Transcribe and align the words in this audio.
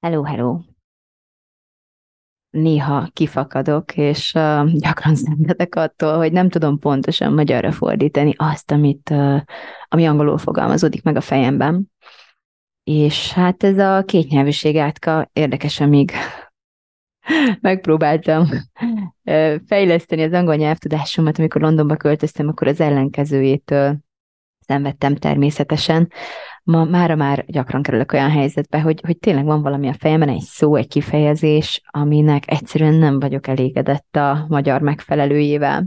Hello, 0.00 0.22
hello! 0.22 0.60
Néha 2.50 3.08
kifakadok, 3.12 3.96
és 3.96 4.34
uh, 4.34 4.72
gyakran 4.72 5.14
szenvedek 5.14 5.74
attól, 5.74 6.16
hogy 6.16 6.32
nem 6.32 6.48
tudom 6.48 6.78
pontosan 6.78 7.32
magyarra 7.32 7.72
fordítani 7.72 8.34
azt, 8.36 8.70
amit, 8.70 9.10
uh, 9.10 9.40
ami 9.88 10.06
angolul 10.06 10.38
fogalmazódik 10.38 11.02
meg 11.02 11.16
a 11.16 11.20
fejemben. 11.20 11.90
És 12.84 13.32
hát 13.32 13.62
ez 13.62 13.78
a 13.78 14.02
kétnyelvűség 14.04 14.76
átka 14.76 15.30
érdekes, 15.32 15.80
amíg 15.80 16.12
megpróbáltam 17.60 18.48
fejleszteni 19.66 20.22
az 20.22 20.32
angol 20.32 20.54
nyelvtudásomat, 20.54 21.38
amikor 21.38 21.60
Londonba 21.60 21.96
költöztem, 21.96 22.48
akkor 22.48 22.66
az 22.66 22.80
ellenkezőjétől 22.80 23.98
szenvedtem 24.66 25.16
természetesen 25.16 26.12
ma 26.70 26.84
mára 26.84 27.14
már 27.14 27.44
gyakran 27.46 27.82
kerülök 27.82 28.12
olyan 28.12 28.30
helyzetbe, 28.30 28.80
hogy, 28.80 29.00
hogy 29.06 29.18
tényleg 29.18 29.44
van 29.44 29.62
valami 29.62 29.88
a 29.88 29.94
fejemben, 29.98 30.28
egy 30.28 30.40
szó, 30.40 30.74
egy 30.74 30.88
kifejezés, 30.88 31.82
aminek 31.90 32.50
egyszerűen 32.50 32.94
nem 32.94 33.20
vagyok 33.20 33.46
elégedett 33.46 34.16
a 34.16 34.44
magyar 34.48 34.80
megfelelőjével. 34.80 35.86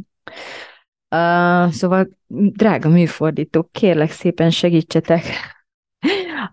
Uh, 1.16 1.70
szóval, 1.70 2.10
drága 2.28 2.90
műfordítók, 2.90 3.72
kérlek 3.72 4.12
szépen 4.12 4.50
segítsetek. 4.50 5.24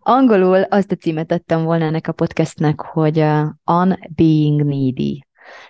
Angolul 0.00 0.62
azt 0.62 0.92
a 0.92 0.96
címet 0.96 1.32
adtam 1.32 1.64
volna 1.64 1.84
ennek 1.84 2.08
a 2.08 2.12
podcastnek, 2.12 2.80
hogy 2.80 3.18
uh, 3.18 3.46
On 3.64 3.98
Being 4.14 4.64
Needy. 4.64 5.24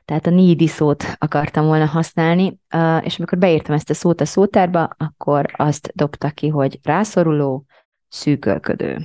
Tehát 0.04 0.26
a 0.26 0.30
needy 0.30 0.66
szót 0.66 1.04
akartam 1.18 1.66
volna 1.66 1.86
használni, 1.86 2.58
uh, 2.74 3.04
és 3.04 3.18
amikor 3.18 3.38
beírtam 3.38 3.74
ezt 3.74 3.90
a 3.90 3.94
szót 3.94 4.20
a 4.20 4.24
szótárba, 4.24 4.90
akkor 4.96 5.46
azt 5.56 5.92
dobta 5.94 6.30
ki, 6.30 6.48
hogy 6.48 6.78
rászoruló, 6.82 7.64
szűkölködő. 8.10 8.98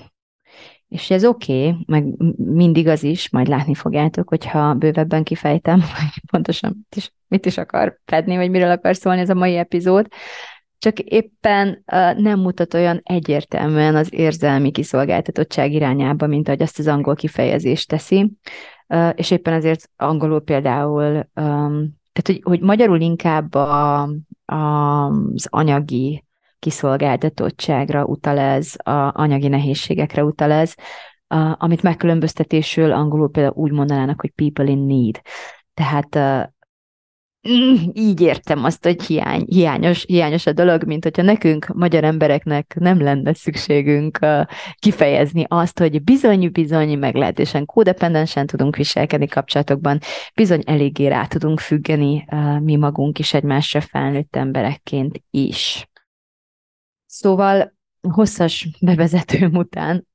És 0.88 1.12
ez 1.12 1.26
oké, 1.26 1.68
okay, 1.68 1.84
meg 1.88 2.06
mindig 2.38 2.88
az 2.88 3.04
is, 3.04 3.30
majd 3.30 3.48
látni 3.48 3.74
fogjátok, 3.74 4.30
hogyha 4.30 4.74
bővebben 4.74 5.24
kifejtem, 5.24 5.80
hogy 5.96 6.22
pontosan 6.32 6.74
mit 6.76 6.96
is, 6.96 7.14
mit 7.28 7.46
is 7.46 7.58
akar 7.58 8.00
fedni, 8.06 8.36
vagy 8.36 8.50
miről 8.50 8.72
akar 8.72 8.96
szólni 8.96 9.22
ez 9.22 9.30
a 9.30 9.34
mai 9.34 9.56
epizód, 9.58 10.08
csak 10.78 11.00
éppen 11.00 11.68
uh, 11.68 12.22
nem 12.22 12.40
mutat 12.40 12.74
olyan 12.74 13.00
egyértelműen 13.04 13.96
az 13.96 14.14
érzelmi 14.14 14.72
kiszolgáltatottság 14.72 15.72
irányába, 15.72 16.28
mint 16.28 16.48
ahogy 16.48 16.62
azt 16.62 16.80
az 16.80 16.88
angol 16.88 17.16
kifejezést 17.16 17.90
teszi, 17.90 18.32
uh, 18.88 19.10
és 19.16 19.32
éppen 19.32 19.54
azért 19.54 19.90
angolul 19.96 20.42
például, 20.42 21.14
um, 21.16 21.98
tehát 22.14 22.26
hogy, 22.26 22.42
hogy 22.44 22.62
magyarul 22.62 23.00
inkább 23.00 23.54
a, 23.54 24.02
a, 24.46 24.56
az 25.06 25.48
anyagi 25.50 26.24
kiszolgáltatottságra 26.60 28.06
utal 28.06 28.38
ez, 28.38 28.74
a 28.84 29.22
anyagi 29.22 29.48
nehézségekre 29.48 30.24
utal 30.24 30.52
ez, 30.52 30.74
a, 31.28 31.56
amit 31.58 31.84
megkülönböztetésül 31.84 32.92
angolul 32.92 33.30
például 33.30 33.56
úgy 33.56 33.72
mondanának, 33.72 34.22
hogy 34.22 34.32
people 34.32 34.66
in 34.66 34.86
need. 34.86 35.22
Tehát 35.74 36.18
így 37.94 38.22
értem 38.22 38.64
azt, 38.64 38.84
hogy 38.84 39.04
hiány, 39.04 39.46
hiányos, 39.48 40.04
hiányos 40.08 40.46
a 40.46 40.52
dolog, 40.52 40.84
mint 40.84 41.04
hogyha 41.04 41.22
nekünk, 41.22 41.68
magyar 41.68 42.04
embereknek 42.04 42.76
nem 42.80 43.02
lenne 43.02 43.34
szükségünk 43.34 44.20
kifejezni 44.80 45.46
azt, 45.48 45.80
hogy 45.80 46.04
bizony-bizony 46.04 46.98
meglehetősen 46.98 47.66
kódependensen 47.66 48.46
tudunk 48.46 48.76
viselkedni 48.76 49.28
kapcsolatokban, 49.28 50.00
bizony 50.36 50.62
eléggé 50.66 51.08
rá 51.08 51.26
tudunk 51.26 51.60
függeni 51.60 52.26
mi 52.60 52.76
magunk 52.76 53.20
is 53.20 53.34
egymásra 53.34 53.82
felnőtt 53.82 54.36
emberekként 54.36 55.24
is. 55.32 55.90
Szóval 57.18 57.74
hosszas 58.02 58.70
bevezetőm 58.80 59.56
után 59.56 60.08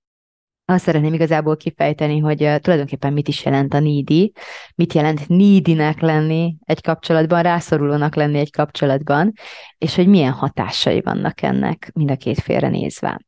azt 0.65 0.85
szeretném 0.85 1.13
igazából 1.15 1.57
kifejteni, 1.57 2.19
hogy 2.19 2.37
tulajdonképpen 2.37 3.13
mit 3.13 3.29
is 3.29 3.45
jelent 3.45 3.75
a 3.75 3.79
needy, 3.79 4.33
mit 4.75 4.93
jelent 4.93 5.29
needy-nek 5.29 6.01
lenni 6.01 6.57
egy 6.65 6.81
kapcsolatban, 6.81 7.43
rászorulónak 7.43 8.15
lenni 8.15 8.39
egy 8.39 8.51
kapcsolatban, 8.51 9.33
és 9.79 9.95
hogy 9.95 10.07
milyen 10.07 10.33
hatásai 10.33 11.01
vannak 11.01 11.43
ennek 11.43 11.91
mind 11.95 12.11
a 12.11 12.17
két 12.17 12.39
félre 12.39 12.69
nézve. 12.69 13.21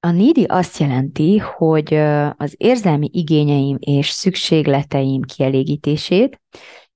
A 0.00 0.10
needy 0.10 0.44
azt 0.44 0.78
jelenti, 0.78 1.38
hogy 1.38 1.94
az 2.36 2.54
érzelmi 2.56 3.08
igényeim 3.12 3.76
és 3.78 4.08
szükségleteim 4.08 5.22
kielégítését 5.22 6.40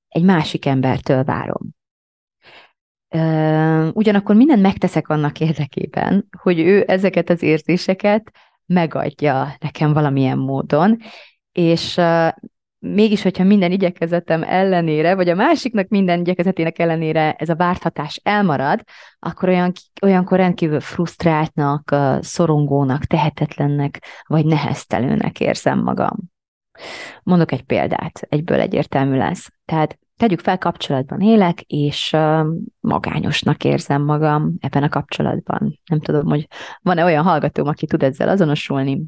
egy 0.08 0.22
másik 0.22 0.66
embertől 0.66 1.24
várom. 1.24 1.74
Ugyanakkor 3.92 4.34
mindent 4.34 4.62
megteszek 4.62 5.08
annak 5.08 5.40
érdekében, 5.40 6.28
hogy 6.38 6.58
ő 6.58 6.84
ezeket 6.86 7.30
az 7.30 7.42
érzéseket 7.42 8.30
megadja 8.66 9.56
nekem 9.60 9.92
valamilyen 9.92 10.38
módon, 10.38 10.98
és 11.52 12.00
mégis, 12.78 13.22
hogyha 13.22 13.44
minden 13.44 13.72
igyekezetem 13.72 14.42
ellenére, 14.42 15.14
vagy 15.14 15.28
a 15.28 15.34
másiknak 15.34 15.88
minden 15.88 16.20
igyekezetének 16.20 16.78
ellenére 16.78 17.32
ez 17.32 17.48
a 17.48 17.56
várthatás 17.56 18.20
elmarad, 18.22 18.82
akkor 19.18 19.48
olyan, 19.48 19.72
olyankor 20.02 20.38
rendkívül 20.38 20.80
frusztráltnak, 20.80 21.96
szorongónak, 22.20 23.04
tehetetlennek, 23.04 24.04
vagy 24.26 24.44
neheztelőnek 24.44 25.40
érzem 25.40 25.82
magam. 25.82 26.16
Mondok 27.22 27.52
egy 27.52 27.62
példát, 27.62 28.26
egyből 28.28 28.60
egyértelmű 28.60 29.16
lesz. 29.16 29.48
Tehát 29.64 29.98
tegyük 30.16 30.40
fel, 30.40 30.58
kapcsolatban 30.58 31.20
élek, 31.20 31.60
és 31.60 32.16
magányosnak 32.80 33.64
érzem 33.64 34.02
magam 34.02 34.54
ebben 34.60 34.82
a 34.82 34.88
kapcsolatban. 34.88 35.80
Nem 35.86 36.00
tudom, 36.00 36.26
hogy 36.26 36.48
van-e 36.80 37.04
olyan 37.04 37.24
hallgatóm, 37.24 37.66
aki 37.66 37.86
tud 37.86 38.02
ezzel 38.02 38.28
azonosulni, 38.28 39.02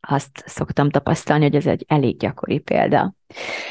azt 0.00 0.42
szoktam 0.46 0.90
tapasztalni, 0.90 1.44
hogy 1.44 1.56
ez 1.56 1.66
egy 1.66 1.84
elég 1.88 2.18
gyakori 2.18 2.58
példa. 2.58 3.14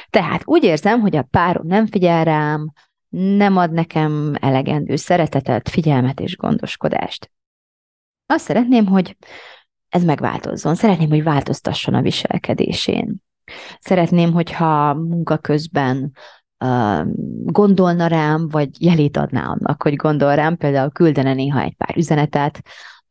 Tehát 0.09 0.41
úgy 0.45 0.63
érzem, 0.63 0.99
hogy 0.99 1.15
a 1.15 1.27
párom 1.31 1.67
nem 1.67 1.85
figyel 1.85 2.23
rám, 2.23 2.71
nem 3.09 3.57
ad 3.57 3.71
nekem 3.71 4.33
elegendő 4.39 4.95
szeretetet, 4.95 5.69
figyelmet 5.69 6.19
és 6.19 6.37
gondoskodást. 6.37 7.31
Azt 8.25 8.43
szeretném, 8.43 8.85
hogy 8.85 9.17
ez 9.89 10.03
megváltozzon. 10.03 10.75
Szeretném, 10.75 11.09
hogy 11.09 11.23
változtasson 11.23 11.93
a 11.93 12.01
viselkedésén. 12.01 13.15
Szeretném, 13.79 14.31
hogyha 14.31 14.93
munka 14.93 15.37
közben 15.37 16.11
gondolna 17.45 18.07
rám, 18.07 18.47
vagy 18.49 18.69
jelét 18.83 19.17
adná 19.17 19.43
annak, 19.43 19.83
hogy 19.83 19.95
gondol 19.95 20.35
rám, 20.35 20.57
például 20.57 20.91
küldene 20.91 21.33
néha 21.33 21.61
egy 21.61 21.75
pár 21.75 21.97
üzenetet, 21.97 22.61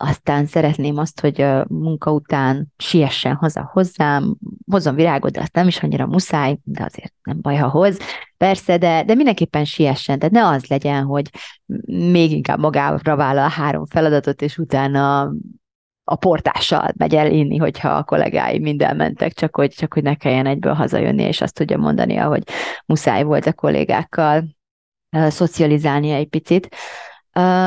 aztán 0.00 0.46
szeretném 0.46 0.96
azt, 0.96 1.20
hogy 1.20 1.40
a 1.40 1.66
munka 1.68 2.12
után 2.12 2.72
siessen 2.76 3.34
haza 3.34 3.70
hozzám, 3.72 4.36
hozzon 4.70 4.94
virágot, 4.94 5.32
de 5.32 5.40
azt 5.40 5.54
nem 5.54 5.66
is 5.66 5.82
annyira 5.82 6.06
muszáj, 6.06 6.58
de 6.64 6.84
azért 6.84 7.14
nem 7.22 7.40
baj, 7.40 7.56
ha 7.56 7.68
hoz. 7.68 7.98
Persze, 8.36 8.78
de, 8.78 9.04
de 9.04 9.14
mindenképpen 9.14 9.64
siessen, 9.64 10.18
tehát 10.18 10.34
ne 10.34 10.46
az 10.46 10.66
legyen, 10.66 11.04
hogy 11.04 11.30
még 12.10 12.32
inkább 12.32 12.58
magára 12.58 13.16
vállal 13.16 13.48
három 13.48 13.86
feladatot, 13.86 14.42
és 14.42 14.58
utána 14.58 15.32
a 16.08 16.16
portással 16.16 16.88
megy 16.96 17.14
el 17.14 17.30
inni, 17.30 17.56
hogyha 17.56 17.88
a 17.88 18.04
kollégái 18.04 18.58
mind 18.58 18.82
elmentek, 18.82 19.32
csak 19.32 19.56
hogy, 19.56 19.70
csak 19.70 19.94
hogy 19.94 20.02
ne 20.02 20.14
kelljen 20.14 20.46
egyből 20.46 20.72
hazajönni, 20.72 21.22
és 21.22 21.40
azt 21.40 21.54
tudja 21.54 21.76
mondani, 21.76 22.14
hogy 22.14 22.42
muszáj 22.86 23.22
volt 23.22 23.46
a 23.46 23.52
kollégákkal 23.52 24.44
uh, 25.16 25.28
szocializálni 25.28 26.10
egy 26.10 26.28
picit. 26.28 26.68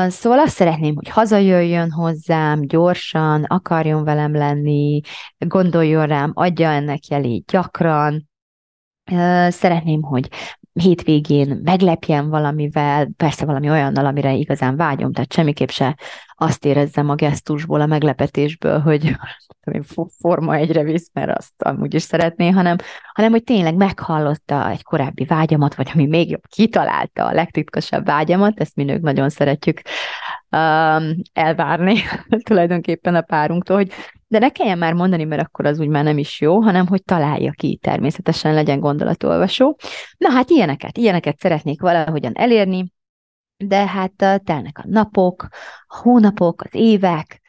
Szóval 0.06 0.38
azt 0.38 0.54
szeretném, 0.54 0.94
hogy 0.94 1.08
hazajöjjön 1.08 1.90
hozzám 1.90 2.60
gyorsan, 2.60 3.44
akarjon 3.44 4.04
velem 4.04 4.34
lenni, 4.34 5.00
gondoljon 5.38 6.06
rám, 6.06 6.30
adja 6.34 6.68
ennek 6.68 7.06
jelét 7.06 7.44
gyakran, 7.46 8.30
Szeretném, 9.48 10.02
hogy 10.02 10.28
hétvégén 10.72 11.60
meglepjen 11.62 12.28
valamivel, 12.28 13.10
persze 13.16 13.44
valami 13.44 13.70
olyannal, 13.70 14.06
amire 14.06 14.32
igazán 14.32 14.76
vágyom, 14.76 15.12
tehát 15.12 15.32
semmiképp 15.32 15.68
se 15.68 15.98
azt 16.42 16.64
érezzem 16.64 17.08
a 17.08 17.14
gesztusból, 17.14 17.80
a 17.80 17.86
meglepetésből, 17.86 18.78
hogy 18.78 19.16
forma 20.18 20.54
egyre 20.54 20.82
visz, 20.82 21.10
mert 21.12 21.38
azt 21.38 21.62
amúgy 21.62 21.94
is 21.94 22.02
szeretné, 22.02 22.50
hanem, 22.50 22.76
hanem 23.12 23.30
hogy 23.30 23.44
tényleg 23.44 23.74
meghallotta 23.74 24.70
egy 24.70 24.82
korábbi 24.82 25.24
vágyamat, 25.24 25.74
vagy 25.74 25.90
ami 25.94 26.06
még 26.06 26.30
jobb, 26.30 26.46
kitalálta 26.48 27.26
a 27.26 27.32
legtitkosabb 27.32 28.04
vágyamat, 28.04 28.60
ezt 28.60 28.76
mi 28.76 28.84
nők 28.84 29.00
nagyon 29.00 29.28
szeretjük 29.28 29.80
um, 30.50 31.14
elvárni 31.32 31.96
tulajdonképpen 32.48 33.14
a 33.14 33.20
párunktól, 33.20 33.76
hogy 33.76 33.92
de 34.28 34.38
ne 34.38 34.48
kelljen 34.48 34.78
már 34.78 34.92
mondani, 34.92 35.24
mert 35.24 35.42
akkor 35.42 35.66
az 35.66 35.80
úgy 35.80 35.88
már 35.88 36.04
nem 36.04 36.18
is 36.18 36.40
jó, 36.40 36.60
hanem 36.60 36.86
hogy 36.86 37.02
találja 37.02 37.50
ki, 37.50 37.78
természetesen 37.82 38.54
legyen 38.54 38.80
gondolatolvasó. 38.80 39.78
Na 40.18 40.30
hát 40.30 40.50
ilyeneket, 40.50 40.98
ilyeneket 40.98 41.38
szeretnék 41.38 41.80
valahogyan 41.80 42.32
elérni, 42.34 42.92
de 43.66 43.86
hát 43.86 44.42
telnek 44.44 44.78
a 44.78 44.84
napok, 44.86 45.48
a 45.86 45.96
hónapok, 46.02 46.62
az 46.62 46.74
évek, 46.74 47.40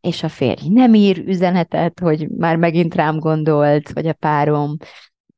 és 0.00 0.22
a 0.22 0.28
férj 0.28 0.68
nem 0.68 0.94
ír 0.94 1.22
üzenetet, 1.26 2.00
hogy 2.00 2.28
már 2.28 2.56
megint 2.56 2.94
rám 2.94 3.18
gondolt, 3.18 3.92
vagy 3.92 4.06
a 4.06 4.12
párom 4.12 4.76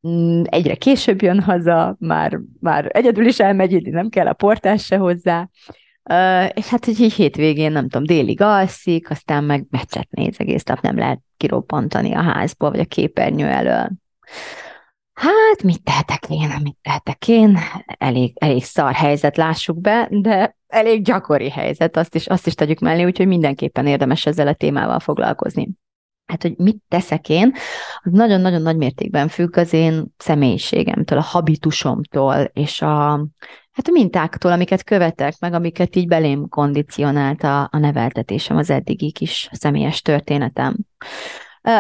mm, 0.09 0.43
egyre 0.45 0.75
később 0.75 1.23
jön 1.23 1.41
haza, 1.41 1.97
már, 1.99 2.41
már 2.61 2.91
egyedül 2.93 3.27
is 3.27 3.41
elmegy, 3.41 3.83
nem 3.83 4.09
kell 4.09 4.27
a 4.27 4.33
portás 4.33 4.85
se 4.85 4.97
hozzá, 4.97 5.49
és 6.55 6.69
hát, 6.69 6.85
hogy 6.85 7.01
így 7.01 7.13
hétvégén, 7.13 7.73
nem 7.73 7.89
tudom, 7.89 8.07
délig 8.07 8.41
alszik, 8.41 9.11
aztán 9.11 9.45
meg 9.45 9.67
meccset 9.71 10.11
néz 10.11 10.35
egész 10.39 10.65
nap, 10.65 10.81
nem 10.81 10.99
lehet 10.99 11.21
kirobbantani 11.37 12.15
a 12.15 12.23
házból, 12.23 12.71
vagy 12.71 12.81
a 12.81 12.85
képernyő 12.85 13.47
elől. 13.47 13.91
Hát, 15.23 15.63
mit 15.63 15.83
tehetek 15.83 16.29
én, 16.29 16.53
mit 16.63 16.77
tehetek 16.83 17.29
én? 17.29 17.59
Elég, 17.87 18.33
elég 18.39 18.65
szar 18.65 18.93
helyzet, 18.93 19.37
lássuk 19.37 19.81
be, 19.81 20.09
de 20.11 20.57
elég 20.67 21.05
gyakori 21.05 21.51
helyzet, 21.51 21.97
azt 21.97 22.15
is, 22.15 22.27
azt 22.27 22.47
is 22.47 22.55
tegyük 22.55 22.79
mellé, 22.79 23.05
úgyhogy 23.05 23.27
mindenképpen 23.27 23.87
érdemes 23.87 24.27
ezzel 24.27 24.47
a 24.47 24.55
témával 24.55 24.99
foglalkozni. 24.99 25.69
Hát, 26.27 26.43
hogy 26.43 26.57
mit 26.57 26.83
teszek 26.89 27.29
én, 27.29 27.53
az 28.03 28.13
nagyon-nagyon 28.13 28.63
nagy 28.63 28.77
mértékben 28.77 29.29
függ 29.29 29.57
az 29.57 29.73
én 29.73 30.15
személyiségemtől, 30.17 31.19
a 31.19 31.23
habitusomtól, 31.23 32.51
és 32.53 32.83
a, 32.83 33.27
hát 33.73 33.89
a 33.89 33.93
mintáktól, 33.93 34.53
amiket 34.53 34.85
követek, 34.85 35.39
meg 35.39 35.53
amiket 35.53 35.97
így 35.97 36.09
belém 36.09 36.49
kondicionált 36.49 37.43
a, 37.43 37.61
a 37.63 37.79
neveltetésem, 37.79 38.57
az 38.57 38.71
eddigi 38.71 39.13
kis 39.13 39.49
személyes 39.53 40.03
történetem. 40.03 40.77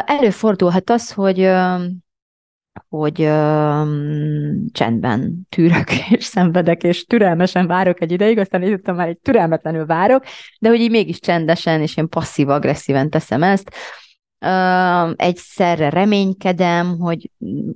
Előfordulhat 0.06 0.90
az, 0.90 1.12
hogy 1.12 1.50
hogy 2.88 3.20
um, 3.20 4.66
csendben 4.72 5.46
tűrök 5.48 5.88
és 6.16 6.24
szenvedek, 6.24 6.82
és 6.82 7.04
türelmesen 7.04 7.66
várok 7.66 8.00
egy 8.00 8.12
ideig, 8.12 8.38
aztán 8.38 8.62
így 8.62 8.80
már 8.84 9.08
egy 9.08 9.18
türelmetlenül 9.18 9.86
várok, 9.86 10.24
de 10.60 10.68
hogy 10.68 10.80
így 10.80 10.90
mégis 10.90 11.20
csendesen 11.20 11.80
és 11.80 11.96
ilyen 11.96 12.08
passzív-agresszíven 12.08 13.10
teszem 13.10 13.42
ezt, 13.42 13.74
egyszerre 15.16 15.88
reménykedem, 15.88 16.98
hogy 16.98 17.30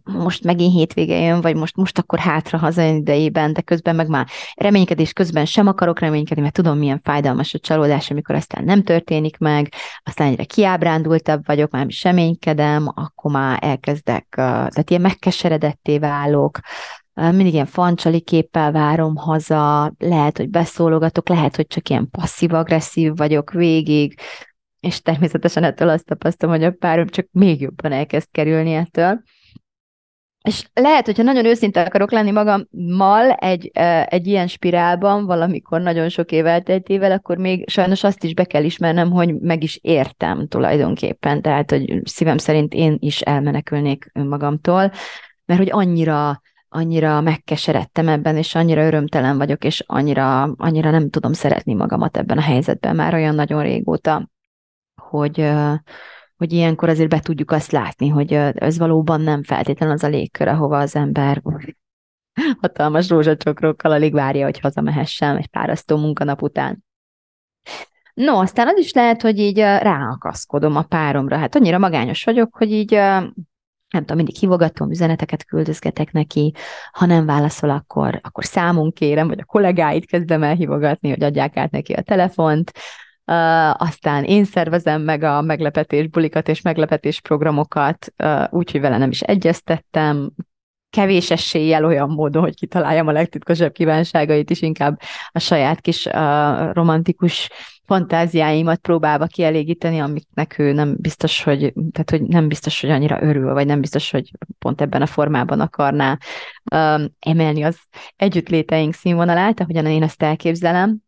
most 0.05 0.45
megint 0.45 0.73
hétvége 0.73 1.19
jön, 1.19 1.41
vagy 1.41 1.57
most, 1.57 1.77
most 1.77 1.99
akkor 1.99 2.19
hátra 2.19 2.59
haza 2.59 2.83
idejében, 2.83 3.53
de 3.53 3.61
közben 3.61 3.95
meg 3.95 4.09
már 4.09 4.27
reménykedés 4.55 5.13
közben 5.13 5.45
sem 5.45 5.67
akarok 5.67 5.99
reménykedni, 5.99 6.43
mert 6.43 6.55
tudom, 6.55 6.79
milyen 6.79 7.01
fájdalmas 7.03 7.55
a 7.55 7.59
csalódás, 7.59 8.11
amikor 8.11 8.35
aztán 8.35 8.65
nem 8.65 8.83
történik 8.83 9.39
meg, 9.39 9.73
aztán 10.03 10.29
egyre 10.29 10.45
kiábrándultabb 10.45 11.47
vagyok, 11.47 11.71
már 11.71 11.87
is 11.87 12.03
reménykedem, 12.03 12.93
akkor 12.95 13.31
már 13.31 13.59
elkezdek, 13.61 14.27
tehát 14.31 14.91
ilyen 14.91 15.03
megkeseredetté 15.03 15.99
válok, 15.99 16.59
mindig 17.15 17.53
ilyen 17.53 17.67
fancsali 17.67 18.21
képpel 18.21 18.73
várom 18.73 19.17
haza, 19.17 19.95
lehet, 19.99 20.37
hogy 20.37 20.49
beszólogatok, 20.49 21.29
lehet, 21.29 21.57
hogy 21.57 21.67
csak 21.67 21.89
ilyen 21.89 22.11
passzív-agresszív 22.11 23.17
vagyok 23.17 23.51
végig, 23.51 24.21
és 24.81 25.03
természetesen 25.03 25.65
ettől 25.65 25.89
azt 25.89 26.05
tapasztalom, 26.05 26.55
hogy 26.55 26.65
a 26.65 26.71
párom 26.71 27.07
csak 27.07 27.27
még 27.33 27.61
jobban 27.61 27.93
elkezd 27.93 28.29
kerülni 28.31 28.73
ettől. 28.73 29.23
És 30.43 30.67
lehet, 30.73 31.07
hogyha 31.07 31.23
nagyon 31.23 31.45
őszinte 31.45 31.83
akarok 31.83 32.11
lenni 32.11 32.31
magammal 32.31 33.31
egy, 33.31 33.71
egy 34.05 34.27
ilyen 34.27 34.47
spirálban, 34.47 35.27
valamikor 35.27 35.81
nagyon 35.81 36.09
sok 36.09 36.33
év 36.33 36.47
elteltével, 36.47 37.13
akkor 37.13 37.37
még 37.37 37.69
sajnos 37.69 38.05
azt 38.05 38.25
is 38.25 38.35
be 38.35 38.45
kell 38.45 38.65
ismernem, 38.65 39.11
hogy 39.11 39.35
meg 39.41 39.63
is 39.63 39.79
értem 39.83 40.49
tulajdonképpen. 40.49 41.43
Tehát, 41.43 41.71
hogy 41.71 42.01
szívem 42.05 42.39
szerint 42.39 42.75
én 42.75 42.97
is 42.99 43.21
elmenekülnék 43.21 44.11
önmagamtól, 44.15 44.93
mert 45.45 45.61
hogy 45.61 45.71
annyira 45.71 46.41
annyira 46.69 47.21
megkeseredtem 47.21 48.09
ebben, 48.09 48.37
és 48.37 48.55
annyira 48.55 48.87
örömtelen 48.87 49.39
vagyok, 49.39 49.65
és 49.65 49.83
annyira, 49.87 50.43
annyira 50.43 50.91
nem 50.91 51.11
tudom 51.11 51.33
szeretni 51.33 51.75
magamat 51.75 52.17
ebben 52.17 52.39
a 52.39 52.41
helyzetben 52.41 52.97
már 52.97 53.15
olyan 53.15 53.35
nagyon 53.35 53.63
régóta 53.63 54.29
hogy, 55.09 55.53
hogy 56.37 56.53
ilyenkor 56.53 56.89
azért 56.89 57.09
be 57.09 57.21
tudjuk 57.21 57.51
azt 57.51 57.73
látni, 57.73 58.09
hogy 58.09 58.33
ez 58.33 58.79
valóban 58.79 59.21
nem 59.21 59.43
feltétlenül 59.43 59.95
az 59.95 60.05
a 60.05 60.09
légkör, 60.09 60.49
ahova 60.49 60.79
az 60.79 60.97
ember 60.97 61.43
hatalmas 62.61 63.09
rózsacsokrokkal 63.09 63.93
alig 63.93 64.13
várja, 64.13 64.45
hogy 64.45 64.61
hazamehessen 64.61 65.37
egy 65.37 65.49
párasztó 65.49 65.97
munkanap 65.97 66.43
után. 66.43 66.85
No, 68.15 68.41
aztán 68.41 68.69
az 68.69 68.79
is 68.79 68.93
lehet, 68.93 69.23
hogy 69.23 69.39
így 69.39 69.59
ráakaszkodom 69.59 70.77
a 70.77 70.83
páromra. 70.83 71.39
Hát 71.39 71.55
annyira 71.55 71.79
magányos 71.79 72.25
vagyok, 72.25 72.57
hogy 72.57 72.73
így 72.73 72.91
nem 73.91 74.01
tudom, 74.01 74.17
mindig 74.17 74.37
hívogatom, 74.37 74.91
üzeneteket 74.91 75.45
küldözgetek 75.45 76.13
neki, 76.13 76.55
ha 76.93 77.07
nem 77.07 77.27
válaszol, 77.27 77.71
akkor, 77.71 78.21
akkor 78.23 78.45
számunk 78.45 78.95
kérem, 78.95 79.29
vagy 79.29 79.41
a 79.41 79.45
kollégáit 79.45 80.07
kezdem 80.07 80.43
el 80.43 80.55
hívogatni, 80.55 81.09
hogy 81.09 81.23
adják 81.23 81.57
át 81.57 81.71
neki 81.71 81.93
a 81.93 82.03
telefont, 82.03 82.73
Uh, 83.29 83.83
aztán 83.83 84.25
én 84.25 84.45
szervezem 84.45 85.03
meg 85.03 85.23
a 85.23 85.41
meglepetés 85.41 86.09
bulikat 86.09 86.49
és 86.49 86.61
meglepetés 86.61 87.21
programokat, 87.21 88.13
uh, 88.23 88.45
úgyhogy 88.51 88.81
vele 88.81 88.99
nem 88.99 89.11
is 89.11 89.21
egyeztettem, 89.21 90.31
kevés 90.91 91.31
eséllyel 91.31 91.85
olyan 91.85 92.09
módon, 92.09 92.43
hogy 92.43 92.55
kitaláljam 92.55 93.07
a 93.07 93.13
legtitkosabb 93.13 93.73
kívánságait 93.73 94.51
is, 94.51 94.63
inkább 94.63 95.01
a 95.29 95.39
saját 95.39 95.81
kis 95.81 96.07
uh, 96.07 96.73
romantikus 96.73 97.49
fantáziáimat 97.87 98.79
próbálva 98.79 99.27
kielégíteni, 99.27 99.99
amiknek 99.99 100.59
ő 100.59 100.73
nem 100.73 100.97
biztos, 100.99 101.43
hogy, 101.43 101.73
tehát, 101.93 102.11
hogy 102.11 102.23
nem 102.23 102.49
biztos, 102.49 102.81
hogy 102.81 102.91
annyira 102.91 103.23
örül, 103.23 103.53
vagy 103.53 103.67
nem 103.67 103.81
biztos, 103.81 104.11
hogy 104.11 104.31
pont 104.59 104.81
ebben 104.81 105.03
a 105.03 105.07
formában 105.07 105.61
akarná 105.61 106.19
um, 106.75 107.05
emelni 107.19 107.63
az 107.63 107.79
együttléteink 108.17 108.95
színvonalát, 108.95 109.61
ahogyan 109.61 109.87
én 109.87 110.03
ezt 110.03 110.23
elképzelem 110.23 111.05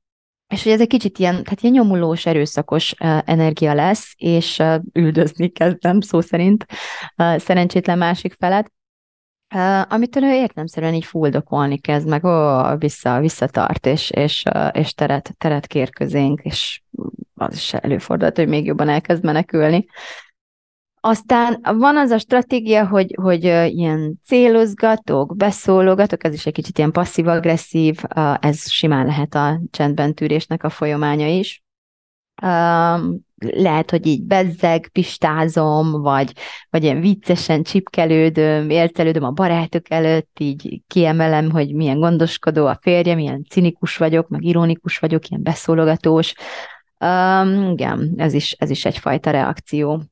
és 0.48 0.62
hogy 0.62 0.72
ez 0.72 0.80
egy 0.80 0.88
kicsit 0.88 1.18
ilyen, 1.18 1.34
tehát 1.34 1.60
ilyen 1.60 1.74
nyomulós, 1.74 2.26
erőszakos 2.26 2.92
energia 3.24 3.74
lesz, 3.74 4.12
és 4.16 4.58
uh, 4.58 4.82
üldözni 4.92 5.48
kezdem 5.48 6.00
szó 6.00 6.20
szerint 6.20 6.66
szerencsétlen 7.16 7.98
másik 7.98 8.34
felet, 8.38 8.72
uh, 9.54 9.92
amitől 9.92 10.22
ő 10.22 10.32
értemszerűen 10.32 10.94
így 10.94 11.04
fuldokolni 11.04 11.78
kezd, 11.78 12.08
meg 12.08 12.24
ó, 12.24 12.62
vissza, 12.76 13.20
visszatart, 13.20 13.86
és, 13.86 14.10
és, 14.10 14.44
és 14.72 14.92
teret, 14.92 15.34
teret 15.38 15.66
kér 15.66 15.90
közénk, 15.90 16.40
és 16.42 16.82
az 17.34 17.54
is 17.54 17.74
előfordult, 17.74 18.36
hogy 18.36 18.48
még 18.48 18.66
jobban 18.66 18.88
elkezd 18.88 19.24
menekülni. 19.24 19.86
Aztán 21.00 21.60
van 21.62 21.96
az 21.96 22.10
a 22.10 22.18
stratégia, 22.18 22.86
hogy, 22.86 23.14
hogy 23.20 23.44
ilyen 23.74 24.20
célozgatok, 24.24 25.36
beszólogatok, 25.36 26.24
ez 26.24 26.32
is 26.34 26.46
egy 26.46 26.52
kicsit 26.52 26.78
ilyen 26.78 26.92
passzív-agresszív, 26.92 27.98
ez 28.40 28.70
simán 28.70 29.06
lehet 29.06 29.34
a 29.34 29.60
csendben 29.70 30.14
tűrésnek 30.14 30.64
a 30.64 30.70
folyamánya 30.70 31.26
is. 31.26 31.62
Lehet, 33.38 33.90
hogy 33.90 34.06
így 34.06 34.22
bezzeg, 34.22 34.88
pistázom, 34.92 36.02
vagy, 36.02 36.32
vagy 36.70 36.82
ilyen 36.82 37.00
viccesen 37.00 37.62
csipkelődöm, 37.62 38.70
éltelődöm 38.70 39.24
a 39.24 39.30
barátok 39.30 39.90
előtt, 39.90 40.36
így 40.38 40.82
kiemelem, 40.86 41.50
hogy 41.50 41.74
milyen 41.74 41.98
gondoskodó 41.98 42.66
a 42.66 42.78
férjem, 42.80 43.16
milyen 43.16 43.44
cinikus 43.50 43.96
vagyok, 43.96 44.28
meg 44.28 44.44
ironikus 44.44 44.98
vagyok, 44.98 45.28
ilyen 45.28 45.42
beszólogatós. 45.42 46.34
Um, 47.00 47.70
igen, 47.70 48.14
ez 48.16 48.32
is, 48.32 48.52
ez 48.52 48.70
is 48.70 48.84
egyfajta 48.84 49.30
reakció. 49.30 50.02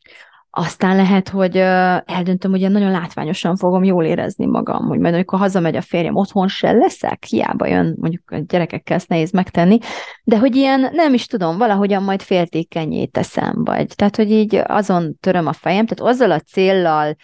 Aztán 0.58 0.96
lehet, 0.96 1.28
hogy 1.28 1.56
eldöntöm, 1.56 2.50
hogy 2.50 2.70
nagyon 2.70 2.90
látványosan 2.90 3.56
fogom 3.56 3.84
jól 3.84 4.04
érezni 4.04 4.46
magam, 4.46 4.86
hogy 4.86 4.98
majd 4.98 5.14
amikor 5.14 5.38
hazamegy 5.38 5.76
a 5.76 5.80
férjem, 5.80 6.16
otthon 6.16 6.48
se 6.48 6.72
leszek, 6.72 7.25
hiába 7.25 7.66
jön, 7.66 7.96
mondjuk 8.00 8.30
a 8.30 8.36
gyerekekkel 8.36 8.96
ezt 8.96 9.08
nehéz 9.08 9.30
megtenni, 9.30 9.78
de 10.25 10.38
hogy 10.38 10.56
ilyen, 10.56 10.88
nem 10.92 11.14
is 11.14 11.26
tudom, 11.26 11.58
valahogyan 11.58 12.02
majd 12.02 12.22
féltékenyé 12.22 13.04
teszem, 13.04 13.64
vagy 13.64 13.86
tehát, 13.96 14.16
hogy 14.16 14.30
így 14.30 14.62
azon 14.66 15.16
töröm 15.20 15.46
a 15.46 15.52
fejem, 15.52 15.86
tehát 15.86 16.12
azzal 16.12 16.30
a 16.30 16.40
céllal 16.40 17.16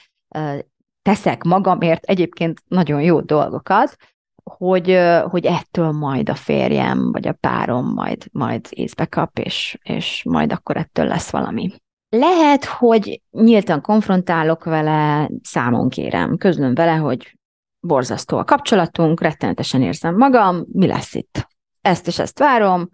teszek 1.03 1.43
magamért 1.43 2.05
egyébként 2.05 2.63
nagyon 2.69 3.03
jó 3.03 3.21
dolgokat, 3.21 3.97
hogy, 4.45 4.99
hogy 5.31 5.47
ettől 5.47 5.91
majd 5.91 6.29
a 6.29 6.35
férjem, 6.35 7.13
vagy 7.13 7.29
a 7.29 7.37
párom 7.41 7.93
majd, 7.93 8.27
majd 8.33 8.67
észbe 8.71 9.07
kap, 9.07 9.39
és, 9.39 9.79
és 9.83 10.23
majd 10.25 10.53
akkor 10.53 10.77
ettől 10.77 11.07
lesz 11.07 11.31
valami. 11.31 11.71
Lehet, 12.17 12.65
hogy 12.65 13.23
nyíltan 13.31 13.81
konfrontálok 13.81 14.65
vele, 14.65 15.31
számon 15.43 15.89
kérem, 15.89 16.37
közlöm 16.37 16.75
vele, 16.75 16.95
hogy 16.95 17.39
borzasztó 17.81 18.39
a 18.39 18.45
kapcsolatunk, 18.45 19.21
rettenetesen 19.21 19.83
érzem 19.83 20.17
magam, 20.17 20.65
mi 20.73 20.87
lesz 20.87 21.15
itt? 21.15 21.49
Ezt 21.81 22.07
és 22.07 22.19
ezt 22.19 22.39
várom, 22.39 22.89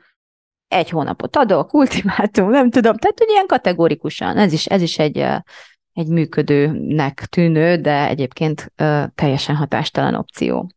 egy 0.68 0.90
hónapot 0.90 1.36
adok, 1.36 1.74
ultimátum, 1.74 2.50
nem 2.50 2.70
tudom, 2.70 2.96
tehát 2.96 3.18
hogy 3.18 3.28
ilyen 3.28 3.46
kategórikusan, 3.46 4.36
ez 4.36 4.52
is, 4.52 4.66
ez 4.66 4.82
is 4.82 4.98
egy, 4.98 5.18
egy 5.92 6.08
működőnek 6.08 7.24
tűnő, 7.24 7.76
de 7.76 8.08
egyébként 8.08 8.72
teljesen 9.14 9.56
hatástalan 9.56 10.14
opció. 10.14 10.70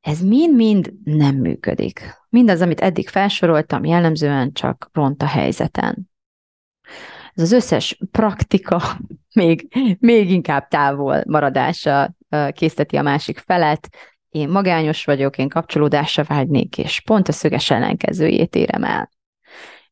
Ez 0.00 0.20
mind-mind 0.20 0.92
nem 1.04 1.36
működik. 1.36 2.14
Mindaz, 2.28 2.60
amit 2.60 2.80
eddig 2.80 3.08
felsoroltam, 3.08 3.84
jellemzően 3.84 4.52
csak 4.52 4.90
ront 4.92 5.22
a 5.22 5.26
helyzeten. 5.26 6.10
Ez 7.34 7.42
az 7.42 7.52
összes 7.52 7.98
praktika 8.10 8.82
még, 9.34 9.68
még 9.98 10.30
inkább 10.30 10.68
távol 10.68 11.22
maradása 11.26 12.14
készteti 12.52 12.96
a 12.96 13.02
másik 13.02 13.38
felet, 13.38 13.88
én 14.28 14.48
magányos 14.48 15.04
vagyok, 15.04 15.38
én 15.38 15.48
kapcsolódásra 15.48 16.24
vágynék, 16.24 16.78
és 16.78 17.00
pont 17.00 17.28
a 17.28 17.32
szöges 17.32 17.70
ellenkezőjét 17.70 18.54
érem 18.54 18.84
el. 18.84 19.10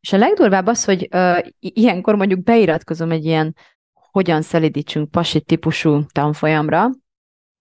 És 0.01 0.13
a 0.13 0.17
legdurvább 0.17 0.67
az, 0.67 0.85
hogy 0.85 1.09
uh, 1.13 1.39
ilyenkor 1.59 2.15
mondjuk 2.15 2.43
beiratkozom 2.43 3.11
egy 3.11 3.25
ilyen 3.25 3.57
hogyan 3.93 4.43
szelidítsünk 4.43 5.11
pasi 5.11 5.41
típusú 5.41 6.07
tanfolyamra, 6.13 6.91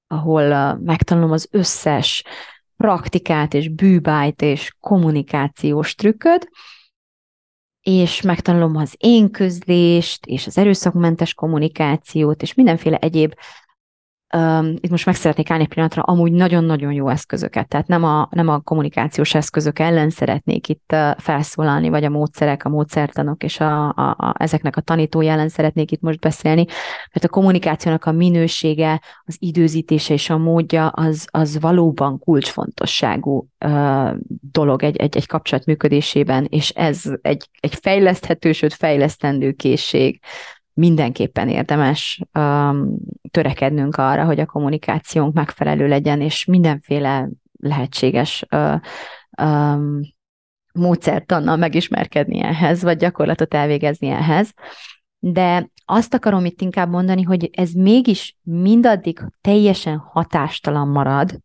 ahol 0.08 0.52
uh, 0.52 0.84
megtanulom 0.84 1.32
az 1.32 1.48
összes 1.52 2.24
praktikát 2.78 3.54
és 3.54 3.70
bűbájt 3.70 4.42
és 4.42 4.76
kommunikációs 4.80 5.96
trükköt, 5.96 6.50
és 7.90 8.22
megtanulom 8.22 8.76
az 8.76 8.96
én 8.98 9.32
közlést, 9.32 10.26
és 10.26 10.48
az 10.48 10.58
erőszakmentes 10.58 11.34
kommunikációt, 11.34 12.42
és 12.42 12.54
mindenféle 12.54 12.98
egyéb 12.98 13.34
Itt 14.80 14.90
most 14.90 15.06
meg 15.06 15.16
szeretnék 15.16 15.50
állni 15.50 15.64
egy 15.64 15.70
pillanatra, 15.70 16.02
amúgy 16.02 16.32
nagyon-nagyon 16.32 16.92
jó 16.92 17.10
eszközöket, 17.10 17.68
tehát 17.68 17.88
nem 17.88 18.04
a, 18.04 18.28
nem 18.32 18.48
a 18.48 18.60
kommunikációs 18.60 19.34
eszközök 19.34 19.80
ellen 19.80 20.10
szeretnék 20.10 20.68
itt 20.68 20.96
felszólalni, 21.18 21.90
vagy 21.90 22.04
a 22.04 22.10
módszerek, 22.10 22.66
a 22.66 22.70
módszertanok 22.70 23.44
és 23.44 23.60
a, 23.60 23.88
a, 23.88 24.16
a, 24.18 24.36
ezeknek 24.38 24.78
a 24.78 24.82
tanítói 24.82 25.28
ellen 25.28 25.50
szeretnék 25.50 25.92
itt 25.92 26.02
most 26.02 26.20
beszélni, 26.20 26.66
mert 27.14 27.26
a 27.26 27.30
kommunikációnak 27.30 28.06
a 28.06 28.12
minősége, 28.12 29.02
az 29.24 29.36
időzítése 29.40 30.14
és 30.14 30.30
a 30.30 30.38
módja 30.38 30.88
az, 30.88 31.28
az 31.32 31.60
valóban 31.60 32.20
kulcsfontosságú 32.20 33.48
uh, 33.66 34.12
dolog 34.52 34.84
egy, 34.84 34.98
egy, 34.98 35.18
egy 35.18 35.28
kapcsolat 35.28 35.66
működésében, 35.66 36.48
és 36.50 36.70
ez 36.70 37.04
egy, 37.22 37.50
egy 37.60 37.76
fejleszthető, 37.82 38.52
sőt 38.52 38.74
fejlesztendő 38.74 39.52
készség 39.52 40.20
mindenképpen 40.80 41.50
érdemes 41.50 42.22
um, 42.34 42.96
törekednünk 43.32 43.96
arra, 43.96 44.26
hogy 44.26 44.40
a 44.40 44.46
kommunikációnk 44.46 45.34
megfelelő 45.34 45.88
legyen, 45.88 46.22
és 46.22 46.46
mindenféle 46.46 47.30
lehetséges 47.60 48.46
uh, 48.52 48.80
um, 49.42 50.00
módszertannal 50.74 51.56
megismerkedni 51.56 52.40
ehhez, 52.40 52.84
vagy 52.84 52.98
gyakorlatot 52.98 53.54
elvégezni 53.54 54.08
ehhez. 54.08 54.54
De 55.20 55.70
azt 55.86 56.14
akarom 56.14 56.46
itt 56.46 56.62
inkább 56.62 56.90
mondani, 56.90 57.22
hogy 57.22 57.50
ez 57.52 57.72
mégis 57.72 58.38
mindaddig 58.44 59.20
teljesen 59.42 59.98
hatástalan 59.98 60.88
marad, 60.88 61.40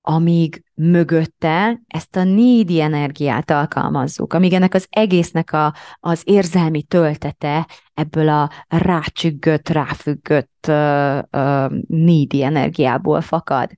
amíg 0.00 0.62
mögötte 0.74 1.80
ezt 1.86 2.16
a 2.16 2.24
needy 2.24 2.80
energiát 2.80 3.50
alkalmazzuk, 3.50 4.32
amíg 4.32 4.52
ennek 4.52 4.74
az 4.74 4.86
egésznek 4.90 5.52
a, 5.52 5.74
az 6.00 6.22
érzelmi 6.24 6.82
töltete 6.82 7.66
ebből 7.94 8.28
a 8.28 8.50
rácsüggött, 8.68 9.68
ráfüggött 9.68 10.64
uh, 10.68 11.18
uh, 11.30 11.72
needy 11.86 12.42
energiából 12.42 13.20
fakad. 13.20 13.70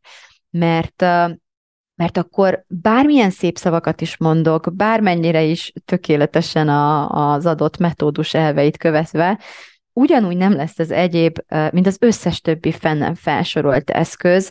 Mert 0.51 1.03
uh, 1.03 1.31
mert 2.01 2.17
akkor 2.17 2.65
bármilyen 2.69 3.31
szép 3.31 3.59
szavakat 3.59 4.01
is 4.01 4.17
mondok, 4.17 4.77
bármennyire 4.77 5.43
is 5.43 5.73
tökéletesen 5.85 6.69
a, 6.69 7.09
az 7.33 7.47
adott 7.47 7.79
metódus 7.79 8.35
elveit 8.35 8.77
követve, 8.77 9.39
ugyanúgy 9.93 10.37
nem 10.37 10.53
lesz 10.53 10.79
ez 10.79 10.91
egyéb, 10.91 11.39
mint 11.71 11.87
az 11.87 11.97
összes 12.01 12.41
többi 12.41 12.73
fennem 12.73 13.15
felsorolt 13.15 13.91
eszköz, 13.91 14.51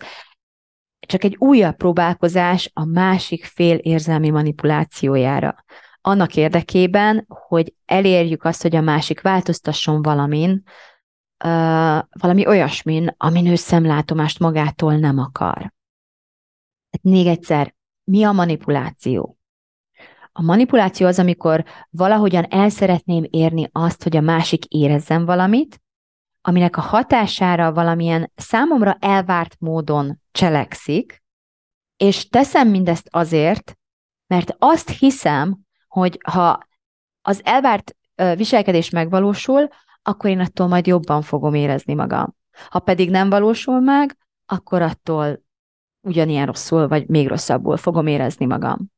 csak 1.10 1.24
egy 1.24 1.36
újabb 1.40 1.76
próbálkozás 1.76 2.72
a 2.74 2.86
másik 2.86 3.46
fél 3.46 3.76
érzelmi 3.76 4.30
manipulációjára. 4.30 5.56
Annak 6.02 6.36
érdekében, 6.36 7.26
hogy 7.28 7.74
elérjük 7.86 8.44
azt, 8.44 8.62
hogy 8.62 8.76
a 8.76 8.82
másik 8.82 9.22
változtasson 9.22 10.02
valamin, 10.02 10.64
uh, 11.44 12.00
valami 12.10 12.48
olyasmin, 12.48 13.16
amin 13.18 13.48
ő 13.48 13.56
szemlátomást 13.56 14.40
magától 14.40 14.96
nem 14.96 15.18
akar. 15.18 15.58
Hát 16.92 17.02
még 17.02 17.28
egyszer, 17.28 17.76
mi 18.04 18.24
a 18.24 18.32
manipuláció? 18.32 19.38
A 20.32 20.42
manipuláció 20.42 21.08
az, 21.08 21.20
amikor 21.20 21.66
valahogyan 21.90 22.44
el 22.44 22.70
szeretném 22.70 23.26
érni 23.30 23.70
azt, 23.72 24.04
hogy 24.04 24.18
a 24.18 24.22
másik 24.22 24.66
érezzen 24.66 25.26
valamit, 25.26 25.82
aminek 26.42 26.78
a 26.78 26.82
hatására 26.82 27.74
valamilyen 27.74 28.32
számomra 28.36 28.98
elvárt 29.00 29.56
módon 29.60 30.22
cselekszik, 30.32 31.24
és 31.98 32.28
teszem 32.28 32.68
mindezt 32.68 33.08
azért, 33.12 33.78
mert 34.28 34.56
azt 34.58 34.90
hiszem, 34.90 35.60
hogy 35.88 36.18
ha 36.32 36.60
az 37.22 37.42
elvárt 37.44 37.96
viselkedés 38.36 38.90
megvalósul, 38.90 39.68
akkor 40.02 40.30
én 40.30 40.40
attól 40.40 40.68
majd 40.68 40.88
jobban 40.88 41.22
fogom 41.22 41.54
érezni 41.54 41.94
magam. 41.94 42.36
Ha 42.70 42.80
pedig 42.80 43.10
nem 43.10 43.30
valósul 43.30 43.80
meg, 43.80 44.18
akkor 44.46 44.82
attól 44.82 45.44
ugyanilyen 46.02 46.46
rosszul, 46.46 46.88
vagy 46.88 47.08
még 47.08 47.28
rosszabbul 47.28 47.78
fogom 47.78 48.08
érezni 48.08 48.46
magam. 48.46 48.92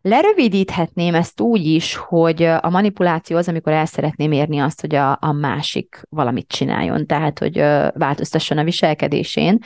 Lerövidíthetném 0.00 1.14
ezt 1.14 1.40
úgy 1.40 1.66
is, 1.66 1.94
hogy 1.94 2.42
a 2.42 2.70
manipuláció 2.70 3.36
az, 3.36 3.48
amikor 3.48 3.72
el 3.72 3.86
szeretném 3.86 4.32
érni 4.32 4.58
azt, 4.58 4.80
hogy 4.80 4.94
a, 4.94 5.18
a 5.20 5.32
másik 5.32 6.02
valamit 6.08 6.48
csináljon, 6.48 7.06
tehát 7.06 7.38
hogy 7.38 7.56
változtasson 7.94 8.58
a 8.58 8.64
viselkedésén. 8.64 9.58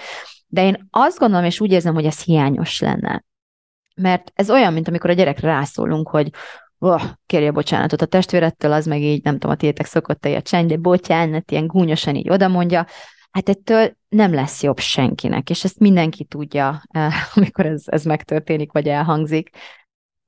De 0.46 0.64
én 0.64 0.88
azt 0.90 1.18
gondolom, 1.18 1.44
és 1.44 1.60
úgy 1.60 1.72
érzem, 1.72 1.94
hogy 1.94 2.04
ez 2.04 2.22
hiányos 2.22 2.80
lenne. 2.80 3.24
Mert 3.94 4.32
ez 4.34 4.50
olyan, 4.50 4.72
mint 4.72 4.88
amikor 4.88 5.10
a 5.10 5.12
gyerekre 5.12 5.48
rászólunk, 5.48 6.08
hogy 6.08 6.30
oh, 6.78 7.02
kérje 7.26 7.50
bocsánatot 7.50 8.02
a 8.02 8.06
testvérettől, 8.06 8.72
az 8.72 8.86
meg 8.86 9.02
így, 9.02 9.22
nem 9.22 9.32
tudom, 9.32 9.50
a 9.50 9.56
tiétek 9.56 9.86
szokott 9.86 10.24
a 10.24 10.42
csend, 10.42 10.68
de 10.68 10.76
bocsánat, 10.76 11.50
ilyen 11.50 11.66
gúnyosan 11.66 12.14
így 12.14 12.30
oda 12.30 12.48
mondja, 12.48 12.86
hát 13.30 13.48
ettől 13.48 13.96
nem 14.08 14.34
lesz 14.34 14.62
jobb 14.62 14.78
senkinek, 14.78 15.50
és 15.50 15.64
ezt 15.64 15.78
mindenki 15.78 16.24
tudja, 16.24 16.82
amikor 17.34 17.66
ez, 17.66 17.82
ez 17.86 18.04
megtörténik, 18.04 18.72
vagy 18.72 18.88
elhangzik 18.88 19.50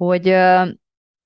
hogy, 0.07 0.35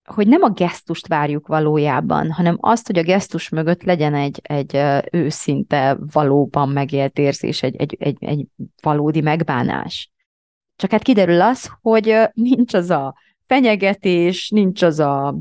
hogy 0.05 0.27
nem 0.27 0.43
a 0.43 0.51
gesztust 0.51 1.07
várjuk 1.07 1.47
valójában, 1.47 2.33
hanem 2.33 2.57
azt, 2.61 2.87
hogy 2.87 2.99
a 2.99 3.03
gesztus 3.03 3.49
mögött 3.49 3.83
legyen 3.83 4.15
egy, 4.15 4.41
egy 4.43 4.81
őszinte, 5.11 5.99
valóban 6.13 6.69
megélt 6.69 7.19
érzés, 7.19 7.63
egy, 7.63 7.77
egy, 7.77 7.97
egy, 7.99 8.17
egy 8.21 8.47
valódi 8.83 9.21
megbánás. 9.21 10.11
Csak 10.77 10.91
hát 10.91 11.03
kiderül 11.03 11.41
az, 11.41 11.71
hogy 11.81 12.17
nincs 12.33 12.75
az 12.75 12.91
a 12.91 13.15
fenyegetés, 13.47 14.51
nincs 14.51 14.83
az 14.83 14.99
a 14.99 15.39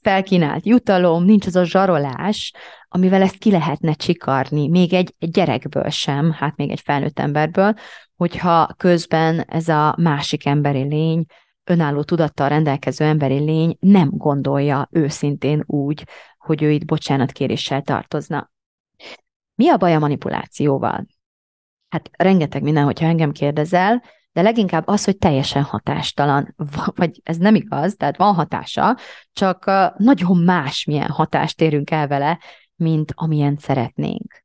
felkínált 0.00 0.66
jutalom, 0.66 1.24
nincs 1.24 1.46
az 1.46 1.56
a 1.56 1.64
zsarolás, 1.64 2.52
amivel 2.88 3.22
ezt 3.22 3.38
ki 3.38 3.50
lehetne 3.50 3.92
csikarni, 3.92 4.68
még 4.68 4.92
egy, 4.92 5.14
gyerekből 5.18 5.88
sem, 5.88 6.32
hát 6.32 6.56
még 6.56 6.70
egy 6.70 6.80
felnőtt 6.80 7.18
emberből, 7.18 7.74
hogyha 8.16 8.74
közben 8.76 9.40
ez 9.40 9.68
a 9.68 9.94
másik 9.98 10.46
emberi 10.46 10.82
lény 10.82 11.24
önálló 11.66 12.02
tudattal 12.02 12.48
rendelkező 12.48 13.04
emberi 13.04 13.38
lény 13.38 13.76
nem 13.80 14.08
gondolja 14.10 14.88
őszintén 14.90 15.62
úgy, 15.66 16.04
hogy 16.38 16.62
ő 16.62 16.70
itt 16.70 16.84
bocsánatkéréssel 16.84 17.82
tartozna. 17.82 18.50
Mi 19.54 19.68
a 19.68 19.76
baj 19.76 19.94
a 19.94 19.98
manipulációval? 19.98 21.06
Hát 21.88 22.10
rengeteg 22.12 22.62
minden, 22.62 22.84
hogyha 22.84 23.06
engem 23.06 23.32
kérdezel, 23.32 24.02
de 24.32 24.42
leginkább 24.42 24.86
az, 24.86 25.04
hogy 25.04 25.18
teljesen 25.18 25.62
hatástalan, 25.62 26.54
vagy 26.94 27.20
ez 27.22 27.36
nem 27.36 27.54
igaz, 27.54 27.94
tehát 27.96 28.16
van 28.16 28.34
hatása, 28.34 28.96
csak 29.32 29.64
nagyon 29.96 30.38
más 30.38 30.84
milyen 30.84 31.10
hatást 31.10 31.60
érünk 31.60 31.90
el 31.90 32.08
vele, 32.08 32.38
mint 32.74 33.12
amilyen 33.14 33.56
szeretnénk. 33.56 34.44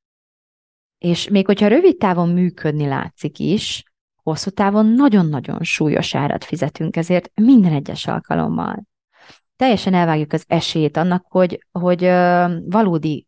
És 0.97 1.29
még 1.29 1.45
hogyha 1.45 1.67
rövid 1.67 1.97
távon 1.97 2.29
működni 2.29 2.87
látszik 2.87 3.39
is, 3.39 3.83
hosszú 4.23 4.49
távon 4.49 4.85
nagyon-nagyon 4.85 5.63
súlyos 5.63 6.15
árat 6.15 6.43
fizetünk 6.43 6.95
ezért 6.95 7.31
minden 7.33 7.73
egyes 7.73 8.07
alkalommal. 8.07 8.83
Teljesen 9.55 9.93
elvágjuk 9.93 10.33
az 10.33 10.43
esélyt 10.47 10.97
annak, 10.97 11.25
hogy, 11.29 11.65
hogy 11.71 12.01
valódi 12.65 13.27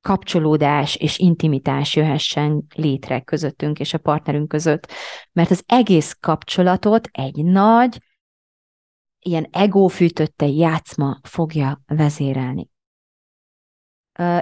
kapcsolódás 0.00 0.96
és 0.96 1.18
intimitás 1.18 1.96
jöhessen 1.96 2.66
létre 2.74 3.20
közöttünk 3.20 3.78
és 3.78 3.94
a 3.94 3.98
partnerünk 3.98 4.48
között, 4.48 4.92
mert 5.32 5.50
az 5.50 5.62
egész 5.66 6.16
kapcsolatot 6.20 7.08
egy 7.12 7.44
nagy, 7.44 7.98
ilyen 9.18 9.46
egófűtötte 9.50 10.46
játszma 10.46 11.18
fogja 11.22 11.80
vezérelni. 11.86 12.68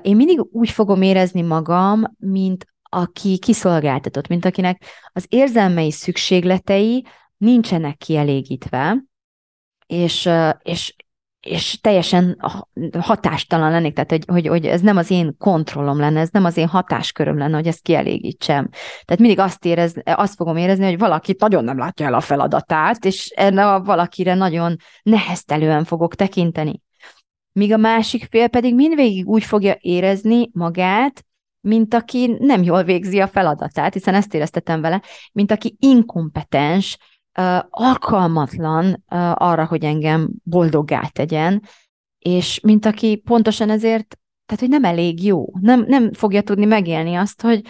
Én 0.03 0.17
mindig 0.17 0.41
úgy 0.53 0.71
fogom 0.71 1.03
érezni 1.03 1.43
magam, 1.43 2.03
mint 2.19 2.74
aki 2.95 3.39
kiszolgáltatott, 3.39 4.29
mint 4.29 4.45
akinek 4.45 4.85
az 5.13 5.27
érzelmei 5.29 5.91
szükségletei 5.91 7.07
nincsenek 7.37 7.97
kielégítve, 7.97 9.05
és, 9.87 10.31
és, 10.63 10.95
és 11.41 11.81
teljesen 11.81 12.39
hatástalan 12.99 13.71
lennék, 13.71 13.95
tehát 13.95 14.11
hogy, 14.11 14.25
hogy, 14.27 14.47
hogy 14.47 14.67
ez 14.67 14.81
nem 14.81 14.97
az 14.97 15.11
én 15.11 15.37
kontrollom 15.39 15.99
lenne, 15.99 16.21
ez 16.21 16.29
nem 16.31 16.45
az 16.45 16.57
én 16.57 16.69
hatásköröm 16.69 17.39
lenne, 17.39 17.57
hogy 17.57 17.67
ezt 17.67 17.83
kielégítsem. 17.83 18.69
Tehát 19.05 19.21
mindig 19.21 19.39
azt, 19.39 19.65
érez, 19.65 19.95
azt 20.05 20.35
fogom 20.35 20.57
érezni, 20.57 20.85
hogy 20.85 20.99
valaki 20.99 21.35
nagyon 21.39 21.65
nem 21.65 21.79
látja 21.79 22.07
el 22.07 22.15
a 22.15 22.21
feladatát, 22.21 23.05
és 23.05 23.29
erre 23.29 23.73
a 23.73 23.83
valakire 23.83 24.35
nagyon 24.35 24.77
neheztelően 25.03 25.85
fogok 25.85 26.15
tekinteni. 26.15 26.83
míg 27.53 27.73
a 27.73 27.77
másik 27.77 28.27
fél 28.31 28.49
pedig 28.49 28.75
mindvégig 28.75 29.29
úgy 29.29 29.45
fogja 29.45 29.77
érezni 29.81 30.51
magát, 30.53 31.25
mint 31.65 31.95
aki 31.95 32.37
nem 32.39 32.63
jól 32.63 32.83
végzi 32.83 33.21
a 33.21 33.27
feladatát, 33.27 33.93
hiszen 33.93 34.15
ezt 34.15 34.35
éreztetem 34.35 34.81
vele, 34.81 35.03
mint 35.33 35.51
aki 35.51 35.77
inkompetens, 35.81 36.99
alkalmatlan 37.69 39.05
arra, 39.35 39.67
hogy 39.67 39.85
engem 39.85 40.31
boldoggá 40.43 41.03
tegyen, 41.13 41.63
és 42.19 42.61
mint 42.61 42.87
aki 42.87 43.17
pontosan 43.17 43.71
ezért, 43.71 44.19
tehát 44.47 44.63
hogy 44.63 44.69
nem 44.69 44.85
elég 44.85 45.25
jó, 45.25 45.47
nem, 45.61 45.85
nem 45.87 46.13
fogja 46.13 46.43
tudni 46.43 46.65
megélni 46.65 47.15
azt, 47.15 47.41
hogy 47.41 47.63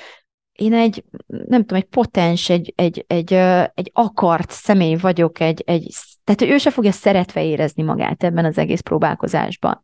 én 0.52 0.74
egy, 0.74 1.04
nem 1.26 1.60
tudom, 1.60 1.78
egy 1.78 1.88
potens, 1.88 2.50
egy, 2.50 2.72
egy, 2.76 3.04
egy, 3.06 3.32
egy 3.74 3.90
akart 3.92 4.50
személy 4.50 4.94
vagyok, 4.94 5.40
egy, 5.40 5.62
egy, 5.66 5.94
tehát 6.24 6.40
hogy 6.40 6.50
ő 6.50 6.58
se 6.58 6.70
fogja 6.70 6.92
szeretve 6.92 7.44
érezni 7.44 7.82
magát 7.82 8.24
ebben 8.24 8.44
az 8.44 8.58
egész 8.58 8.80
próbálkozásban. 8.80 9.82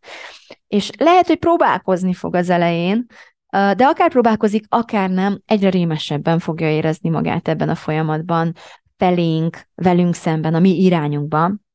És 0.69 0.91
lehet, 0.99 1.27
hogy 1.27 1.39
próbálkozni 1.39 2.13
fog 2.13 2.35
az 2.35 2.51
elején, 2.51 3.07
de 3.51 3.85
akár 3.85 4.11
próbálkozik, 4.11 4.65
akár 4.69 5.11
nem, 5.11 5.43
egyre 5.47 5.71
rémesebben 5.71 6.39
fogja 6.39 6.71
érezni 6.71 7.09
magát 7.09 7.49
ebben 7.49 7.69
a 7.69 7.75
folyamatban, 7.75 8.55
felénk, 8.97 9.69
velünk 9.75 10.15
szemben, 10.15 10.55
a 10.55 10.59
mi 10.59 10.83
irányunkban, 10.83 11.67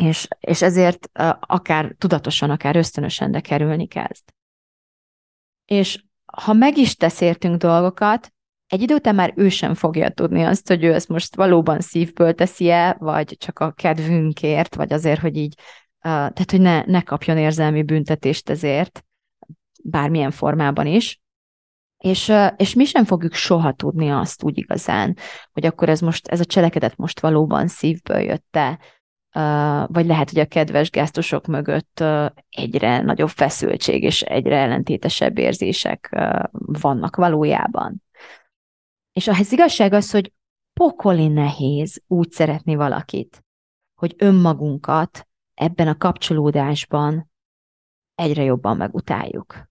és, 0.00 0.28
és 0.40 0.62
ezért 0.62 1.08
akár 1.40 1.94
tudatosan, 1.98 2.50
akár 2.50 2.76
ösztönösen, 2.76 3.30
de 3.30 3.40
kerülni 3.40 3.86
kezd. 3.86 4.24
És 5.64 6.04
ha 6.36 6.52
meg 6.52 6.76
is 6.76 6.96
tesz 6.96 7.20
értünk 7.20 7.56
dolgokat, 7.56 8.32
egy 8.66 8.82
idő 8.82 8.94
után 8.94 9.14
már 9.14 9.32
ő 9.36 9.48
sem 9.48 9.74
fogja 9.74 10.10
tudni 10.10 10.42
azt, 10.42 10.68
hogy 10.68 10.84
ő 10.84 10.94
ezt 10.94 11.08
most 11.08 11.36
valóban 11.36 11.80
szívből 11.80 12.34
teszi-e, 12.34 12.96
vagy 12.98 13.36
csak 13.38 13.58
a 13.58 13.72
kedvünkért, 13.72 14.74
vagy 14.74 14.92
azért, 14.92 15.20
hogy 15.20 15.36
így, 15.36 15.54
tehát 16.00 16.50
hogy 16.50 16.60
ne, 16.60 16.84
ne 16.84 17.02
kapjon 17.02 17.38
érzelmi 17.38 17.82
büntetést 17.82 18.50
ezért, 18.50 19.04
bármilyen 19.82 20.30
formában 20.30 20.86
is. 20.86 21.20
És, 21.98 22.32
és 22.56 22.74
mi 22.74 22.84
sem 22.84 23.04
fogjuk 23.04 23.32
soha 23.32 23.72
tudni 23.72 24.10
azt 24.10 24.42
úgy 24.42 24.58
igazán, 24.58 25.16
hogy 25.52 25.66
akkor 25.66 25.88
ez 25.88 26.00
most, 26.00 26.28
ez 26.28 26.40
a 26.40 26.44
cselekedet 26.44 26.96
most 26.96 27.20
valóban 27.20 27.68
szívből 27.68 28.18
jött-e, 28.18 28.78
vagy 29.86 30.06
lehet, 30.06 30.30
hogy 30.30 30.40
a 30.40 30.46
kedves 30.46 30.90
gesztusok 30.90 31.46
mögött 31.46 32.04
egyre 32.48 33.00
nagyobb 33.00 33.28
feszültség 33.28 34.02
és 34.02 34.22
egyre 34.22 34.56
ellentétesebb 34.56 35.38
érzések 35.38 36.16
vannak 36.52 37.16
valójában. 37.16 38.02
És 39.12 39.28
az 39.28 39.52
igazság 39.52 39.92
az, 39.92 40.10
hogy 40.10 40.32
pokoli 40.72 41.28
nehéz 41.28 42.02
úgy 42.06 42.30
szeretni 42.30 42.74
valakit, 42.74 43.44
hogy 43.94 44.14
önmagunkat 44.18 45.28
ebben 45.54 45.88
a 45.88 45.96
kapcsolódásban 45.96 47.30
egyre 48.14 48.42
jobban 48.42 48.76
megutáljuk. 48.76 49.70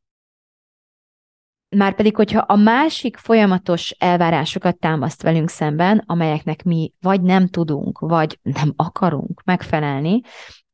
Márpedig, 1.75 2.15
hogyha 2.15 2.39
a 2.39 2.55
másik 2.55 3.17
folyamatos 3.17 3.89
elvárásokat 3.89 4.77
támaszt 4.77 5.21
velünk 5.21 5.49
szemben, 5.49 6.03
amelyeknek 6.05 6.63
mi 6.63 6.93
vagy 6.99 7.21
nem 7.21 7.47
tudunk, 7.47 7.99
vagy 7.99 8.39
nem 8.41 8.73
akarunk 8.75 9.43
megfelelni, 9.43 10.21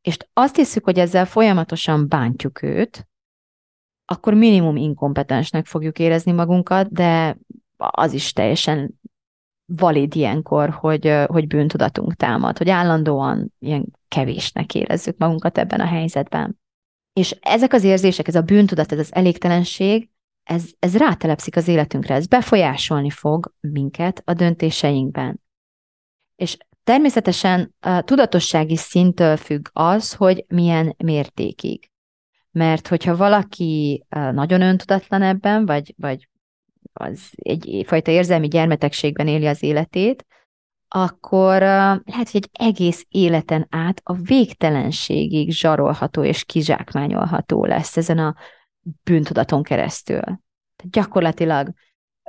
és 0.02 0.18
azt 0.34 0.56
hiszük, 0.56 0.84
hogy 0.84 1.00
ezzel 1.00 1.26
folyamatosan 1.26 2.08
bántjuk 2.08 2.62
őt, 2.62 3.08
akkor 4.06 4.34
minimum 4.34 4.76
inkompetensnek 4.76 5.66
fogjuk 5.66 6.00
érezni 6.00 6.32
magunkat, 6.32 6.92
de 6.92 7.38
az 7.78 8.14
is 8.14 8.34
teljesen 8.34 9.00
valid 9.66 10.16
ilyenkor, 10.16 10.70
hogy, 10.70 11.14
hogy 11.26 11.48
bűntudatunk 11.48 12.14
támad, 12.14 12.58
hogy 12.58 12.70
állandóan 12.70 13.54
ilyen 13.60 13.86
kevésnek 14.08 14.76
érezzük 14.76 15.18
magunkat 15.18 15.58
ebben 15.58 15.80
a 15.80 15.86
helyzetben. 15.86 16.60
És 17.14 17.38
ezek 17.42 17.74
az 17.74 17.84
érzések, 17.84 18.28
ez 18.28 18.36
a 18.36 18.42
bűntudat, 18.42 18.92
ez 18.92 19.00
az 19.00 19.14
elégtelenség, 19.14 20.10
ez, 20.48 20.66
ez 20.80 20.98
rátelepszik 20.98 21.56
az 21.56 21.68
életünkre, 21.68 22.16
ez 22.16 22.28
befolyásolni 22.28 23.10
fog 23.10 23.54
minket 23.60 24.22
a 24.26 24.34
döntéseinkben. 24.34 25.42
És 26.36 26.58
természetesen 26.84 27.76
a 27.80 28.02
tudatossági 28.02 28.76
szinttől 28.76 29.38
függ 29.38 29.68
az, 29.74 30.14
hogy 30.14 30.46
milyen 30.48 30.96
mértékig. 30.98 31.90
Mert 32.52 32.88
hogyha 32.88 33.16
valaki 33.16 34.04
nagyon 34.10 34.62
öntudatlan 34.62 35.22
ebben, 35.22 35.66
vagy, 35.66 35.94
vagy 35.98 36.30
az 36.94 37.32
egyfajta 37.36 38.12
érzelmi 38.12 38.48
gyermetegségben 38.48 39.28
éli 39.28 39.48
az 39.48 39.64
életét, 39.64 40.26
akkor 40.88 41.62
lehet, 41.62 42.30
hogy 42.32 42.36
egy 42.36 42.50
egész 42.52 43.06
életen 43.10 43.68
át 43.70 44.02
a 44.04 44.14
végtelenségig 44.14 45.52
zsarolható 45.52 46.24
és 46.24 46.44
kizsákmányolható 46.44 47.66
lesz 47.66 47.98
ezen 47.98 48.18
a 48.18 48.36
bűntudaton 49.04 49.64
keresztül. 49.64 50.22
Tehát 50.78 50.92
gyakorlatilag 50.92 51.70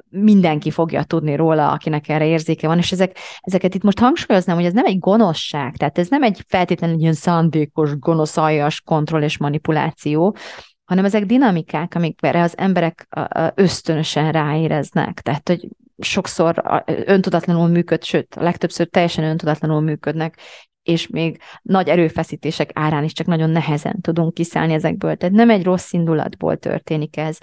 mindenki 0.09 0.71
fogja 0.71 1.03
tudni 1.03 1.37
róla, 1.37 1.71
akinek 1.71 2.09
erre 2.09 2.27
érzéke 2.27 2.67
van, 2.67 2.79
és 2.79 2.93
ezek, 2.93 3.19
ezeket 3.41 3.75
itt 3.75 3.83
most 3.83 3.99
hangsúlyoznám, 3.99 4.57
hogy 4.57 4.65
ez 4.65 4.73
nem 4.73 4.85
egy 4.85 4.99
gonoszság, 4.99 5.77
tehát 5.77 5.99
ez 5.99 6.09
nem 6.09 6.23
egy 6.23 6.45
feltétlenül 6.49 6.97
egy 6.97 7.03
ilyen 7.03 7.13
szándékos, 7.13 7.99
gonosz, 7.99 8.37
aljas 8.37 8.81
kontroll 8.81 9.23
és 9.23 9.39
manipuláció, 9.39 10.37
hanem 10.85 11.05
ezek 11.05 11.25
dinamikák, 11.25 11.95
amikre 11.95 12.43
az 12.43 12.59
emberek 12.59 13.09
ösztönösen 13.55 14.33
ráéreznek. 14.33 15.21
Tehát, 15.21 15.49
hogy 15.49 15.69
sokszor 15.99 16.83
öntudatlanul 16.87 17.69
működ, 17.69 18.05
sőt, 18.05 18.35
a 18.35 18.43
legtöbbször 18.43 18.89
teljesen 18.89 19.25
öntudatlanul 19.25 19.81
működnek, 19.81 20.39
és 20.83 21.07
még 21.07 21.41
nagy 21.63 21.89
erőfeszítések 21.89 22.71
árán 22.75 23.05
is 23.05 23.13
csak 23.13 23.27
nagyon 23.27 23.51
nehezen 23.51 24.01
tudunk 24.01 24.35
kiszállni 24.35 24.73
ezekből. 24.73 25.17
Tehát 25.17 25.35
nem 25.35 25.51
egy 25.51 25.65
rossz 25.65 25.93
indulatból 25.93 26.57
történik 26.57 27.17
ez. 27.17 27.39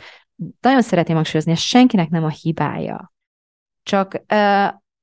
Nagyon 0.62 0.82
szeretném 0.82 1.16
hangsúlyozni, 1.16 1.52
hogy 1.52 1.62
senkinek 1.62 2.10
nem 2.10 2.24
a 2.24 2.30
hibája. 2.30 3.14
Csak 3.84 4.22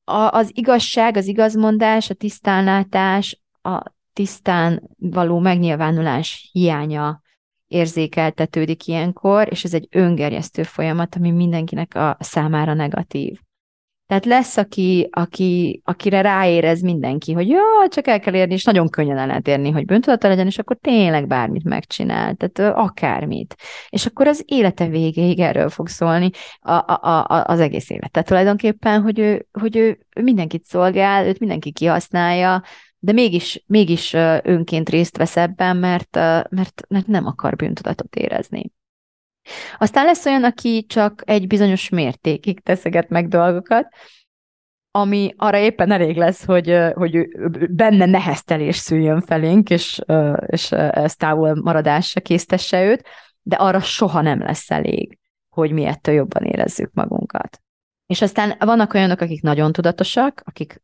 az 0.04 0.50
igazság, 0.56 1.16
az 1.16 1.26
igazmondás, 1.26 2.10
a 2.10 2.14
tisztánlátás, 2.14 3.42
a 3.62 3.82
tisztán 4.12 4.82
való 4.96 5.38
megnyilvánulás 5.38 6.48
hiánya 6.52 7.22
érzékeltetődik 7.66 8.86
ilyenkor, 8.86 9.48
és 9.50 9.64
ez 9.64 9.74
egy 9.74 9.88
öngerjesztő 9.90 10.62
folyamat, 10.62 11.14
ami 11.14 11.30
mindenkinek 11.30 11.94
a 11.94 12.16
számára 12.20 12.74
negatív. 12.74 13.40
Tehát 14.06 14.24
lesz, 14.24 14.56
aki, 14.56 15.08
aki, 15.10 15.80
akire 15.84 16.20
ráérez 16.20 16.82
mindenki, 16.82 17.32
hogy 17.32 17.48
jó, 17.48 17.88
csak 17.88 18.06
el 18.06 18.20
kell 18.20 18.34
érni, 18.34 18.54
és 18.54 18.64
nagyon 18.64 18.88
könnyen 18.88 19.18
el 19.18 19.26
lehet 19.26 19.48
érni, 19.48 19.70
hogy 19.70 19.84
bűntudata 19.84 20.28
legyen, 20.28 20.46
és 20.46 20.58
akkor 20.58 20.76
tényleg 20.80 21.26
bármit 21.26 21.64
megcsinál, 21.64 22.34
tehát 22.34 22.76
akármit. 22.76 23.54
És 23.88 24.06
akkor 24.06 24.26
az 24.26 24.42
élete 24.46 24.86
végéig 24.86 25.40
erről 25.40 25.68
fog 25.68 25.88
szólni 25.88 26.30
a, 26.60 26.72
a, 26.72 27.24
a, 27.28 27.44
az 27.46 27.60
egész 27.60 27.90
élete 27.90 28.22
tulajdonképpen, 28.22 29.02
hogy 29.02 29.18
ő, 29.18 29.46
hogy 29.52 29.76
ő 29.76 29.98
mindenkit 30.20 30.64
szolgál, 30.64 31.26
őt 31.26 31.38
mindenki 31.38 31.72
kihasználja, 31.72 32.62
de 32.98 33.12
mégis, 33.12 33.64
mégis 33.66 34.12
önként 34.42 34.88
részt 34.88 35.16
vesz 35.16 35.36
ebben, 35.36 35.76
mert, 35.76 36.14
mert, 36.50 36.82
mert 36.88 37.06
nem 37.06 37.26
akar 37.26 37.56
bűntudatot 37.56 38.16
érezni. 38.16 38.72
Aztán 39.78 40.04
lesz 40.04 40.26
olyan, 40.26 40.44
aki 40.44 40.84
csak 40.88 41.22
egy 41.24 41.46
bizonyos 41.46 41.88
mértékig 41.88 42.60
teszeget 42.60 43.08
meg 43.08 43.28
dolgokat, 43.28 43.86
ami 44.94 45.34
arra 45.36 45.58
éppen 45.58 45.90
elég 45.90 46.16
lesz, 46.16 46.44
hogy, 46.44 46.78
hogy 46.94 47.28
benne 47.70 48.06
neheztelés 48.06 48.76
szüljön 48.76 49.20
felénk, 49.20 49.70
és, 49.70 50.00
és 50.46 50.72
ez 50.72 51.14
távol 51.14 51.54
maradásra 51.62 52.20
késztesse 52.20 52.84
őt, 52.84 53.08
de 53.42 53.56
arra 53.56 53.80
soha 53.80 54.20
nem 54.20 54.38
lesz 54.38 54.70
elég, 54.70 55.18
hogy 55.48 55.72
mi 55.72 55.84
ettől 55.84 56.14
jobban 56.14 56.44
érezzük 56.44 56.92
magunkat. 56.92 57.60
És 58.06 58.22
aztán 58.22 58.56
vannak 58.58 58.94
olyanok, 58.94 59.20
akik 59.20 59.42
nagyon 59.42 59.72
tudatosak, 59.72 60.42
akik 60.44 60.82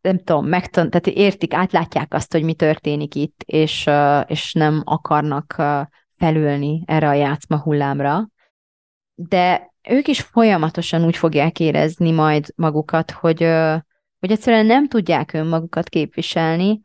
nem 0.00 0.18
tudom, 0.18 0.46
megtan- 0.46 0.90
tehát 0.90 1.06
értik, 1.06 1.54
átlátják 1.54 2.14
azt, 2.14 2.32
hogy 2.32 2.42
mi 2.42 2.54
történik 2.54 3.14
itt, 3.14 3.42
és, 3.46 3.90
és 4.26 4.52
nem 4.52 4.82
akarnak 4.84 5.62
felülni 6.22 6.82
erre 6.86 7.08
a 7.08 7.12
játszma 7.12 7.58
hullámra, 7.58 8.28
de 9.14 9.72
ők 9.88 10.08
is 10.08 10.20
folyamatosan 10.20 11.04
úgy 11.04 11.16
fogják 11.16 11.60
érezni 11.60 12.10
majd 12.10 12.52
magukat, 12.56 13.10
hogy, 13.10 13.42
hogy 14.18 14.30
egyszerűen 14.30 14.66
nem 14.66 14.88
tudják 14.88 15.32
önmagukat 15.32 15.88
képviselni, 15.88 16.80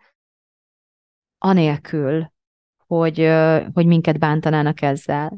anélkül, 1.38 2.32
hogy, 2.88 3.30
hogy 3.74 3.86
minket 3.86 4.20
bántanának 4.20 4.82
ezzel. 4.82 5.38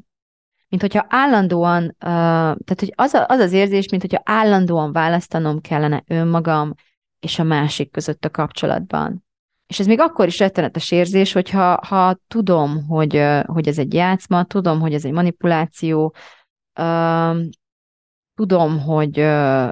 Mint 0.68 0.82
hogyha 0.82 1.06
állandóan, 1.10 1.96
tehát 2.00 2.80
hogy 2.80 2.94
az, 2.96 3.14
a, 3.14 3.26
az 3.28 3.40
az 3.40 3.52
érzés, 3.52 3.90
mint 3.90 4.02
hogyha 4.02 4.22
állandóan 4.26 4.92
választanom 4.92 5.62
kellene 5.62 6.04
önmagam 6.08 6.74
és 7.20 7.40
a 7.40 7.44
másik 7.44 7.92
között 7.92 8.26
a 8.26 8.30
kapcsolatban. 8.30 9.28
És 9.70 9.80
ez 9.80 9.86
még 9.86 10.00
akkor 10.00 10.28
is 10.28 10.40
rettenetes 10.40 10.92
érzés, 10.92 11.32
hogyha 11.32 11.86
ha 11.88 12.20
tudom, 12.28 12.88
hogy, 12.88 13.24
hogy 13.46 13.68
ez 13.68 13.78
egy 13.78 13.94
játszma, 13.94 14.44
tudom, 14.44 14.80
hogy 14.80 14.94
ez 14.94 15.06
egy 15.06 15.12
manipuláció, 15.12 16.16
tudom, 18.36 18.80
hogy, 18.80 19.26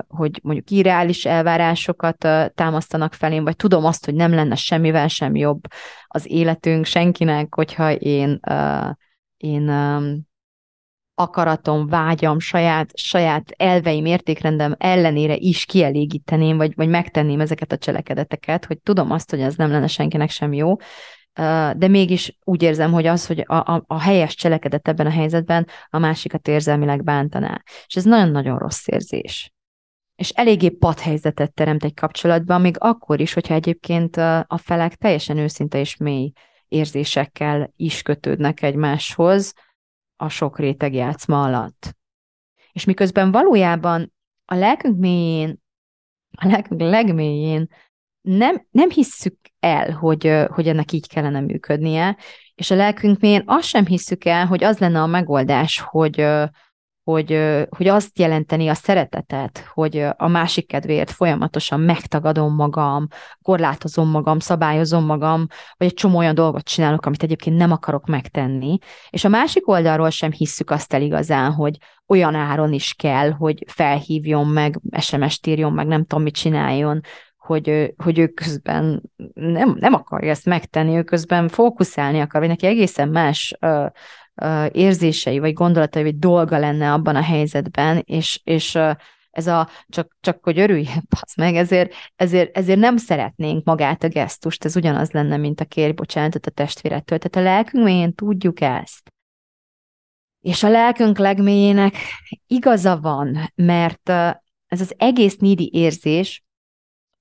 hogy 0.08 0.40
mondjuk 0.44 0.70
irreális 0.70 1.26
elvárásokat 1.26 2.18
támasztanak 2.54 3.14
felém, 3.14 3.44
vagy 3.44 3.56
tudom 3.56 3.86
azt, 3.86 4.06
hogy 4.06 4.14
nem 4.14 4.34
lenne 4.34 4.56
semmivel 4.56 5.08
sem 5.08 5.36
jobb 5.36 5.62
az 6.08 6.30
életünk 6.30 6.86
senkinek, 6.86 7.56
hogyha 7.56 7.92
én, 7.94 8.40
én 9.38 9.70
akaratom, 11.20 11.88
vágyam, 11.88 12.40
saját, 12.40 12.98
saját 12.98 13.52
elveim, 13.56 14.06
értékrendem 14.06 14.76
ellenére 14.78 15.36
is 15.36 15.66
kielégíteném, 15.66 16.58
vagy, 16.58 16.76
vagy 16.76 16.90
megtenném 16.90 17.40
ezeket 17.40 17.72
a 17.72 17.78
cselekedeteket, 17.78 18.66
hogy 18.66 18.80
tudom 18.80 19.12
azt, 19.12 19.30
hogy 19.30 19.42
ez 19.42 19.56
nem 19.56 19.72
lenne 19.72 19.88
senkinek 19.88 20.30
sem 20.30 20.54
jó, 20.54 20.76
de 21.74 21.88
mégis 21.88 22.38
úgy 22.44 22.62
érzem, 22.62 22.92
hogy 22.92 23.06
az, 23.06 23.28
hogy 23.28 23.44
a, 23.46 23.56
a, 23.56 23.84
a 23.88 24.00
helyes 24.00 24.36
cselekedet 24.36 24.88
ebben 24.88 25.06
a 25.06 25.12
helyzetben 25.12 25.68
a 25.90 25.98
másikat 25.98 26.48
érzelmileg 26.48 27.04
bántaná. 27.04 27.62
És 27.86 27.96
ez 27.96 28.04
nagyon-nagyon 28.04 28.58
rossz 28.58 28.88
érzés. 28.88 29.54
És 30.16 30.30
eléggé 30.30 30.70
padhelyzetet 30.70 31.54
teremt 31.54 31.84
egy 31.84 31.94
kapcsolatban, 31.94 32.62
még 32.62 32.76
akkor 32.80 33.20
is, 33.20 33.34
hogyha 33.34 33.54
egyébként 33.54 34.18
a 34.48 34.58
felek 34.58 34.96
teljesen 34.96 35.38
őszinte 35.38 35.80
és 35.80 35.96
mély 35.98 36.32
érzésekkel 36.68 37.74
is 37.76 38.02
kötődnek 38.02 38.62
egymáshoz 38.62 39.54
a 40.18 40.30
sok 40.30 40.60
réteg 40.60 40.94
játszma 40.94 41.44
alatt. 41.44 41.96
És 42.72 42.86
miközben 42.86 43.32
valójában 43.32 44.14
a 44.46 44.56
lelkünk 44.56 44.98
mélyén, 44.98 45.62
a 46.32 46.48
lelkünk 46.48 46.82
legmélyén 46.82 47.68
nem, 48.22 48.68
nem 48.72 48.90
hisszük 48.90 49.38
el, 49.60 49.92
hogy, 49.92 50.46
hogy 50.48 50.68
ennek 50.68 50.92
így 50.92 51.08
kellene 51.08 51.40
működnie, 51.40 52.18
és 52.56 52.72
a 52.72 52.76
lelkünk 52.76 53.20
mélyén 53.20 53.44
azt 53.46 53.68
sem 53.68 53.86
hisszük 53.86 54.26
el, 54.26 54.46
hogy 54.46 54.64
az 54.64 54.78
lenne 54.78 55.02
a 55.02 55.06
megoldás, 55.06 55.80
hogy, 55.80 56.26
hogy, 57.08 57.40
hogy 57.70 57.88
azt 57.88 58.20
jelenteni 58.20 58.68
a 58.68 58.74
szeretetet, 58.74 59.66
hogy 59.74 60.06
a 60.18 60.28
másik 60.28 60.68
kedvéért 60.68 61.12
folyamatosan 61.12 61.80
megtagadom 61.80 62.56
magam, 62.56 63.08
korlátozom 63.42 64.10
magam, 64.10 64.40
szabályozom 64.40 65.06
magam, 65.06 65.48
vagy 65.78 65.88
egy 65.88 65.94
csomó 65.94 66.18
olyan 66.18 66.36
dolgot 66.36 66.64
csinálok, 66.64 67.06
amit 67.06 67.24
egyébként 67.24 67.58
nem 67.58 67.72
akarok 67.72 68.06
megtenni. 68.06 68.78
És 69.10 69.24
a 69.24 69.30
másik 69.30 69.68
oldalról 69.68 70.10
sem 70.10 70.32
hisszük 70.32 70.70
azt 70.70 70.94
el 70.94 71.02
igazán, 71.02 71.52
hogy 71.52 71.78
olyan 72.08 72.36
áron 72.36 72.74
is 72.74 72.94
kell, 72.94 73.32
hogy 73.32 73.64
felhívjon 73.68 74.48
meg, 74.48 74.80
SMS-t 75.00 75.48
írjon 75.48 75.74
meg, 75.74 75.88
nem 75.88 76.06
tudom, 76.06 76.24
mit 76.24 76.36
csináljon, 76.36 77.02
hogy, 77.38 77.94
hogy 77.98 78.20
ő 78.20 78.28
közben 78.28 79.02
nem, 79.34 79.76
nem 79.80 79.94
akarja 79.94 80.30
ezt 80.30 80.46
megtenni, 80.46 80.98
ő 80.98 81.04
közben 81.04 81.48
fókuszálni 81.48 82.20
akar, 82.20 82.40
vagy 82.40 82.50
neki 82.50 82.66
egészen 82.66 83.10
más 83.10 83.58
uh, 83.62 83.86
érzései, 84.72 85.40
vagy 85.40 85.54
gondolatai, 85.54 86.04
vagy 86.04 86.20
dolga 86.20 86.58
lenne 86.58 86.94
abban 86.94 87.16
a 87.16 87.22
helyzetben, 87.22 88.02
és, 88.06 88.42
és 88.44 88.78
ez 89.38 89.48
a 89.48 89.70
csak, 89.88 90.18
csak 90.20 90.44
hogy 90.44 90.60
örülj, 90.60 90.88
pasz 91.20 91.36
meg, 91.38 91.56
ezért, 91.56 91.94
ezért, 92.16 92.58
ezért 92.58 92.80
nem 92.80 92.98
szeretnénk 92.98 93.66
magát 93.66 94.04
a 94.04 94.08
gesztust, 94.08 94.66
ez 94.66 94.76
ugyanaz 94.76 95.12
lenne, 95.12 95.38
mint 95.38 95.62
a 95.62 95.66
kérj 95.66 95.92
bocsánatot 95.92 96.46
a 96.46 96.52
testvérettől. 96.52 97.18
Tehát 97.18 97.48
a 97.48 97.52
lelkünk 97.52 97.84
mélyén 97.84 98.14
tudjuk 98.14 98.62
ezt. 98.62 99.12
És 100.42 100.64
a 100.64 100.70
lelkünk 100.70 101.18
legmélyének 101.18 101.96
igaza 102.48 103.00
van, 103.00 103.52
mert 103.56 104.10
ez 104.68 104.82
az 104.82 104.94
egész 104.98 105.38
nídi 105.38 105.70
érzés, 105.74 106.46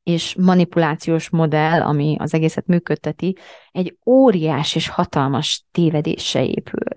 és 0.03 0.35
manipulációs 0.35 1.31
modell, 1.31 1.83
ami 1.83 2.17
az 2.19 2.35
egészet 2.35 2.67
működteti, 2.67 3.37
egy 3.71 3.99
óriás 4.07 4.75
és 4.75 4.89
hatalmas 4.89 5.65
tévedése 5.71 6.45
épül, 6.45 6.96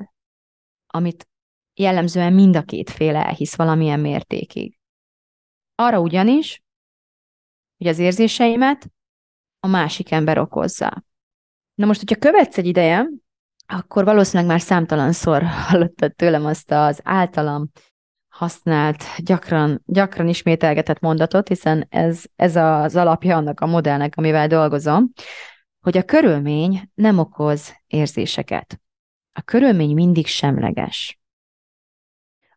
amit 0.91 1.28
jellemzően 1.73 2.34
mind 2.34 2.56
a 2.56 2.63
két 2.63 2.89
féle 2.89 3.25
elhisz 3.25 3.56
valamilyen 3.56 3.99
mértékig. 3.99 4.80
Arra 5.75 5.99
ugyanis, 5.99 6.63
hogy 7.78 7.88
az 7.88 7.99
érzéseimet 7.99 8.91
a 9.60 9.67
másik 9.67 10.12
ember 10.12 10.38
okozza. 10.38 11.04
Na 11.75 11.86
most, 11.86 11.99
hogyha 11.99 12.15
követsz 12.15 12.58
egy 12.58 12.65
ideje, 12.65 13.08
akkor 13.65 14.04
valószínűleg 14.04 14.52
már 14.52 14.62
számtalanszor 14.62 15.43
hallottad 15.43 16.15
tőlem 16.15 16.45
azt 16.45 16.71
az 16.71 16.99
általam 17.04 17.69
használt, 18.28 19.04
gyakran, 19.17 19.82
gyakran 19.86 20.28
ismételgetett 20.28 20.99
mondatot, 20.99 21.47
hiszen 21.47 21.86
ez, 21.89 22.23
ez 22.36 22.56
az 22.56 22.95
alapja 22.95 23.36
annak 23.36 23.60
a 23.60 23.65
modellnek, 23.65 24.15
amivel 24.15 24.47
dolgozom, 24.47 25.12
hogy 25.80 25.97
a 25.97 26.04
körülmény 26.04 26.89
nem 26.93 27.17
okoz 27.17 27.73
érzéseket. 27.88 28.82
A 29.39 29.41
körülmény 29.41 29.93
mindig 29.93 30.28
semleges. 30.28 31.19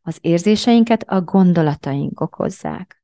Az 0.02 0.18
érzéseinket 0.20 1.02
a 1.02 1.20
gondolataink 1.20 2.20
okozzák. 2.20 3.02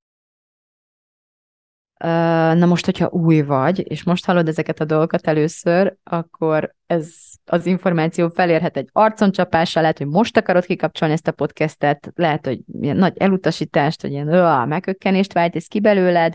Na 2.55 2.67
most, 2.67 2.85
hogyha 2.85 3.09
új 3.09 3.41
vagy, 3.41 3.91
és 3.91 4.03
most 4.03 4.25
hallod 4.25 4.49
ezeket 4.49 4.81
a 4.81 4.85
dolgokat 4.85 5.27
először, 5.27 5.97
akkor 6.03 6.75
ez 6.87 7.14
az 7.45 7.67
információ 7.67 8.29
felérhet 8.29 8.77
egy 8.77 8.88
arconcsapással, 8.93 9.83
lehet, 9.83 9.99
hogy 9.99 10.07
most 10.07 10.37
akarod 10.37 10.64
kikapcsolni 10.64 11.14
ezt 11.14 11.29
a 11.29 11.33
podcastet, 11.33 12.12
lehet, 12.14 12.47
hogy 12.47 12.61
ilyen 12.81 12.97
nagy 12.97 13.19
elutasítást, 13.19 14.03
vagy 14.03 14.11
ilyen 14.11 14.29
öá, 14.33 14.64
megökkenést 14.64 15.33
váltesz 15.33 15.67
ki 15.67 15.81
belőled. 15.81 16.35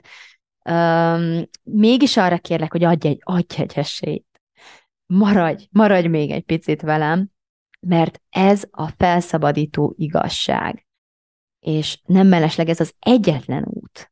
Um, 0.69 1.43
mégis 1.63 2.17
arra 2.17 2.37
kérlek, 2.37 2.71
hogy 2.71 2.83
adj 2.83 3.07
egy, 3.07 3.19
adj 3.23 3.61
egy 3.61 3.73
esélyt. 3.75 4.25
Maradj, 5.05 5.67
maradj 5.71 6.07
még 6.07 6.31
egy 6.31 6.43
picit 6.43 6.81
velem, 6.81 7.32
mert 7.85 8.21
ez 8.29 8.63
a 8.71 8.87
felszabadító 8.87 9.93
igazság. 9.97 10.87
És 11.59 12.01
nem 12.05 12.27
mellesleg 12.27 12.69
ez 12.69 12.79
az 12.79 12.93
egyetlen 12.99 13.65
út, 13.67 14.11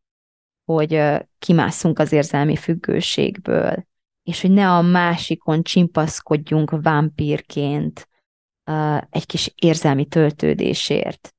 hogy 0.64 1.02
kimásszunk 1.40 2.00
az 2.00 2.12
érzelmi 2.12 2.56
függőségből, 2.56 3.86
és 4.24 4.42
hogy 4.42 4.52
ne 4.52 4.70
a 4.70 4.82
másikon 4.82 5.64
csimpaszkodjunk 5.64 6.82
vámpírként 6.82 8.10
egy 9.10 9.26
kis 9.26 9.54
érzelmi 9.56 10.06
töltődésért. 10.06 11.36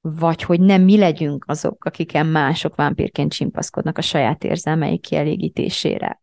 Vagy 0.00 0.42
hogy 0.42 0.60
nem 0.60 0.82
mi 0.82 0.98
legyünk 0.98 1.44
azok, 1.48 1.84
akiken 1.84 2.26
mások 2.26 2.74
vámpírként 2.74 3.32
csimpaszkodnak 3.32 3.98
a 3.98 4.02
saját 4.02 4.44
érzelmeik 4.44 5.00
kielégítésére. 5.00 6.22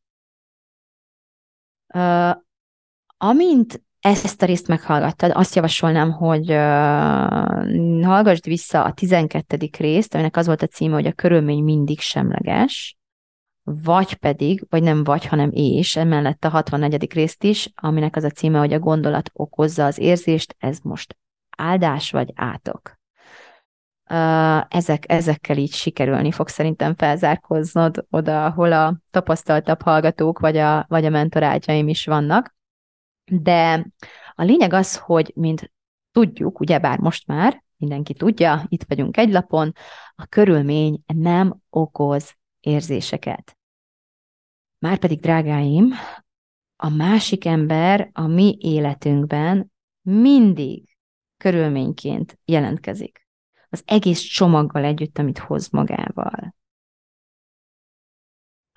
Amint 3.18 3.86
ezt 4.02 4.42
a 4.42 4.46
részt 4.46 4.68
meghallgattad, 4.68 5.32
azt 5.34 5.56
javasolnám, 5.56 6.12
hogy 6.12 6.52
uh, 6.52 8.04
hallgassd 8.04 8.46
vissza 8.46 8.84
a 8.84 8.94
12. 8.94 9.70
részt, 9.78 10.14
aminek 10.14 10.38
az 10.38 10.46
volt 10.46 10.62
a 10.62 10.68
címe, 10.68 10.94
hogy 10.94 11.08
a 11.08 11.12
körülmény 11.12 11.64
mindig 11.64 12.00
semleges, 12.00 12.98
vagy 13.64 14.14
pedig, 14.14 14.66
vagy 14.70 14.84
nem 14.84 15.04
vagy, 15.04 15.26
hanem 15.26 15.50
és, 15.54 15.96
emellett 15.96 16.44
a 16.44 16.50
64. 16.50 17.14
részt 17.14 17.44
is, 17.44 17.70
aminek 17.76 18.16
az 18.16 18.24
a 18.24 18.30
címe, 18.30 18.60
hogy 18.60 18.74
a 18.74 18.80
gondolat 18.80 19.30
okozza 19.34 19.86
az 19.86 19.98
érzést, 19.98 20.56
ez 20.60 20.80
most 20.84 21.18
áldás 21.58 22.12
vagy 22.12 22.32
átok. 22.36 22.96
Uh, 24.10 24.76
ezek, 24.78 25.04
ezekkel 25.08 25.58
így 25.58 25.74
sikerülni 25.74 26.32
fog 26.32 26.48
szerintem 26.48 26.96
felzárkoznod 26.96 28.06
oda, 28.10 28.46
ahol 28.46 28.74
a 28.74 28.98
tapasztaltabb 29.12 29.82
hallgatók 29.82 30.40
vagy 30.40 30.58
a, 30.58 30.86
vagy 30.90 31.06
a 31.06 31.10
mentorágyaim 31.10 31.88
is 31.88 32.06
vannak. 32.06 32.57
De 33.32 33.88
a 34.34 34.44
lényeg 34.44 34.74
az, 34.74 34.98
hogy 34.98 35.32
mint 35.36 35.72
tudjuk, 36.12 36.60
ugyebár 36.60 37.00
most 37.00 37.28
már 37.28 37.64
mindenki 37.78 38.14
tudja, 38.14 38.66
itt 38.68 38.84
vagyunk 38.84 39.18
egy 39.18 39.32
lapon, 39.32 39.72
a 40.16 40.26
körülmény 40.26 41.04
nem 41.06 41.60
okoz 41.70 42.36
érzéseket. 42.60 43.58
Márpedig, 44.80 45.20
drágáim, 45.20 45.94
a 46.76 46.90
másik 46.90 47.46
ember 47.46 48.10
a 48.14 48.28
mi 48.28 48.58
életünkben 48.60 49.72
mindig 50.02 50.98
körülményként 51.38 52.40
jelentkezik. 52.46 53.28
Az 53.70 53.84
egész 53.86 54.22
csomaggal 54.22 54.84
együtt, 54.84 55.18
amit 55.18 55.38
hoz 55.38 55.70
magával 55.70 56.56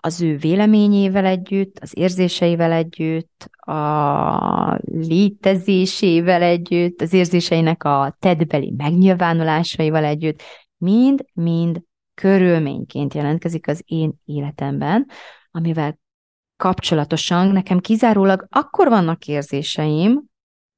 az 0.01 0.23
ő 0.23 0.37
véleményével 0.37 1.25
együtt, 1.25 1.79
az 1.79 1.97
érzéseivel 1.97 2.73
együtt, 2.73 3.51
a 3.57 4.81
létezésével 4.85 6.43
együtt, 6.43 7.01
az 7.01 7.13
érzéseinek 7.13 7.85
a 7.85 8.17
tedbeli 8.19 8.75
megnyilvánulásaival 8.77 10.05
együtt, 10.05 10.43
mind-mind 10.77 11.83
körülményként 12.15 13.15
jelentkezik 13.15 13.69
az 13.69 13.83
én 13.87 14.13
életemben, 14.25 15.07
amivel 15.51 15.99
kapcsolatosan 16.57 17.47
nekem 17.49 17.79
kizárólag 17.79 18.47
akkor 18.49 18.89
vannak 18.89 19.27
érzéseim, 19.27 20.29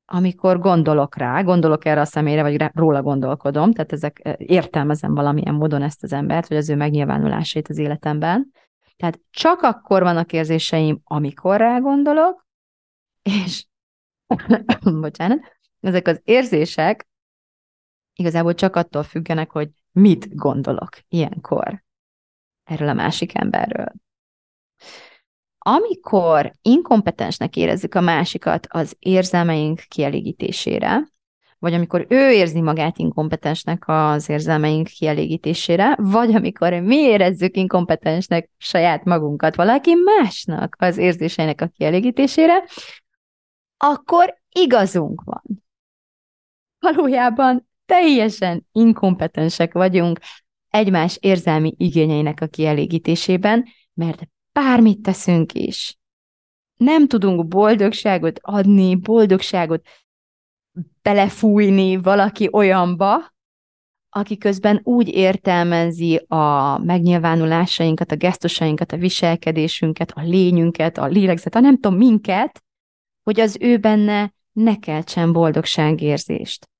amikor 0.04 0.58
gondolok 0.58 1.16
rá, 1.16 1.42
gondolok 1.42 1.84
erre 1.84 2.00
a 2.00 2.04
személyre, 2.04 2.42
vagy 2.42 2.64
róla 2.74 3.02
gondolkodom, 3.02 3.72
tehát 3.72 3.92
ezek 3.92 4.36
értelmezem 4.36 5.14
valamilyen 5.14 5.54
módon 5.54 5.82
ezt 5.82 6.02
az 6.02 6.12
embert, 6.12 6.48
vagy 6.48 6.56
az 6.56 6.70
ő 6.70 6.76
megnyilvánulásait 6.76 7.68
az 7.68 7.78
életemben, 7.78 8.52
tehát 9.02 9.20
csak 9.30 9.62
akkor 9.62 10.02
vannak 10.02 10.32
érzéseim, 10.32 11.00
amikor 11.04 11.56
rá 11.56 11.78
gondolok, 11.78 12.46
és 13.22 13.66
bocsánat, 15.00 15.40
ezek 15.80 16.06
az 16.06 16.20
érzések 16.24 17.08
igazából 18.14 18.54
csak 18.54 18.76
attól 18.76 19.02
függenek, 19.02 19.50
hogy 19.50 19.70
mit 19.92 20.34
gondolok 20.34 20.88
ilyenkor 21.08 21.84
erről 22.64 22.88
a 22.88 22.92
másik 22.92 23.38
emberről. 23.38 23.92
Amikor 25.58 26.52
inkompetensnek 26.60 27.56
érezzük 27.56 27.94
a 27.94 28.00
másikat 28.00 28.66
az 28.70 28.96
érzelmeink 28.98 29.80
kielégítésére, 29.88 31.11
vagy 31.62 31.74
amikor 31.74 32.06
ő 32.08 32.30
érzi 32.30 32.60
magát 32.60 32.98
inkompetensnek 32.98 33.82
az 33.86 34.28
érzelmeink 34.28 34.86
kielégítésére, 34.86 35.96
vagy 36.00 36.34
amikor 36.34 36.72
mi 36.72 36.96
érezzük 36.96 37.56
inkompetensnek 37.56 38.50
saját 38.56 39.04
magunkat 39.04 39.54
valaki 39.54 39.94
másnak 39.94 40.76
az 40.78 40.96
érzéseinek 40.96 41.60
a 41.60 41.66
kielégítésére, 41.66 42.64
akkor 43.76 44.34
igazunk 44.48 45.22
van. 45.24 45.42
Valójában 46.78 47.68
teljesen 47.86 48.66
inkompetensek 48.72 49.72
vagyunk 49.72 50.18
egymás 50.68 51.16
érzelmi 51.20 51.74
igényeinek 51.76 52.40
a 52.40 52.46
kielégítésében, 52.46 53.64
mert 53.94 54.28
bármit 54.52 55.02
teszünk 55.02 55.52
is, 55.52 55.98
nem 56.76 57.06
tudunk 57.08 57.48
boldogságot 57.48 58.38
adni, 58.42 58.94
boldogságot 58.94 59.86
belefújni 61.02 61.96
valaki 61.96 62.48
olyanba, 62.52 63.32
aki 64.14 64.38
közben 64.38 64.80
úgy 64.82 65.08
értelmezi 65.08 66.24
a 66.28 66.78
megnyilvánulásainkat, 66.78 68.12
a 68.12 68.16
gesztusainkat, 68.16 68.92
a 68.92 68.96
viselkedésünket, 68.96 70.10
a 70.10 70.22
lényünket, 70.22 70.98
a 70.98 71.06
lélegzet, 71.06 71.54
a 71.54 71.60
nem 71.60 71.78
tudom 71.78 71.98
minket, 71.98 72.62
hogy 73.22 73.40
az 73.40 73.56
ő 73.60 73.78
benne 73.78 74.32
ne 74.52 74.76
keltsen 74.76 75.32
boldogságérzést. 75.32 76.70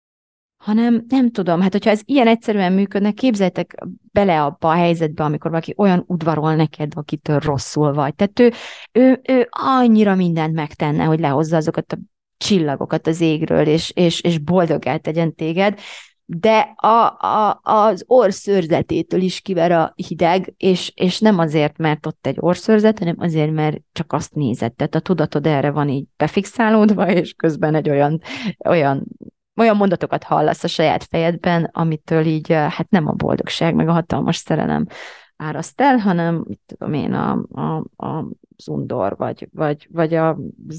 Hanem 0.56 1.04
nem 1.08 1.30
tudom, 1.30 1.61
hát 1.61 1.72
hogyha 1.72 1.90
ez 1.90 2.00
ilyen 2.04 2.26
egyszerűen 2.26 2.72
működne, 2.72 3.12
képzeljétek 3.12 3.74
bele 4.12 4.42
abba 4.42 4.68
a 4.68 4.74
helyzetbe, 4.74 5.24
amikor 5.24 5.50
valaki 5.50 5.74
olyan 5.76 6.04
udvarol 6.06 6.54
neked, 6.54 6.92
akitől 6.94 7.38
rosszul 7.38 7.92
vagy. 7.92 8.14
Tehát 8.14 8.40
ő, 8.40 8.52
ő, 8.92 9.20
ő 9.28 9.48
annyira 9.50 10.14
mindent 10.14 10.54
megtenne, 10.54 11.04
hogy 11.04 11.20
lehozza 11.20 11.56
azokat 11.56 11.92
a 11.92 11.98
csillagokat 12.42 13.07
az 13.07 13.20
égről, 13.20 13.66
és, 13.66 13.90
és, 13.94 14.20
és 14.20 14.38
boldogát 14.38 15.02
tegyen 15.02 15.35
téged, 15.35 15.78
de 16.24 16.74
a, 16.76 17.16
a, 17.26 17.61
az 17.62 18.05
orszörzetétől 18.07 19.20
is 19.20 19.40
kiver 19.40 19.72
a 19.72 19.92
hideg, 19.96 20.55
és, 20.57 20.92
és 20.94 21.18
nem 21.18 21.38
azért, 21.38 21.78
mert 21.78 22.07
ott 22.07 22.26
egy 22.26 22.37
orszörzet, 22.38 22.98
hanem 22.98 23.16
azért, 23.18 23.52
mert 23.52 23.76
csak 23.92 24.12
azt 24.12 24.35
nézett. 24.35 24.76
Tehát 24.76 24.94
a 24.94 25.00
tudatod 25.00 25.46
erre 25.46 25.70
van 25.70 25.88
így 25.88 26.07
befixálódva, 26.16 27.11
és 27.11 27.33
közben 27.33 27.74
egy 27.74 27.90
olyan, 27.90 28.20
olyan 28.68 29.07
olyan 29.57 29.76
mondatokat 29.76 30.24
hallasz 30.24 30.64
a 30.64 30.68
saját 30.68 31.05
fejedben, 31.05 31.70
amitől 31.72 32.24
így, 32.24 32.52
hát 32.52 32.87
nem 32.88 33.07
a 33.07 33.12
boldogság, 33.12 33.74
meg 33.74 33.88
a 33.88 33.92
hatalmas 33.92 34.37
szerelem 34.37 34.87
áraszt 35.42 35.81
el, 35.81 35.96
hanem, 35.96 36.44
mit 36.48 36.61
tudom 36.66 36.94
én, 36.94 37.12
a, 37.12 37.44
a, 37.52 37.85
a 38.07 38.26
az 38.57 38.68
undor, 38.68 39.16
vagy, 39.16 39.48
vagy, 39.52 39.88
vagy 39.90 40.14
a 40.14 40.38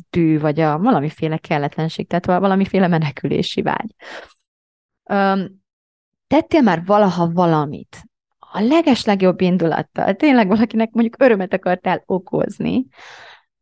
dű, 0.10 0.40
vagy 0.40 0.60
a 0.60 0.78
valamiféle 0.78 1.38
kelletlenség, 1.38 2.08
tehát 2.08 2.26
valamiféle 2.26 2.88
menekülési 2.88 3.62
vágy. 3.62 3.96
Um, 5.04 5.62
tettél 6.28 6.62
már 6.62 6.86
valaha 6.86 7.32
valamit, 7.32 8.04
a 8.40 8.60
legeslegjobb 8.60 9.42
indulattal, 9.42 10.14
tényleg 10.14 10.48
valakinek 10.48 10.92
mondjuk 10.92 11.22
örömet 11.22 11.54
akartál 11.54 12.04
okozni, 12.06 12.88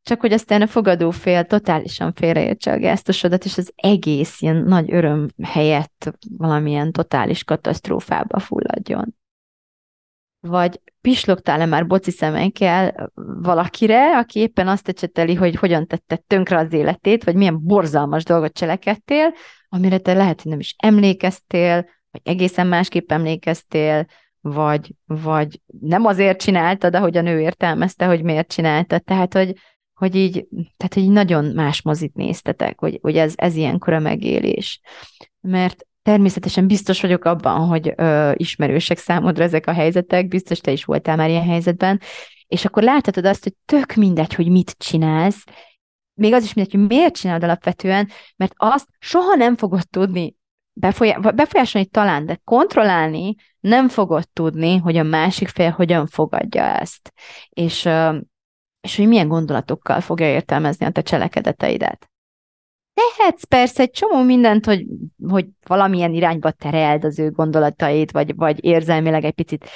csak 0.03 0.19
hogy 0.19 0.33
aztán 0.33 0.61
a 0.61 0.67
fogadó 0.67 1.11
fél 1.11 1.43
totálisan 1.45 2.13
félreértse 2.13 2.71
a 2.71 2.77
gesztusodat, 2.77 3.45
és 3.45 3.57
az 3.57 3.71
egész 3.75 4.41
ilyen 4.41 4.55
nagy 4.55 4.93
öröm 4.93 5.27
helyett 5.43 6.13
valamilyen 6.37 6.91
totális 6.91 7.43
katasztrófába 7.43 8.39
fulladjon 8.39 9.15
vagy 10.41 10.81
pislogtál-e 11.01 11.65
már 11.65 11.87
boci 11.87 12.11
szemekkel 12.11 13.11
valakire, 13.41 14.17
aki 14.17 14.39
éppen 14.39 14.67
azt 14.67 14.87
ecseteli, 14.87 15.35
hogy 15.35 15.55
hogyan 15.55 15.87
tette 15.87 16.15
tönkre 16.15 16.57
az 16.57 16.73
életét, 16.73 17.23
vagy 17.23 17.35
milyen 17.35 17.59
borzalmas 17.63 18.23
dolgot 18.23 18.53
cselekedtél, 18.53 19.33
amire 19.69 19.97
te 19.97 20.13
lehet, 20.13 20.41
hogy 20.41 20.51
nem 20.51 20.59
is 20.59 20.75
emlékeztél, 20.77 21.89
vagy 22.11 22.21
egészen 22.23 22.67
másképp 22.67 23.11
emlékeztél, 23.11 24.05
vagy, 24.41 24.93
vagy 25.05 25.61
nem 25.81 26.05
azért 26.05 26.41
csináltad, 26.41 26.95
ahogy 26.95 27.17
a 27.17 27.21
nő 27.21 27.39
értelmezte, 27.39 28.05
hogy 28.05 28.23
miért 28.23 28.51
csináltad. 28.53 29.03
Tehát, 29.03 29.33
hogy, 29.33 29.55
hogy 29.93 30.15
így, 30.15 30.47
tehát, 30.77 30.93
hogy 30.93 31.09
nagyon 31.09 31.45
más 31.45 31.81
mozit 31.81 32.13
néztetek, 32.13 32.79
hogy, 32.79 32.99
hogy 33.01 33.17
ez, 33.17 33.33
ez 33.35 33.55
ilyenkor 33.55 33.93
a 33.93 33.99
megélés. 33.99 34.81
Mert 35.41 35.85
Természetesen 36.03 36.67
biztos 36.67 37.01
vagyok 37.01 37.25
abban, 37.25 37.67
hogy 37.67 37.93
ö, 37.95 38.31
ismerősek 38.35 38.97
számodra 38.97 39.43
ezek 39.43 39.67
a 39.67 39.73
helyzetek, 39.73 40.27
biztos 40.27 40.59
te 40.59 40.71
is 40.71 40.83
voltál 40.83 41.15
már 41.15 41.29
ilyen 41.29 41.45
helyzetben, 41.45 41.99
és 42.47 42.65
akkor 42.65 42.83
láthatod 42.83 43.25
azt, 43.25 43.43
hogy 43.43 43.53
tök 43.65 43.93
mindegy, 43.93 44.33
hogy 44.33 44.49
mit 44.49 44.75
csinálsz, 44.77 45.43
még 46.13 46.33
az 46.33 46.43
is 46.43 46.53
mindegy, 46.53 46.75
hogy 46.75 46.87
miért 46.87 47.15
csinálod 47.15 47.43
alapvetően, 47.43 48.09
mert 48.35 48.53
azt 48.55 48.87
soha 48.99 49.35
nem 49.35 49.55
fogod 49.55 49.89
tudni 49.89 50.35
befolyá- 50.73 51.35
befolyásolni 51.35 51.87
talán, 51.87 52.25
de 52.25 52.41
kontrollálni 52.43 53.35
nem 53.59 53.87
fogod 53.89 54.29
tudni, 54.29 54.77
hogy 54.77 54.97
a 54.97 55.03
másik 55.03 55.47
fél 55.47 55.69
hogyan 55.69 56.07
fogadja 56.07 56.63
ezt, 56.63 57.13
és, 57.49 57.89
és 58.81 58.95
hogy 58.95 59.07
milyen 59.07 59.27
gondolatokkal 59.27 60.01
fogja 60.01 60.27
értelmezni 60.27 60.85
a 60.85 60.91
te 60.91 61.01
cselekedeteidet. 61.01 62.10
Tehetsz 62.93 63.43
persze 63.43 63.81
egy 63.81 63.91
csomó 63.91 64.23
mindent, 64.23 64.65
hogy, 64.65 64.85
hogy 65.27 65.45
valamilyen 65.67 66.13
irányba 66.13 66.51
tereld 66.51 67.03
az 67.03 67.19
ő 67.19 67.31
gondolatait, 67.31 68.11
vagy, 68.11 68.35
vagy 68.35 68.65
érzelmileg 68.65 69.23
egy 69.23 69.33
picit 69.33 69.69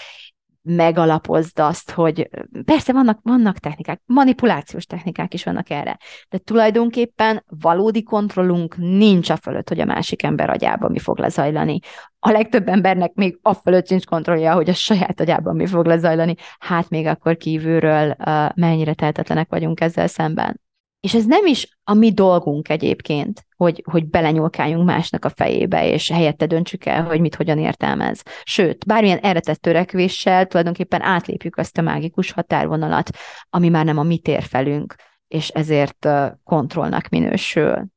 megalapozd 0.66 1.60
azt, 1.60 1.92
hogy 1.92 2.30
persze 2.66 2.94
vannak, 2.94 3.20
vannak 3.24 3.58
technikák, 3.58 4.02
manipulációs 4.06 4.86
technikák 4.86 5.34
is 5.34 5.44
vannak 5.44 5.70
erre, 5.70 5.98
de 6.30 6.38
tulajdonképpen 6.38 7.44
valódi 7.62 8.04
kontrollunk 8.04 8.78
nincs 8.78 9.30
a 9.30 9.36
fölött, 9.36 9.70
hogy 9.70 9.80
a 9.80 9.86
másik 9.86 10.24
ember 10.24 10.50
agyában 10.50 10.92
mi 10.92 11.00
fog 11.00 11.18
lezajlani. 11.18 11.80
A 12.20 12.32
legtöbb 12.32 12.68
embernek 12.68 13.14
még 13.14 13.40
a 13.42 13.54
fölött 13.54 13.88
sincs 13.88 14.06
kontrollja, 14.06 14.54
hogy 14.54 14.70
a 14.70 14.74
saját 14.74 15.20
agyában 15.20 15.56
mi 15.56 15.66
fog 15.66 15.86
lezajlani, 15.86 16.36
hát 16.60 16.90
még 16.90 17.06
akkor 17.06 17.38
kívülről 17.38 18.16
uh, 18.20 18.50
mennyire 18.56 18.94
tehetetlenek 18.94 19.50
vagyunk 19.50 19.82
ezzel 19.82 20.08
szemben. 20.08 20.64
És 21.00 21.14
ez 21.14 21.26
nem 21.26 21.46
is 21.46 21.78
a 21.84 21.94
mi 21.94 22.14
dolgunk 22.14 22.70
egyébként, 22.70 23.46
hogy, 23.58 23.84
hogy 23.92 24.06
belenyúlkáljunk 24.06 24.86
másnak 24.86 25.26
a 25.26 25.30
fejébe, 25.30 25.88
és 25.88 26.10
helyette 26.10 26.46
döntsük 26.46 26.86
el, 26.86 27.04
hogy 27.04 27.20
mit 27.20 27.36
hogyan 27.36 27.58
értelmez. 27.58 28.22
Sőt, 28.44 28.86
bármilyen 28.86 29.18
eredet 29.18 29.60
törekvéssel 29.60 30.46
tulajdonképpen 30.46 31.02
átlépjük 31.02 31.58
azt 31.58 31.78
a 31.78 31.82
mágikus 31.82 32.32
határvonalat, 32.32 33.10
ami 33.50 33.70
már 33.70 33.86
nem 33.86 33.98
a 33.98 34.04
mi 34.04 34.18
térfelünk, 34.18 34.96
és 35.28 35.50
ezért 35.50 36.08
kontrollnak 36.44 37.10
minősül. 37.10 37.88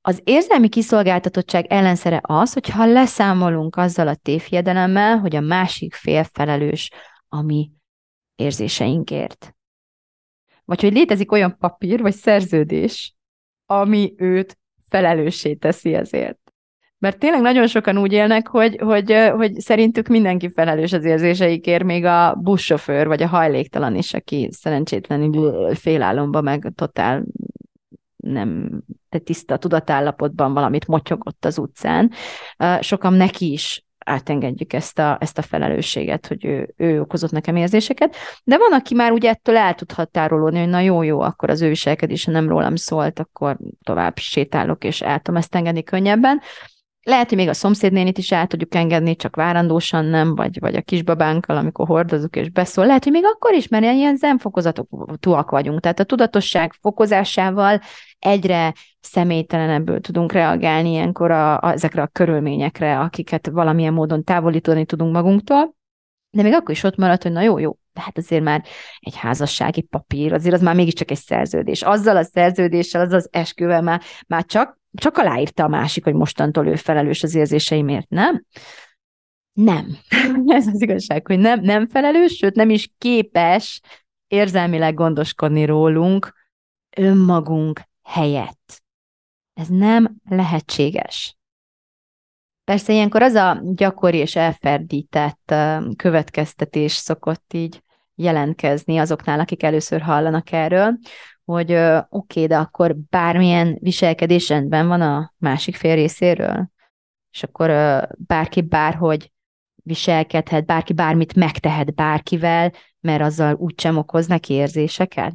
Az 0.00 0.20
érzelmi 0.24 0.68
kiszolgáltatottság 0.68 1.66
ellenszere 1.66 2.20
az, 2.22 2.52
hogyha 2.52 2.86
leszámolunk 2.86 3.76
azzal 3.76 4.08
a 4.08 4.14
tévhiedelemmel, 4.14 5.18
hogy 5.18 5.36
a 5.36 5.40
másik 5.40 5.94
fél 5.94 6.24
felelős 6.24 6.90
a 7.28 7.42
mi 7.42 7.70
érzéseinkért 8.36 9.52
vagy 10.68 10.80
hogy 10.80 10.92
létezik 10.92 11.32
olyan 11.32 11.56
papír, 11.58 12.00
vagy 12.00 12.14
szerződés, 12.14 13.14
ami 13.66 14.14
őt 14.16 14.58
felelőssé 14.88 15.54
teszi 15.54 15.94
ezért. 15.94 16.38
Mert 16.98 17.18
tényleg 17.18 17.40
nagyon 17.40 17.66
sokan 17.66 17.98
úgy 17.98 18.12
élnek, 18.12 18.48
hogy, 18.48 18.76
hogy, 18.80 19.12
hogy 19.36 19.60
szerintük 19.60 20.08
mindenki 20.08 20.50
felelős 20.50 20.92
az 20.92 21.04
érzéseikért, 21.04 21.84
még 21.84 22.04
a 22.04 22.34
buszsofőr, 22.34 23.06
vagy 23.06 23.22
a 23.22 23.26
hajléktalan 23.26 23.96
is, 23.96 24.14
aki 24.14 24.48
szerencsétlenül 24.52 25.74
félálomba, 25.74 26.40
meg 26.40 26.72
totál 26.74 27.24
nem 28.16 28.80
tiszta 29.24 29.56
tudatállapotban 29.56 30.52
valamit 30.52 30.86
motyogott 30.86 31.44
az 31.44 31.58
utcán. 31.58 32.10
Sokan 32.80 33.12
neki 33.12 33.52
is 33.52 33.86
átengedjük 34.08 34.72
ezt 34.72 34.98
a, 34.98 35.16
ezt 35.20 35.38
a 35.38 35.42
felelősséget, 35.42 36.26
hogy 36.26 36.44
ő, 36.44 36.74
ő 36.76 37.00
okozott 37.00 37.30
nekem 37.30 37.56
érzéseket. 37.56 38.16
De 38.44 38.58
van, 38.58 38.72
aki 38.72 38.94
már 38.94 39.12
ugye 39.12 39.28
ettől 39.28 39.56
el 39.56 39.74
tud 39.74 39.92
határolódni, 39.92 40.58
hogy 40.58 40.68
na 40.68 40.80
jó, 40.80 41.02
jó, 41.02 41.20
akkor 41.20 41.50
az 41.50 41.62
ő 41.62 41.68
viselkedése 41.68 42.30
nem 42.30 42.48
rólam 42.48 42.76
szólt, 42.76 43.18
akkor 43.18 43.56
tovább 43.82 44.18
sétálok, 44.18 44.84
és 44.84 45.00
el 45.00 45.20
tudom 45.20 45.40
ezt 45.40 45.54
engedni 45.54 45.82
könnyebben. 45.82 46.40
Lehet, 47.08 47.28
hogy 47.28 47.38
még 47.38 47.48
a 47.48 47.52
szomszédnénit 47.52 48.18
is 48.18 48.32
el 48.32 48.46
tudjuk 48.46 48.74
engedni, 48.74 49.16
csak 49.16 49.36
várandósan 49.36 50.04
nem, 50.04 50.34
vagy, 50.34 50.60
vagy 50.60 50.74
a 50.74 50.82
kisbabánkkal, 50.82 51.56
amikor 51.56 51.86
hordozunk 51.86 52.36
és 52.36 52.50
beszól. 52.50 52.86
Lehet, 52.86 53.04
hogy 53.04 53.12
még 53.12 53.24
akkor 53.24 53.54
is, 53.54 53.68
mert 53.68 53.84
ilyen 53.84 54.16
zenfokozatúak 54.16 55.50
vagyunk. 55.50 55.80
Tehát 55.80 56.00
a 56.00 56.04
tudatosság 56.04 56.72
fokozásával 56.80 57.80
egyre 58.18 58.74
személytelenebből 59.00 60.00
tudunk 60.00 60.32
reagálni 60.32 60.90
ilyenkor 60.90 61.30
a, 61.30 61.60
a, 61.60 61.72
ezekre 61.72 62.02
a 62.02 62.06
körülményekre, 62.06 62.98
akiket 62.98 63.46
valamilyen 63.46 63.92
módon 63.92 64.24
távolítani 64.24 64.84
tudunk 64.84 65.12
magunktól. 65.12 65.74
De 66.30 66.42
még 66.42 66.52
akkor 66.52 66.70
is 66.70 66.82
ott 66.82 66.96
maradt, 66.96 67.22
hogy 67.22 67.32
na 67.32 67.40
jó, 67.40 67.58
jó, 67.58 67.76
de 67.92 68.00
hát 68.00 68.18
azért 68.18 68.42
már 68.42 68.64
egy 69.00 69.16
házassági 69.16 69.80
papír, 69.80 70.32
azért 70.32 70.54
az 70.54 70.62
már 70.62 70.74
mégiscsak 70.74 71.10
egy 71.10 71.18
szerződés. 71.18 71.82
Azzal 71.82 72.16
a 72.16 72.22
szerződéssel, 72.22 73.00
azzal 73.00 73.18
az 73.18 73.28
esküvel 73.30 73.82
már, 73.82 74.02
már 74.26 74.44
csak 74.44 74.77
csak 74.92 75.16
aláírta 75.16 75.64
a 75.64 75.68
másik, 75.68 76.04
hogy 76.04 76.14
mostantól 76.14 76.66
ő 76.66 76.76
felelős 76.76 77.22
az 77.22 77.34
érzéseimért, 77.34 78.08
nem? 78.08 78.44
Nem. 79.52 79.96
Ez 80.46 80.66
az 80.66 80.82
igazság, 80.82 81.26
hogy 81.26 81.38
nem, 81.38 81.60
nem 81.60 81.88
felelős, 81.88 82.36
sőt 82.36 82.54
nem 82.54 82.70
is 82.70 82.90
képes 82.98 83.80
érzelmileg 84.26 84.94
gondoskodni 84.94 85.64
rólunk 85.64 86.34
önmagunk 86.96 87.80
helyett. 88.02 88.82
Ez 89.54 89.68
nem 89.68 90.16
lehetséges. 90.28 91.36
Persze 92.64 92.92
ilyenkor 92.92 93.22
az 93.22 93.34
a 93.34 93.60
gyakori 93.62 94.18
és 94.18 94.36
elferdített 94.36 95.54
következtetés 95.96 96.92
szokott 96.92 97.52
így 97.52 97.82
jelentkezni 98.14 98.98
azoknál, 98.98 99.40
akik 99.40 99.62
először 99.62 100.00
hallanak 100.00 100.52
erről, 100.52 100.98
hogy 101.52 101.72
oké, 101.72 102.06
okay, 102.08 102.46
de 102.46 102.56
akkor 102.56 102.96
bármilyen 103.10 103.78
viselkedés 103.80 104.48
rendben 104.48 104.88
van 104.88 105.00
a 105.00 105.32
másik 105.38 105.76
fél 105.76 105.94
részéről, 105.94 106.70
és 107.30 107.42
akkor 107.42 107.70
bárki 108.26 108.60
bárhogy 108.60 109.32
viselkedhet, 109.82 110.66
bárki 110.66 110.92
bármit 110.92 111.34
megtehet 111.34 111.94
bárkivel, 111.94 112.72
mert 113.00 113.22
azzal 113.22 113.54
úgysem 113.54 113.96
okoz 113.96 114.26
neki 114.26 114.52
érzéseket? 114.52 115.34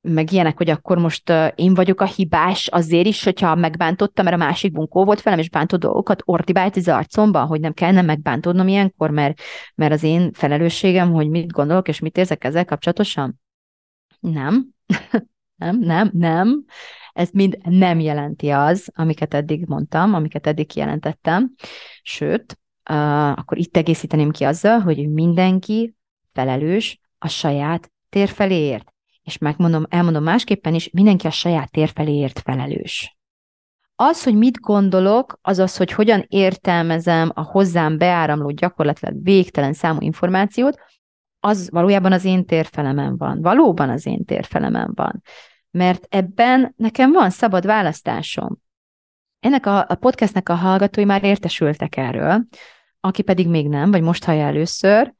Meg 0.00 0.32
ilyenek, 0.32 0.56
hogy 0.56 0.70
akkor 0.70 0.98
most 0.98 1.32
én 1.54 1.74
vagyok 1.74 2.00
a 2.00 2.06
hibás 2.06 2.66
azért 2.66 3.06
is, 3.06 3.24
hogyha 3.24 3.54
megbántottam, 3.54 4.24
mert 4.24 4.36
a 4.36 4.44
másik 4.44 4.72
bunkó 4.72 5.04
volt 5.04 5.22
velem, 5.22 5.38
és 5.38 5.50
bántó 5.50 5.76
dolgokat 5.76 6.22
ordibált 6.24 6.76
az 6.76 6.88
arcomba, 6.88 7.44
hogy 7.44 7.60
nem 7.60 7.72
kellene 7.72 8.02
megbántódnom 8.02 8.68
ilyenkor, 8.68 9.10
mert, 9.10 9.40
mert 9.74 9.92
az 9.92 10.02
én 10.02 10.32
felelősségem, 10.32 11.12
hogy 11.12 11.28
mit 11.28 11.52
gondolok 11.52 11.88
és 11.88 11.98
mit 11.98 12.16
érzek 12.16 12.44
ezzel 12.44 12.64
kapcsolatosan? 12.64 13.40
Nem. 14.20 14.68
nem, 15.56 15.78
nem, 15.78 16.10
nem. 16.12 16.64
Ez 17.12 17.30
mind 17.32 17.58
nem 17.62 18.00
jelenti 18.00 18.48
az, 18.48 18.90
amiket 18.94 19.34
eddig 19.34 19.66
mondtam, 19.66 20.14
amiket 20.14 20.46
eddig 20.46 20.66
kijelentettem. 20.66 21.54
Sőt, 22.02 22.58
uh, 22.90 23.28
akkor 23.30 23.58
itt 23.58 23.76
egészíteném 23.76 24.30
ki 24.30 24.44
azzal, 24.44 24.78
hogy 24.78 25.10
mindenki 25.10 25.94
felelős 26.32 27.00
a 27.18 27.28
saját 27.28 27.92
térfeléért. 28.08 28.92
És 29.22 29.38
megmondom, 29.38 29.86
elmondom 29.88 30.22
másképpen 30.22 30.74
is, 30.74 30.90
mindenki 30.90 31.26
a 31.26 31.30
saját 31.30 31.70
térfeléért 31.70 32.38
felelős. 32.38 33.18
Az, 33.94 34.24
hogy 34.24 34.34
mit 34.34 34.60
gondolok, 34.60 35.38
az 35.42 35.58
az, 35.58 35.76
hogy 35.76 35.92
hogyan 35.92 36.24
értelmezem 36.28 37.30
a 37.34 37.42
hozzám 37.42 37.98
beáramló 37.98 38.50
gyakorlatilag 38.50 39.22
végtelen 39.22 39.72
számú 39.72 40.00
információt, 40.00 40.78
az 41.40 41.70
valójában 41.70 42.12
az 42.12 42.24
én 42.24 42.44
térfelemen 42.44 43.16
van. 43.16 43.42
Valóban 43.42 43.88
az 43.88 44.06
én 44.06 44.24
térfelemen 44.24 44.92
van. 44.94 45.22
Mert 45.70 46.06
ebben 46.08 46.74
nekem 46.76 47.12
van 47.12 47.30
szabad 47.30 47.66
választásom. 47.66 48.58
Ennek 49.40 49.66
a, 49.66 49.78
a 49.88 49.94
podcastnek 49.94 50.48
a 50.48 50.54
hallgatói 50.54 51.04
már 51.04 51.24
értesültek 51.24 51.96
erről, 51.96 52.44
aki 53.00 53.22
pedig 53.22 53.48
még 53.48 53.68
nem, 53.68 53.90
vagy 53.90 54.02
most 54.02 54.24
hallja 54.24 54.46
először, 54.46 55.14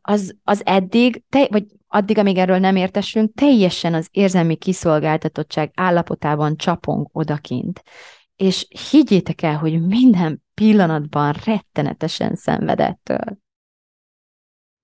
az, 0.00 0.36
az 0.44 0.62
eddig, 0.64 1.22
te, 1.28 1.46
vagy 1.50 1.66
addig, 1.88 2.18
amíg 2.18 2.36
erről 2.36 2.58
nem 2.58 2.76
értesülünk, 2.76 3.34
teljesen 3.34 3.94
az 3.94 4.08
érzelmi 4.10 4.56
kiszolgáltatottság 4.56 5.70
állapotában 5.74 6.56
csapong 6.56 7.08
odakint. 7.12 7.82
És 8.36 8.66
higgyétek 8.90 9.42
el, 9.42 9.56
hogy 9.56 9.86
minden 9.86 10.42
pillanatban 10.54 11.34
rettenetesen 11.44 12.34
szenvedettől. 12.34 13.38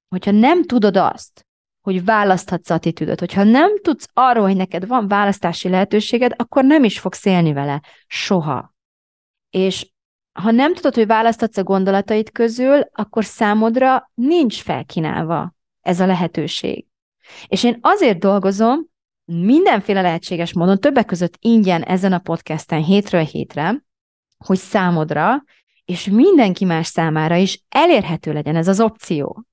Hogyha 0.09 0.31
nem 0.31 0.64
tudod 0.64 0.97
azt, 0.97 1.47
hogy 1.81 2.05
választhatsz 2.05 2.71
attitűdöt, 2.71 3.18
hogyha 3.18 3.44
nem 3.44 3.81
tudsz 3.81 4.09
arról, 4.12 4.44
hogy 4.44 4.57
neked 4.57 4.87
van 4.87 5.09
választási 5.09 5.68
lehetőséged, 5.68 6.33
akkor 6.37 6.64
nem 6.64 6.85
is 6.85 6.99
fogsz 6.99 7.25
élni 7.25 7.53
vele. 7.53 7.83
Soha. 8.07 8.75
És 9.51 9.92
ha 10.33 10.51
nem 10.51 10.75
tudod, 10.75 10.94
hogy 10.94 11.07
választhatsz 11.07 11.57
a 11.57 11.62
gondolatait 11.62 12.31
közül, 12.31 12.81
akkor 12.92 13.25
számodra 13.25 14.11
nincs 14.14 14.62
felkínálva 14.62 15.55
ez 15.81 16.01
a 16.01 16.07
lehetőség. 16.07 16.87
És 17.47 17.64
én 17.64 17.79
azért 17.81 18.18
dolgozom, 18.18 18.87
mindenféle 19.25 20.01
lehetséges 20.01 20.53
módon, 20.53 20.79
többek 20.79 21.07
között 21.07 21.37
ingyen 21.40 21.83
ezen 21.83 22.12
a 22.12 22.18
podcasten 22.18 22.83
hétről 22.83 23.25
hétre, 23.25 23.85
hogy 24.44 24.59
számodra 24.59 25.42
és 25.85 26.05
mindenki 26.05 26.64
más 26.64 26.87
számára 26.87 27.37
is 27.37 27.64
elérhető 27.68 28.33
legyen 28.33 28.57
ez 28.57 28.68
az 28.68 28.81
opció. 28.81 29.44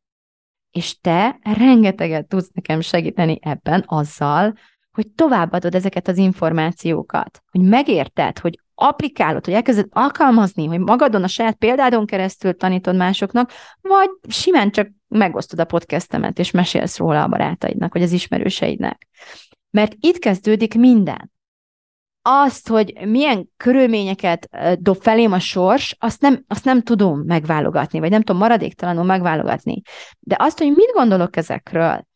És 0.75 0.99
te 0.99 1.39
rengeteget 1.41 2.27
tudsz 2.27 2.49
nekem 2.53 2.81
segíteni 2.81 3.39
ebben 3.41 3.83
azzal, 3.85 4.53
hogy 4.91 5.07
továbbadod 5.07 5.75
ezeket 5.75 6.07
az 6.07 6.17
információkat, 6.17 7.43
hogy 7.51 7.61
megérted, 7.61 8.39
hogy 8.39 8.59
applikálod, 8.73 9.45
hogy 9.45 9.53
elkezded 9.53 9.87
alkalmazni, 9.89 10.65
hogy 10.65 10.79
magadon 10.79 11.23
a 11.23 11.27
saját 11.27 11.55
példádon 11.55 12.05
keresztül 12.05 12.57
tanítod 12.57 12.95
másoknak, 12.95 13.51
vagy 13.81 14.09
simán 14.27 14.71
csak 14.71 14.89
megosztod 15.07 15.59
a 15.59 15.65
podcastemet, 15.65 16.39
és 16.39 16.51
mesélsz 16.51 16.97
róla 16.97 17.23
a 17.23 17.27
barátaidnak, 17.27 17.93
vagy 17.93 18.01
az 18.01 18.11
ismerőseidnek. 18.11 19.07
Mert 19.69 19.95
itt 19.99 20.17
kezdődik 20.17 20.73
minden. 20.73 21.31
Azt, 22.27 22.67
hogy 22.67 23.07
milyen 23.07 23.49
körülményeket 23.57 24.49
dob 24.79 25.01
felém 25.01 25.31
a 25.31 25.39
sors, 25.39 25.95
azt 25.99 26.21
nem, 26.21 26.43
azt 26.47 26.65
nem 26.65 26.81
tudom 26.81 27.19
megválogatni, 27.19 27.99
vagy 27.99 28.09
nem 28.09 28.21
tudom 28.21 28.41
maradéktalanul 28.41 29.03
megválogatni. 29.03 29.81
De 30.19 30.35
azt, 30.39 30.57
hogy 30.57 30.67
mit 30.67 30.91
gondolok 30.93 31.35
ezekről, 31.35 32.07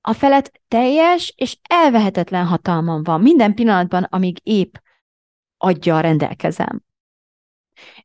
a 0.00 0.12
felett 0.12 0.60
teljes 0.68 1.34
és 1.36 1.58
elvehetetlen 1.68 2.46
hatalmam 2.46 3.02
van 3.02 3.20
minden 3.20 3.54
pillanatban, 3.54 4.02
amíg 4.02 4.40
épp 4.42 4.74
adja 5.56 6.00
rendelkezem. 6.00 6.82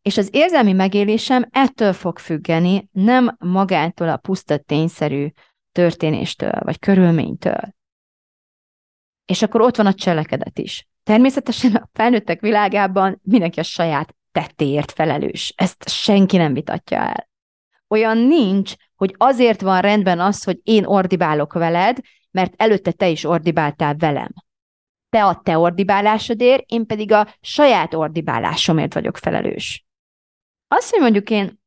És 0.02 0.18
az 0.18 0.30
érzelmi 0.32 0.74
megélésem 0.74 1.46
ettől 1.52 1.94
fog 1.94 2.20
függeni, 2.20 2.90
nem 2.92 3.36
magától 3.40 4.10
a 4.10 4.18
puszta 4.18 4.58
tényszerű 4.58 5.28
történéstől, 5.72 6.60
vagy 6.64 6.80
körülménytől. 6.80 7.76
És 9.26 9.42
akkor 9.42 9.62
ott 9.62 9.76
van 9.76 9.86
a 9.86 9.94
cselekedet 9.94 10.60
is. 10.60 10.88
Természetesen 11.06 11.76
a 11.76 11.90
felnőttek 11.94 12.40
világában 12.40 13.20
mindenki 13.24 13.60
a 13.60 13.64
saját 13.64 14.16
tettéért 14.32 14.92
felelős. 14.92 15.54
Ezt 15.56 15.90
senki 15.90 16.38
nem 16.38 16.54
vitatja 16.54 16.98
el. 16.98 17.30
Olyan 17.88 18.18
nincs, 18.18 18.74
hogy 18.96 19.16
azért 19.18 19.62
van 19.62 19.82
rendben 19.82 20.20
az, 20.20 20.44
hogy 20.44 20.60
én 20.64 20.86
ordibálok 20.86 21.54
veled, 21.54 21.98
mert 22.32 22.54
előtte 22.58 22.92
te 22.92 23.08
is 23.08 23.24
ordibáltál 23.24 23.96
velem 23.96 24.32
te 25.16 25.26
a 25.26 25.42
te 25.44 25.58
ordibálásodért, 25.58 26.64
én 26.66 26.86
pedig 26.86 27.12
a 27.12 27.28
saját 27.42 27.94
ordibálásomért 27.94 28.94
vagyok 28.94 29.18
felelős. 29.18 29.86
Azt, 30.68 30.90
hogy 30.90 31.02
mondjuk 31.02 31.30
én 31.30 31.60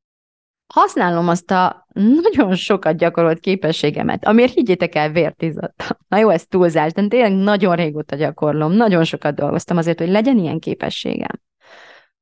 használom 0.74 1.28
azt 1.28 1.50
a 1.50 1.87
nagyon 1.94 2.54
sokat 2.54 2.96
gyakorolt 2.96 3.40
képességemet, 3.40 4.26
amiért 4.26 4.52
higgyétek 4.52 4.94
el, 4.94 5.11
vért 5.11 5.42
izzadtam. 5.42 5.96
Na 6.09 6.18
jó, 6.18 6.28
ez 6.28 6.46
túlzás, 6.46 6.92
de 6.92 7.09
tényleg 7.09 7.33
nagyon 7.33 7.76
régóta 7.76 8.16
gyakorlom, 8.16 8.72
nagyon 8.72 9.04
sokat 9.04 9.35
dolgoztam 9.35 9.76
azért, 9.76 9.98
hogy 9.98 10.09
legyen 10.09 10.38
ilyen 10.38 10.59
képességem. 10.59 11.40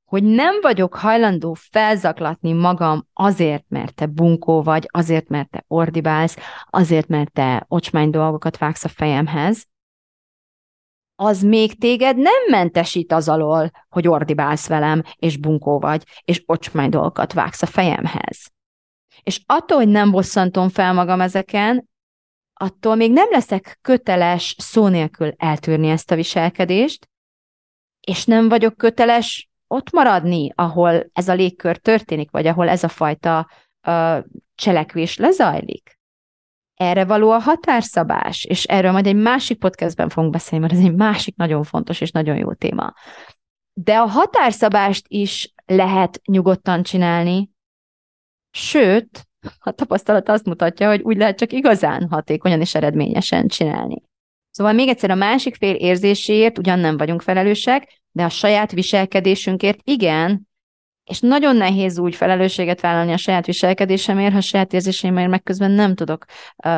Hogy 0.05 0.23
nem 0.23 0.55
vagyok 0.61 0.95
hajlandó 0.95 1.57
felzaklatni 1.71 2.53
magam 2.53 3.07
azért, 3.13 3.65
mert 3.69 3.95
te 3.95 4.07
bunkó 4.07 4.63
vagy, 4.63 4.89
azért, 4.91 5.29
mert 5.29 5.51
te 5.51 5.65
ordibálsz, 5.69 6.37
azért, 6.71 7.09
mert 7.09 7.33
te 7.33 7.65
ocsmány 7.69 8.11
dolgokat 8.11 8.59
vágsz 8.59 8.85
a 8.85 8.89
fejemhez, 8.89 9.67
az 11.17 11.43
még 11.43 11.79
téged 11.79 12.17
nem 12.17 12.43
mentesít 12.51 13.13
az 13.13 13.29
alól, 13.29 13.71
hogy 13.89 14.09
ordibálsz 14.09 14.69
velem, 14.69 15.03
és 15.17 15.37
bunkó 15.37 15.79
vagy, 15.79 16.05
és 16.25 16.43
ocsmány 16.47 16.91
dolgokat 16.91 17.33
vágsz 17.33 17.63
a 17.63 17.67
fejemhez. 17.67 18.51
És 19.23 19.41
attól, 19.47 19.77
hogy 19.77 19.89
nem 19.89 20.11
bosszantom 20.11 20.69
fel 20.69 20.93
magam 20.93 21.21
ezeken, 21.21 21.89
attól 22.53 22.95
még 22.95 23.13
nem 23.13 23.31
leszek 23.31 23.79
köteles 23.83 24.55
szó 24.59 24.89
nélkül 24.89 25.33
eltűrni 25.37 25.89
ezt 25.89 26.11
a 26.11 26.15
viselkedést, 26.15 27.09
és 28.01 28.25
nem 28.25 28.49
vagyok 28.49 28.77
köteles 28.77 29.51
ott 29.67 29.91
maradni, 29.91 30.53
ahol 30.55 31.11
ez 31.13 31.29
a 31.29 31.35
légkör 31.35 31.77
történik, 31.77 32.31
vagy 32.31 32.47
ahol 32.47 32.69
ez 32.69 32.85
a 32.85 32.89
fajta 32.89 33.51
uh, 33.87 34.19
cselekvés 34.55 35.17
lezajlik 35.17 35.96
erre 36.77 37.05
való 37.05 37.31
a 37.31 37.39
határszabás, 37.39 38.45
és 38.45 38.65
erről 38.65 38.93
majd 38.93 39.07
egy 39.07 39.17
másik 39.17 39.59
podcastben 39.59 40.09
fogunk 40.09 40.33
beszélni, 40.33 40.65
mert 40.65 40.79
ez 40.79 40.85
egy 40.87 40.95
másik 40.95 41.37
nagyon 41.37 41.63
fontos 41.63 42.01
és 42.01 42.11
nagyon 42.11 42.37
jó 42.37 42.53
téma. 42.53 42.95
De 43.73 43.97
a 43.97 44.07
határszabást 44.07 45.05
is 45.09 45.55
lehet 45.67 46.21
nyugodtan 46.25 46.83
csinálni, 46.83 47.51
sőt, 48.51 49.29
a 49.59 49.71
tapasztalat 49.71 50.29
azt 50.29 50.45
mutatja, 50.45 50.89
hogy 50.89 51.01
úgy 51.01 51.17
lehet 51.17 51.39
csak 51.39 51.53
igazán 51.53 52.09
hatékonyan 52.11 52.61
és 52.61 52.75
eredményesen 52.75 53.49
csinálni. 53.49 54.03
Szóval 54.51 54.73
még 54.73 54.89
egyszer 54.89 55.11
a 55.11 55.15
másik 55.15 55.55
fél 55.55 55.75
érzéséért 55.75 56.59
ugyan 56.59 56.79
nem 56.79 56.97
vagyunk 56.97 57.23
felelősek, 57.23 58.03
de 58.11 58.25
a 58.25 58.29
saját 58.29 58.73
viselkedésünkért 58.73 59.79
igen, 59.83 60.49
és 61.07 61.21
nagyon 61.21 61.57
nehéz 61.57 61.99
úgy 61.99 62.15
felelősséget 62.15 62.81
vállalni 62.81 63.13
a 63.13 63.17
saját 63.17 63.47
viselkedésemért, 63.47 64.33
ha 64.33 64.39
a 64.39 64.41
saját 64.41 64.73
érzéseimért 64.73 65.31
meg 65.31 65.43
közben 65.43 65.71
nem 65.71 65.95
tudok 65.95 66.25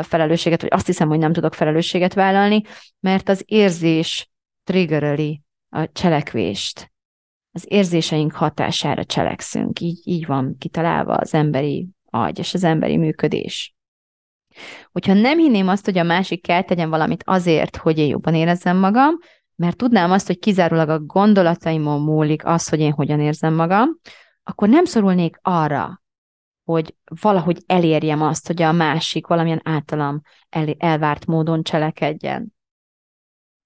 felelősséget, 0.02 0.60
vagy 0.60 0.70
azt 0.72 0.86
hiszem, 0.86 1.08
hogy 1.08 1.18
nem 1.18 1.32
tudok 1.32 1.54
felelősséget 1.54 2.14
vállalni, 2.14 2.62
mert 3.00 3.28
az 3.28 3.42
érzés 3.46 4.30
triggereli 4.64 5.42
a 5.68 5.92
cselekvést. 5.92 6.92
az 7.52 7.64
érzéseink 7.68 8.32
hatására 8.32 9.04
cselekszünk. 9.04 9.80
Így, 9.80 10.00
így 10.04 10.26
van 10.26 10.56
kitalálva 10.58 11.14
az 11.14 11.34
emberi 11.34 11.88
agy 12.10 12.38
és 12.38 12.54
az 12.54 12.64
emberi 12.64 12.96
működés. 12.96 13.74
Hogyha 14.92 15.12
nem 15.12 15.38
hinném 15.38 15.68
azt, 15.68 15.84
hogy 15.84 15.98
a 15.98 16.02
másik 16.02 16.42
kell 16.42 16.62
tegyen 16.62 16.90
valamit 16.90 17.22
azért, 17.26 17.76
hogy 17.76 17.98
én 17.98 18.08
jobban 18.08 18.34
érezzem 18.34 18.76
magam, 18.76 19.18
mert 19.58 19.76
tudnám 19.76 20.10
azt, 20.10 20.26
hogy 20.26 20.38
kizárólag 20.38 20.88
a 20.88 20.98
gondolataimon 20.98 22.00
múlik 22.00 22.44
az, 22.44 22.68
hogy 22.68 22.80
én 22.80 22.92
hogyan 22.92 23.20
érzem 23.20 23.54
magam, 23.54 23.98
akkor 24.42 24.68
nem 24.68 24.84
szorulnék 24.84 25.38
arra, 25.42 26.02
hogy 26.64 26.94
valahogy 27.20 27.62
elérjem 27.66 28.22
azt, 28.22 28.46
hogy 28.46 28.62
a 28.62 28.72
másik 28.72 29.26
valamilyen 29.26 29.60
általam 29.64 30.20
el, 30.48 30.74
elvárt 30.78 31.26
módon 31.26 31.62
cselekedjen. 31.62 32.56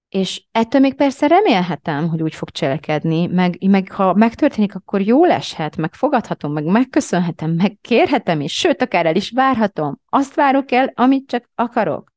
És 0.09 0.45
ettől 0.51 0.81
még 0.81 0.95
persze 0.95 1.27
remélhetem, 1.27 2.09
hogy 2.09 2.21
úgy 2.21 2.35
fog 2.35 2.49
cselekedni, 2.49 3.25
meg, 3.27 3.69
meg 3.69 3.91
ha 3.91 4.13
megtörténik, 4.13 4.75
akkor 4.75 5.01
jól 5.01 5.31
eshet, 5.31 5.77
meg 5.77 5.93
fogadhatom, 5.93 6.53
meg 6.53 6.65
megköszönhetem, 6.65 7.51
meg 7.51 7.77
kérhetem 7.81 8.41
is, 8.41 8.53
sőt, 8.53 8.81
akár 8.81 9.05
el 9.05 9.15
is 9.15 9.31
várhatom. 9.31 9.99
Azt 10.09 10.35
várok 10.35 10.71
el, 10.71 10.91
amit 10.95 11.27
csak 11.29 11.49
akarok. 11.55 12.12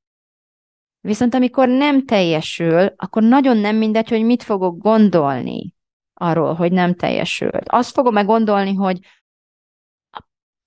Viszont 1.07 1.35
amikor 1.35 1.69
nem 1.69 2.05
teljesül, 2.05 2.93
akkor 2.97 3.23
nagyon 3.23 3.57
nem 3.57 3.77
mindegy, 3.77 4.09
hogy 4.09 4.25
mit 4.25 4.43
fogok 4.43 4.79
gondolni 4.79 5.75
arról, 6.15 6.55
hogy 6.55 6.73
nem 6.73 6.95
teljesült. 6.95 7.63
Azt 7.69 7.93
fogom 7.93 8.13
meg 8.13 8.27
gondolni, 8.27 8.75
hogy 8.75 8.99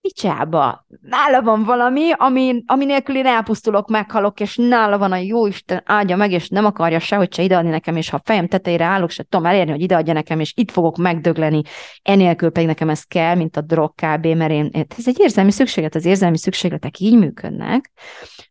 picsába, 0.02 0.86
nála 1.02 1.42
van 1.42 1.64
valami, 1.64 2.12
ami, 2.12 2.64
ami 2.66 2.86
nélkül 2.86 3.16
én 3.16 3.26
elpusztulok, 3.26 3.90
meghalok, 3.90 4.40
és 4.40 4.56
nála 4.56 4.98
van 4.98 5.12
a 5.12 5.16
jó 5.16 5.48
Isten 5.48 5.82
áldja 5.86 6.16
meg, 6.16 6.32
és 6.32 6.50
nem 6.50 6.66
akarja 6.66 7.00
sehogy 7.00 7.34
se 7.34 7.44
ideadni 7.44 7.70
nekem, 7.70 7.96
és 7.96 8.10
ha 8.10 8.18
a 8.18 8.22
fejem 8.24 8.48
tetejére 8.48 8.86
állok, 8.86 9.10
se 9.10 9.24
tudom 9.24 9.46
elérni, 9.46 9.72
hogy 9.72 9.82
ideadja 9.82 10.14
nekem, 10.14 10.40
és 10.40 10.54
itt 10.56 10.72
fogok 10.72 10.98
megdögleni, 10.98 11.62
enélkül 12.02 12.50
pedig 12.50 12.68
nekem 12.68 12.90
ez 12.90 13.04
kell, 13.04 13.36
mint 13.36 13.58
a 13.58 13.62
drog 13.62 13.94
kb, 13.96 14.26
mert 14.26 14.52
én, 14.52 14.70
ez 14.98 15.08
egy 15.08 15.20
érzelmi 15.20 15.52
szükséglet, 15.52 15.96
az 15.96 16.06
érzelmi 16.06 16.38
szükségletek 16.38 17.00
így 17.00 17.18
működnek. 17.18 17.92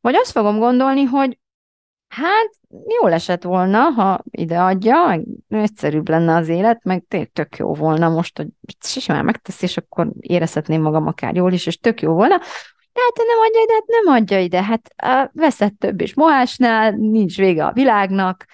Vagy 0.01 0.14
azt 0.14 0.30
fogom 0.30 0.59
gondolni, 0.59 1.03
hogy 1.03 1.39
Hát, 2.09 2.50
jó 3.00 3.06
esett 3.06 3.42
volna, 3.42 3.78
ha 3.78 4.22
ide 4.30 4.61
adja, 4.61 5.06
meg 5.48 5.62
egyszerűbb 5.62 6.09
lenne 6.09 6.34
az 6.34 6.48
élet, 6.48 6.84
meg 6.84 7.04
tök 7.32 7.56
jó 7.56 7.74
volna 7.74 8.09
most, 8.09 8.36
hogy 8.36 8.48
simán 8.80 9.24
megtesz, 9.24 9.62
és 9.62 9.76
akkor 9.76 10.09
érezhetném 10.20 10.82
magam 10.82 11.06
akár 11.06 11.34
jól 11.34 11.52
is, 11.52 11.66
és 11.66 11.78
tök 11.78 12.00
jó 12.00 12.12
volna. 12.12 12.38
De 12.92 13.00
hát 13.04 13.26
nem 13.26 13.38
adja 13.46 13.61
ide, 13.62 13.72
hát 13.72 13.86
nem 13.86 14.14
adja 14.14 14.40
ide, 14.40 14.62
hát 14.62 14.94
veszett 15.32 15.78
több 15.78 16.00
is 16.00 16.14
mohásnál, 16.14 16.90
nincs 16.90 17.36
vége 17.36 17.64
a 17.64 17.72
világnak, 17.72 18.44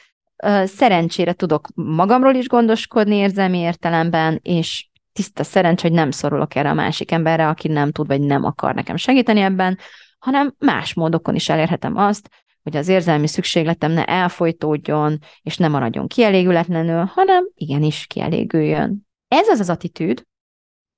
szerencsére 0.64 1.32
tudok 1.32 1.68
magamról 1.74 2.34
is 2.34 2.48
gondoskodni 2.48 3.16
érzelmi 3.16 3.58
értelemben, 3.58 4.40
és 4.42 4.88
tiszta 5.12 5.44
szerencs, 5.44 5.82
hogy 5.82 5.92
nem 5.92 6.10
szorulok 6.10 6.54
erre 6.54 6.70
a 6.70 6.74
másik 6.74 7.10
emberre, 7.10 7.48
aki 7.48 7.68
nem 7.68 7.92
tud, 7.92 8.06
vagy 8.06 8.20
nem 8.20 8.44
akar 8.44 8.74
nekem 8.74 8.96
segíteni 8.96 9.40
ebben, 9.40 9.78
hanem 10.18 10.54
más 10.58 10.94
módokon 10.94 11.34
is 11.34 11.48
elérhetem 11.48 11.96
azt, 11.96 12.28
hogy 12.64 12.76
az 12.76 12.88
érzelmi 12.88 13.26
szükségletem 13.26 13.92
ne 13.92 14.04
elfolytódjon, 14.04 15.18
és 15.42 15.56
ne 15.56 15.68
maradjon 15.68 16.06
kielégületlenül, 16.06 17.04
hanem 17.04 17.48
igenis 17.54 18.06
kielégüljön. 18.06 19.06
Ez 19.28 19.48
az 19.48 19.60
az 19.60 19.70
attitűd, 19.70 20.26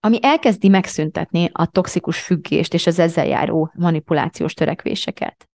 ami 0.01 0.19
elkezdi 0.23 0.69
megszüntetni 0.69 1.51
a 1.53 1.67
toxikus 1.67 2.21
függést 2.21 2.75
és 2.75 2.87
az 2.87 2.99
ezzel 2.99 3.27
járó 3.27 3.73
manipulációs 3.75 4.55
törekvéseket. 4.55 5.49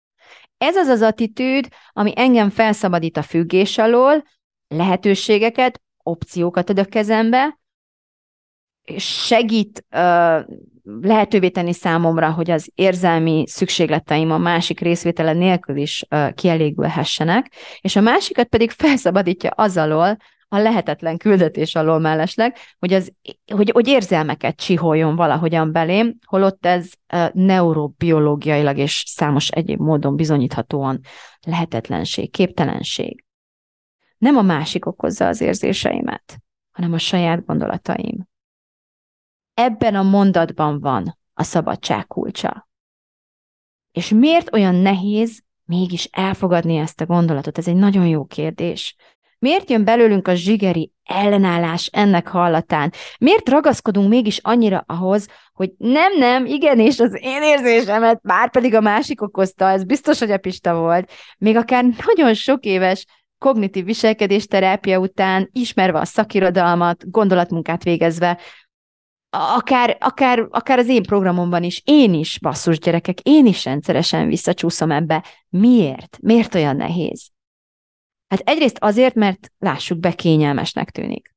Ez 0.58 0.76
az 0.76 0.88
az 0.88 1.02
attitűd, 1.02 1.68
ami 1.92 2.12
engem 2.16 2.50
felszabadít 2.50 3.16
a 3.16 3.22
függés 3.22 3.78
alól, 3.78 4.24
lehetőségeket, 4.68 5.82
opciókat 6.02 6.70
ad 6.70 6.78
a 6.78 6.84
kezembe, 6.84 7.58
segít 8.96 9.86
lehetővé 11.00 11.48
tenni 11.48 11.72
számomra, 11.72 12.32
hogy 12.32 12.50
az 12.50 12.70
érzelmi 12.74 13.44
szükségleteim 13.46 14.30
a 14.30 14.38
másik 14.38 14.80
részvétele 14.80 15.32
nélkül 15.32 15.76
is 15.76 16.04
kielégülhessenek, 16.34 17.52
és 17.80 17.96
a 17.96 18.00
másikat 18.00 18.46
pedig 18.46 18.70
felszabadítja 18.70 19.50
az 19.50 19.76
alól, 19.76 20.16
a 20.52 20.58
lehetetlen 20.58 21.16
küldetés 21.16 21.74
alól 21.74 21.98
mellesleg, 21.98 22.56
hogy, 22.78 22.92
az, 22.92 23.12
hogy, 23.52 23.70
hogy 23.70 23.88
érzelmeket 23.88 24.56
csiholjon 24.56 25.16
valahogyan 25.16 25.72
belém, 25.72 26.14
holott 26.26 26.66
ez 26.66 26.90
neurobiológiailag 27.32 28.78
és 28.78 29.04
számos 29.06 29.48
egyéb 29.48 29.80
módon 29.80 30.16
bizonyíthatóan 30.16 31.00
lehetetlenség, 31.46 32.30
képtelenség. 32.30 33.24
Nem 34.18 34.36
a 34.36 34.42
másik 34.42 34.86
okozza 34.86 35.26
az 35.26 35.40
érzéseimet, 35.40 36.38
hanem 36.70 36.92
a 36.92 36.98
saját 36.98 37.44
gondolataim 37.44 38.29
ebben 39.60 39.94
a 39.94 40.02
mondatban 40.02 40.80
van 40.80 41.18
a 41.34 41.42
szabadság 41.42 42.06
kulcsa. 42.06 42.68
És 43.92 44.08
miért 44.08 44.52
olyan 44.52 44.74
nehéz 44.74 45.42
mégis 45.64 46.04
elfogadni 46.04 46.76
ezt 46.76 47.00
a 47.00 47.06
gondolatot? 47.06 47.58
Ez 47.58 47.68
egy 47.68 47.76
nagyon 47.76 48.06
jó 48.06 48.24
kérdés. 48.24 48.96
Miért 49.38 49.70
jön 49.70 49.84
belőlünk 49.84 50.28
a 50.28 50.34
zsigeri 50.34 50.92
ellenállás 51.04 51.86
ennek 51.92 52.28
hallatán? 52.28 52.92
Miért 53.18 53.48
ragaszkodunk 53.48 54.08
mégis 54.08 54.38
annyira 54.38 54.84
ahhoz, 54.86 55.26
hogy 55.52 55.70
nem, 55.78 56.18
nem, 56.18 56.46
igenis, 56.46 56.98
az 56.98 57.18
én 57.20 57.42
érzésemet 57.42 58.22
már 58.22 58.50
pedig 58.50 58.74
a 58.74 58.80
másik 58.80 59.22
okozta, 59.22 59.68
ez 59.68 59.84
biztos, 59.84 60.18
hogy 60.18 60.30
a 60.30 60.38
Pista 60.38 60.74
volt. 60.74 61.10
Még 61.38 61.56
akár 61.56 61.84
nagyon 62.06 62.34
sok 62.34 62.64
éves 62.64 63.06
kognitív 63.38 63.84
viselkedésterápia 63.84 64.98
után, 64.98 65.48
ismerve 65.52 65.98
a 65.98 66.04
szakirodalmat, 66.04 67.10
gondolatmunkát 67.10 67.82
végezve, 67.82 68.38
akár, 69.30 69.96
akár, 70.00 70.46
akár 70.50 70.78
az 70.78 70.88
én 70.88 71.02
programomban 71.02 71.62
is, 71.62 71.82
én 71.84 72.14
is, 72.14 72.38
basszus 72.38 72.78
gyerekek, 72.78 73.20
én 73.20 73.46
is 73.46 73.64
rendszeresen 73.64 74.28
visszacsúszom 74.28 74.90
ebbe. 74.90 75.24
Miért? 75.48 76.18
Miért 76.20 76.54
olyan 76.54 76.76
nehéz? 76.76 77.30
Hát 78.28 78.40
egyrészt 78.40 78.78
azért, 78.80 79.14
mert 79.14 79.52
lássuk 79.58 79.98
be, 79.98 80.12
kényelmesnek 80.12 80.90
tűnik. 80.90 81.34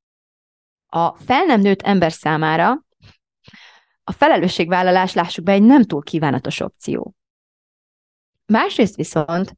A 0.88 1.16
fel 1.16 1.46
nem 1.46 1.62
nőtt 1.62 1.82
ember 1.82 2.12
számára 2.12 2.86
a 4.04 4.12
felelősségvállalás, 4.12 5.14
lássuk 5.14 5.46
be, 5.46 5.52
egy 5.52 5.64
nem 5.64 5.84
túl 5.84 6.04
kívánatos 6.04 6.60
opció. 6.60 7.16
Másrészt 8.46 8.96
viszont 8.96 9.56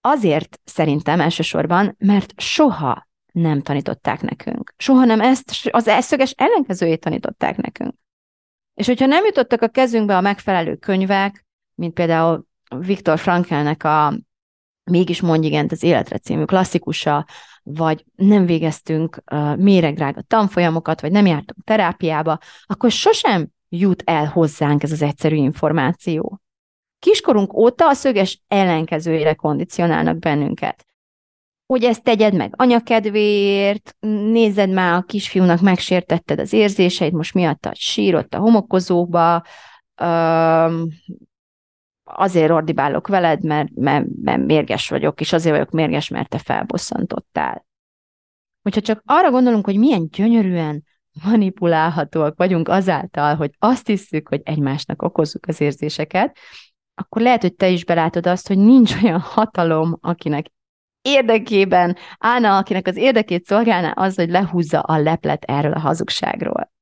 azért 0.00 0.60
szerintem 0.64 1.20
elsősorban, 1.20 1.94
mert 1.98 2.40
soha 2.40 3.06
nem 3.32 3.62
tanították 3.62 4.20
nekünk. 4.20 4.74
Soha 4.76 5.04
nem 5.04 5.20
ezt, 5.20 5.68
az 5.70 5.88
elszöges 5.88 6.30
ellenkezőjét 6.30 7.00
tanították 7.00 7.56
nekünk. 7.56 7.94
És 8.74 8.86
hogyha 8.86 9.06
nem 9.06 9.24
jutottak 9.24 9.62
a 9.62 9.68
kezünkbe 9.68 10.16
a 10.16 10.20
megfelelő 10.20 10.76
könyvek, 10.76 11.46
mint 11.74 11.94
például 11.94 12.46
Viktor 12.78 13.18
Frankelnek 13.18 13.84
a 13.84 14.14
Mégis 14.84 15.20
mondj 15.20 15.46
igent 15.46 15.72
az 15.72 15.82
életre 15.82 16.18
című 16.18 16.44
klasszikusa, 16.44 17.26
vagy 17.62 18.04
nem 18.14 18.46
végeztünk 18.46 19.22
uh, 19.32 19.56
méregdrága 19.56 20.22
tanfolyamokat, 20.22 21.00
vagy 21.00 21.10
nem 21.10 21.26
jártunk 21.26 21.64
terápiába, 21.64 22.38
akkor 22.66 22.90
sosem 22.90 23.48
jut 23.68 24.02
el 24.06 24.26
hozzánk 24.26 24.82
ez 24.82 24.92
az 24.92 25.02
egyszerű 25.02 25.36
információ. 25.36 26.40
Kiskorunk 26.98 27.52
óta 27.54 27.88
a 27.88 27.94
szöges 27.94 28.42
ellenkezőjére 28.48 29.34
kondicionálnak 29.34 30.18
bennünket 30.18 30.86
hogy 31.72 31.84
ezt 31.84 32.02
tegyed 32.02 32.34
meg 32.34 32.54
anyakedvéért, 32.56 33.96
nézed 34.00 34.70
már 34.70 34.94
a 34.94 35.02
kisfiúnak, 35.02 35.60
megsértetted 35.60 36.40
az 36.40 36.52
érzéseit, 36.52 37.12
most 37.12 37.34
miattad 37.34 37.76
sírott 37.76 38.34
a 38.34 38.38
homokozóba, 38.38 39.42
azért 42.04 42.50
ordibálok 42.50 43.08
veled, 43.08 43.44
mert, 43.44 43.68
mert, 43.74 44.06
mert 44.22 44.44
mérges 44.44 44.88
vagyok, 44.88 45.20
és 45.20 45.32
azért 45.32 45.54
vagyok 45.54 45.70
mérges, 45.70 46.08
mert 46.08 46.28
te 46.28 46.38
felbosszantottál. 46.38 47.66
Hogyha 48.62 48.80
csak 48.80 49.02
arra 49.06 49.30
gondolunk, 49.30 49.64
hogy 49.64 49.78
milyen 49.78 50.08
gyönyörűen 50.08 50.84
manipulálhatóak 51.24 52.36
vagyunk 52.36 52.68
azáltal, 52.68 53.34
hogy 53.34 53.50
azt 53.58 53.86
hiszük, 53.86 54.28
hogy 54.28 54.40
egymásnak 54.44 55.02
okozzuk 55.02 55.46
az 55.46 55.60
érzéseket, 55.60 56.38
akkor 56.94 57.22
lehet, 57.22 57.42
hogy 57.42 57.54
te 57.54 57.68
is 57.68 57.84
belátod 57.84 58.26
azt, 58.26 58.48
hogy 58.48 58.58
nincs 58.58 59.02
olyan 59.02 59.20
hatalom, 59.20 59.98
akinek 60.00 60.46
érdekében 61.02 61.96
állna, 62.18 62.56
akinek 62.56 62.86
az 62.86 62.96
érdekét 62.96 63.44
szolgálná 63.44 63.90
az, 63.90 64.14
hogy 64.14 64.30
lehúzza 64.30 64.80
a 64.80 64.98
leplet 64.98 65.44
erről 65.44 65.72
a 65.72 65.78
hazugságról. 65.78 66.72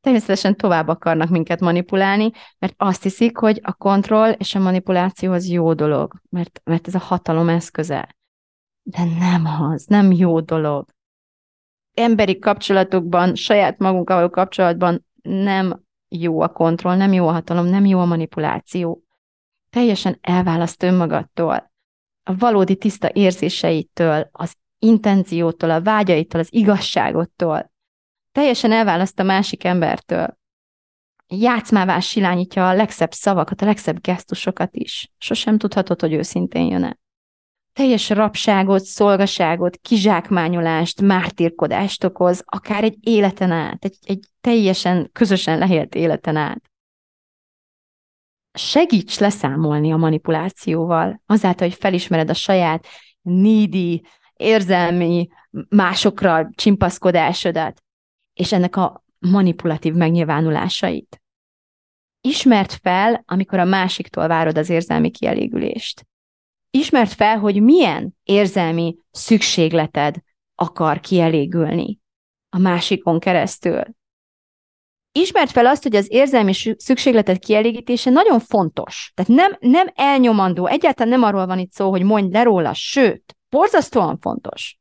Természetesen 0.00 0.56
tovább 0.56 0.88
akarnak 0.88 1.28
minket 1.28 1.60
manipulálni, 1.60 2.30
mert 2.58 2.74
azt 2.76 3.02
hiszik, 3.02 3.36
hogy 3.36 3.60
a 3.62 3.72
kontroll 3.72 4.30
és 4.30 4.54
a 4.54 4.58
manipuláció 4.58 5.32
az 5.32 5.48
jó 5.48 5.74
dolog, 5.74 6.20
mert, 6.28 6.60
mert 6.64 6.86
ez 6.86 6.94
a 6.94 6.98
hatalom 6.98 7.48
eszköze. 7.48 8.16
De 8.82 9.04
nem 9.04 9.44
az, 9.44 9.84
nem 9.86 10.12
jó 10.12 10.40
dolog. 10.40 10.88
Emberi 11.94 12.38
kapcsolatokban, 12.38 13.34
saját 13.34 13.78
magunkkal 13.78 14.16
való 14.16 14.30
kapcsolatban 14.30 15.06
nem 15.22 15.82
jó 16.08 16.40
a 16.40 16.48
kontroll, 16.48 16.96
nem 16.96 17.12
jó 17.12 17.28
a 17.28 17.32
hatalom, 17.32 17.66
nem 17.66 17.84
jó 17.84 17.98
a 17.98 18.04
manipuláció. 18.04 19.02
Teljesen 19.70 20.18
elválaszt 20.20 20.82
önmagadtól 20.82 21.74
a 22.28 22.34
valódi 22.34 22.76
tiszta 22.76 23.10
érzéseitől, 23.12 24.28
az 24.32 24.54
intenciótól, 24.78 25.70
a 25.70 25.82
vágyaitól, 25.82 26.40
az 26.40 26.48
igazságottól. 26.50 27.72
teljesen 28.32 28.72
elválaszt 28.72 29.20
a 29.20 29.22
másik 29.22 29.64
embertől. 29.64 30.38
Játszmává 31.28 32.00
silányítja 32.00 32.68
a 32.68 32.74
legszebb 32.74 33.12
szavakat, 33.12 33.62
a 33.62 33.64
legszebb 33.64 34.00
gesztusokat 34.00 34.76
is. 34.76 35.10
Sosem 35.18 35.58
tudhatod, 35.58 36.00
hogy 36.00 36.12
őszintén 36.12 36.66
jön-e. 36.66 36.98
Teljes 37.72 38.10
rabságot, 38.10 38.82
szolgaságot, 38.82 39.76
kizsákmányolást, 39.76 41.00
mártírkodást 41.00 42.04
okoz, 42.04 42.42
akár 42.44 42.84
egy 42.84 42.96
életen 43.00 43.50
át, 43.50 43.84
egy, 43.84 43.96
egy 44.02 44.26
teljesen 44.40 45.10
közösen 45.12 45.58
lehélt 45.58 45.94
életen 45.94 46.36
át 46.36 46.62
segíts 48.56 49.18
leszámolni 49.18 49.92
a 49.92 49.96
manipulációval, 49.96 51.22
azáltal, 51.26 51.68
hogy 51.68 51.76
felismered 51.76 52.30
a 52.30 52.34
saját 52.34 52.86
needy, 53.22 54.06
érzelmi, 54.36 55.28
másokra 55.68 56.50
csimpaszkodásodat, 56.54 57.82
és 58.34 58.52
ennek 58.52 58.76
a 58.76 59.04
manipulatív 59.18 59.94
megnyilvánulásait. 59.94 61.20
Ismert 62.20 62.72
fel, 62.72 63.22
amikor 63.26 63.58
a 63.58 63.64
másiktól 63.64 64.28
várod 64.28 64.58
az 64.58 64.68
érzelmi 64.68 65.10
kielégülést. 65.10 66.06
Ismert 66.70 67.12
fel, 67.12 67.38
hogy 67.38 67.62
milyen 67.62 68.16
érzelmi 68.22 68.96
szükségleted 69.10 70.16
akar 70.54 71.00
kielégülni 71.00 71.98
a 72.48 72.58
másikon 72.58 73.18
keresztül. 73.18 73.82
Ismert 75.16 75.50
fel 75.50 75.66
azt, 75.66 75.82
hogy 75.82 75.96
az 75.96 76.06
érzelmi 76.10 76.52
szükségletet 76.76 77.38
kielégítése 77.38 78.10
nagyon 78.10 78.40
fontos. 78.40 79.12
Tehát 79.14 79.30
nem, 79.30 79.56
nem 79.70 79.90
elnyomandó, 79.94 80.66
egyáltalán 80.66 81.12
nem 81.12 81.22
arról 81.22 81.46
van 81.46 81.58
itt 81.58 81.72
szó, 81.72 81.90
hogy 81.90 82.02
mondj 82.02 82.32
le 82.32 82.42
róla, 82.42 82.74
sőt, 82.74 83.36
borzasztóan 83.48 84.18
fontos. 84.18 84.78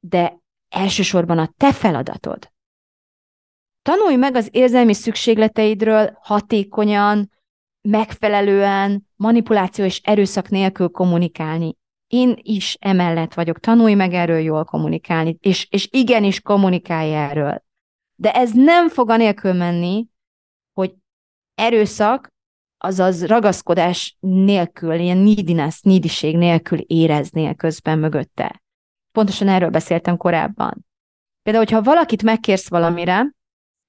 De 0.00 0.38
elsősorban 0.68 1.38
a 1.38 1.52
te 1.56 1.72
feladatod. 1.72 2.50
Tanulj 3.82 4.16
meg 4.16 4.34
az 4.34 4.48
érzelmi 4.52 4.94
szükségleteidről 4.94 6.18
hatékonyan, 6.20 7.30
megfelelően, 7.80 9.08
manipuláció 9.16 9.84
és 9.84 10.00
erőszak 10.04 10.48
nélkül 10.48 10.88
kommunikálni. 10.88 11.76
Én 12.06 12.34
is 12.36 12.76
emellett 12.80 13.34
vagyok, 13.34 13.58
tanulj 13.58 13.94
meg 13.94 14.12
erről 14.12 14.38
jól 14.38 14.64
kommunikálni, 14.64 15.36
és, 15.40 15.66
és 15.70 15.88
igenis 15.90 16.40
kommunikálj 16.40 17.14
erről. 17.14 17.64
De 18.16 18.32
ez 18.32 18.52
nem 18.52 18.88
fog 18.88 19.10
anélkül 19.10 19.52
menni, 19.52 20.08
hogy 20.72 20.94
erőszak, 21.54 22.34
azaz 22.78 23.26
ragaszkodás 23.26 24.16
nélkül, 24.20 24.94
ilyen 24.94 25.16
neediness, 25.16 25.80
neediség 25.80 26.36
nélkül 26.36 26.78
éreznél 26.78 27.54
közben 27.54 27.98
mögötte. 27.98 28.62
Pontosan 29.12 29.48
erről 29.48 29.70
beszéltem 29.70 30.16
korábban. 30.16 30.86
Például, 31.42 31.64
hogyha 31.64 31.82
valakit 31.82 32.22
megkérsz 32.22 32.68
valamire, 32.68 33.34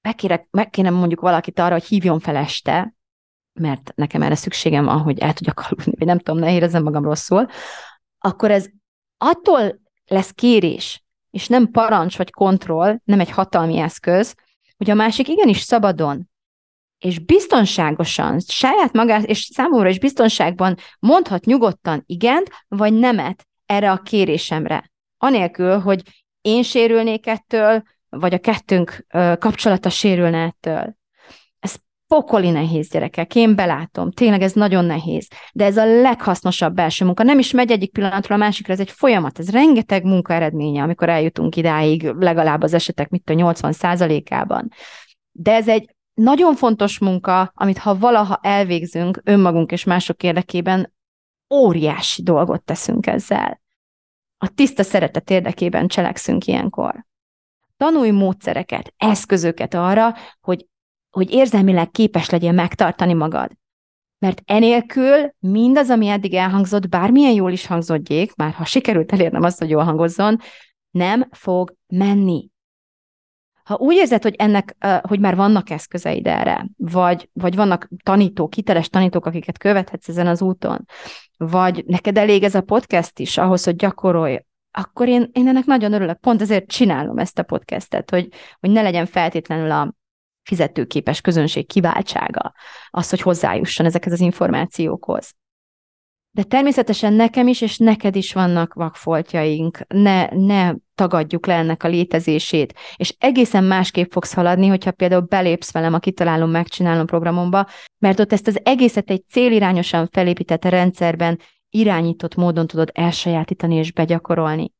megkérek, 0.00 0.46
megkérem 0.50 0.94
mondjuk 0.94 1.20
valakit 1.20 1.58
arra, 1.58 1.72
hogy 1.72 1.84
hívjon 1.84 2.20
fel 2.20 2.36
este, 2.36 2.94
mert 3.52 3.92
nekem 3.94 4.22
erre 4.22 4.34
szükségem 4.34 4.84
van, 4.84 4.98
hogy 4.98 5.18
el 5.18 5.32
tudjak 5.32 5.60
aludni, 5.60 5.92
vagy 5.96 6.06
nem 6.06 6.18
tudom, 6.18 6.40
ne 6.40 6.52
érezzem 6.52 6.82
magam 6.82 7.04
rosszul, 7.04 7.46
akkor 8.18 8.50
ez 8.50 8.68
attól 9.16 9.80
lesz 10.06 10.30
kérés, 10.30 11.04
és 11.30 11.46
nem 11.46 11.70
parancs 11.70 12.16
vagy 12.16 12.30
kontroll, 12.30 12.98
nem 13.04 13.20
egy 13.20 13.30
hatalmi 13.30 13.78
eszköz, 13.78 14.34
hogy 14.76 14.90
a 14.90 14.94
másik 14.94 15.28
igenis 15.28 15.60
szabadon 15.60 16.30
és 16.98 17.18
biztonságosan, 17.18 18.40
saját 18.46 18.92
magát 18.92 19.24
és 19.24 19.38
számomra 19.38 19.88
is 19.88 19.98
biztonságban 19.98 20.76
mondhat 20.98 21.44
nyugodtan 21.44 22.02
igent 22.06 22.50
vagy 22.68 22.92
nemet 22.92 23.46
erre 23.66 23.90
a 23.90 24.02
kérésemre. 24.02 24.90
Anélkül, 25.16 25.78
hogy 25.78 26.02
én 26.40 26.62
sérülnék 26.62 27.26
ettől, 27.26 27.82
vagy 28.08 28.34
a 28.34 28.38
kettőnk 28.38 29.06
kapcsolata 29.38 29.88
sérülne 29.88 30.44
ettől 30.44 30.96
pokoli 32.08 32.50
nehéz 32.50 32.88
gyerekek, 32.88 33.34
én 33.34 33.54
belátom, 33.54 34.10
tényleg 34.10 34.42
ez 34.42 34.52
nagyon 34.52 34.84
nehéz, 34.84 35.28
de 35.52 35.64
ez 35.64 35.76
a 35.76 36.00
leghasznosabb 36.00 36.74
belső 36.74 37.04
munka. 37.04 37.22
Nem 37.22 37.38
is 37.38 37.50
megy 37.50 37.70
egyik 37.70 37.92
pillanatról 37.92 38.38
a 38.38 38.40
másikra, 38.40 38.72
ez 38.72 38.80
egy 38.80 38.90
folyamat, 38.90 39.38
ez 39.38 39.50
rengeteg 39.50 40.04
munka 40.04 40.32
eredménye, 40.32 40.82
amikor 40.82 41.08
eljutunk 41.08 41.56
idáig, 41.56 42.02
legalább 42.02 42.62
az 42.62 42.74
esetek, 42.74 43.08
mit 43.08 43.30
a 43.30 43.32
80 43.32 43.72
százalékában. 43.72 44.68
De 45.32 45.52
ez 45.52 45.68
egy 45.68 45.96
nagyon 46.14 46.54
fontos 46.54 46.98
munka, 46.98 47.52
amit 47.54 47.78
ha 47.78 47.98
valaha 47.98 48.38
elvégzünk 48.42 49.20
önmagunk 49.24 49.72
és 49.72 49.84
mások 49.84 50.22
érdekében, 50.22 50.92
óriási 51.54 52.22
dolgot 52.22 52.62
teszünk 52.62 53.06
ezzel. 53.06 53.60
A 54.38 54.48
tiszta 54.54 54.82
szeretet 54.82 55.30
érdekében 55.30 55.88
cselekszünk 55.88 56.46
ilyenkor. 56.46 57.06
Tanulj 57.76 58.10
módszereket, 58.10 58.94
eszközöket 58.96 59.74
arra, 59.74 60.14
hogy 60.40 60.66
hogy 61.10 61.30
érzelmileg 61.30 61.90
képes 61.90 62.30
legyél 62.30 62.52
megtartani 62.52 63.12
magad. 63.12 63.50
Mert 64.18 64.42
enélkül 64.44 65.34
mindaz, 65.38 65.90
ami 65.90 66.08
eddig 66.08 66.34
elhangzott, 66.34 66.88
bármilyen 66.88 67.32
jól 67.32 67.52
is 67.52 67.66
hangzódjék, 67.66 68.34
már 68.34 68.52
ha 68.52 68.64
sikerült 68.64 69.12
elérnem 69.12 69.42
azt, 69.42 69.58
hogy 69.58 69.70
jól 69.70 69.84
hangozzon, 69.84 70.38
nem 70.90 71.28
fog 71.30 71.74
menni. 71.86 72.50
Ha 73.62 73.76
úgy 73.76 73.96
érzed, 73.96 74.22
hogy 74.22 74.34
ennek, 74.38 74.76
hogy 75.02 75.20
már 75.20 75.36
vannak 75.36 75.70
eszközeid 75.70 76.26
erre, 76.26 76.66
vagy, 76.76 77.30
vagy 77.32 77.56
vannak 77.56 77.88
tanítók, 78.02 78.54
hiteles 78.54 78.88
tanítók, 78.88 79.26
akiket 79.26 79.58
követhetsz 79.58 80.08
ezen 80.08 80.26
az 80.26 80.42
úton, 80.42 80.84
vagy 81.36 81.84
neked 81.86 82.18
elég 82.18 82.42
ez 82.42 82.54
a 82.54 82.60
podcast 82.60 83.18
is 83.18 83.38
ahhoz, 83.38 83.64
hogy 83.64 83.76
gyakorolj, 83.76 84.38
akkor 84.70 85.08
én, 85.08 85.30
én 85.32 85.48
ennek 85.48 85.64
nagyon 85.64 85.92
örülök. 85.92 86.18
Pont 86.18 86.40
ezért 86.40 86.70
csinálom 86.70 87.18
ezt 87.18 87.38
a 87.38 87.42
podcastet, 87.42 88.10
hogy, 88.10 88.28
hogy 88.60 88.70
ne 88.70 88.82
legyen 88.82 89.06
feltétlenül 89.06 89.70
a, 89.70 89.94
fizetőképes 90.48 91.20
közönség 91.20 91.66
kiváltsága, 91.66 92.52
az, 92.90 93.10
hogy 93.10 93.20
hozzájusson 93.20 93.86
ezekhez 93.86 94.12
az 94.12 94.20
információkhoz. 94.20 95.34
De 96.30 96.42
természetesen 96.42 97.12
nekem 97.12 97.48
is, 97.48 97.60
és 97.60 97.78
neked 97.78 98.16
is 98.16 98.32
vannak 98.32 98.74
vakfoltjaink, 98.74 99.78
ne, 99.88 100.26
ne 100.26 100.72
tagadjuk 100.94 101.46
le 101.46 101.54
ennek 101.54 101.82
a 101.82 101.88
létezését, 101.88 102.74
és 102.96 103.14
egészen 103.18 103.64
másképp 103.64 104.10
fogsz 104.10 104.34
haladni, 104.34 104.66
hogyha 104.66 104.92
például 104.92 105.20
belépsz 105.20 105.72
velem 105.72 105.94
a 105.94 105.98
Kitalálom, 105.98 106.50
Megcsinálom 106.50 107.06
programomba, 107.06 107.66
mert 107.98 108.20
ott 108.20 108.32
ezt 108.32 108.46
az 108.46 108.60
egészet 108.62 109.10
egy 109.10 109.24
célirányosan 109.28 110.08
felépített 110.12 110.64
rendszerben 110.64 111.38
irányított 111.70 112.34
módon 112.34 112.66
tudod 112.66 112.90
elsajátítani 112.94 113.74
és 113.74 113.92
begyakorolni. 113.92 114.72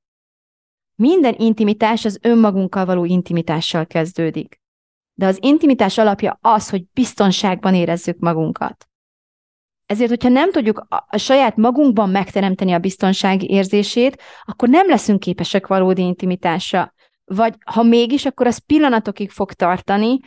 Minden 0.95 1.35
intimitás 1.39 2.05
az 2.05 2.19
önmagunkkal 2.23 2.85
való 2.85 3.05
intimitással 3.05 3.87
kezdődik. 3.87 4.61
De 5.19 5.27
az 5.27 5.39
intimitás 5.41 5.99
alapja 5.99 6.39
az, 6.41 6.71
hogy 6.71 6.85
biztonságban 6.93 7.75
érezzük 7.75 8.19
magunkat. 8.19 8.89
Ezért, 9.87 10.11
hogyha 10.11 10.29
nem 10.29 10.53
tudjuk 10.53 10.87
a 11.09 11.19
saját 11.19 11.57
magunkban 11.57 12.11
megteremteni 12.11 12.73
a 12.73 12.79
biztonság 12.79 13.51
érzését, 13.51 14.23
akkor 14.45 14.69
nem 14.69 14.89
leszünk 14.89 15.21
képesek 15.21 15.67
valódi 15.67 16.03
intimitásra. 16.03 16.95
Vagy 17.25 17.55
ha 17.65 17.83
mégis, 17.83 18.27
akkor 18.27 18.47
az 18.47 18.59
pillanatokig 18.59 19.31
fog 19.31 19.53
tartani, 19.53 20.19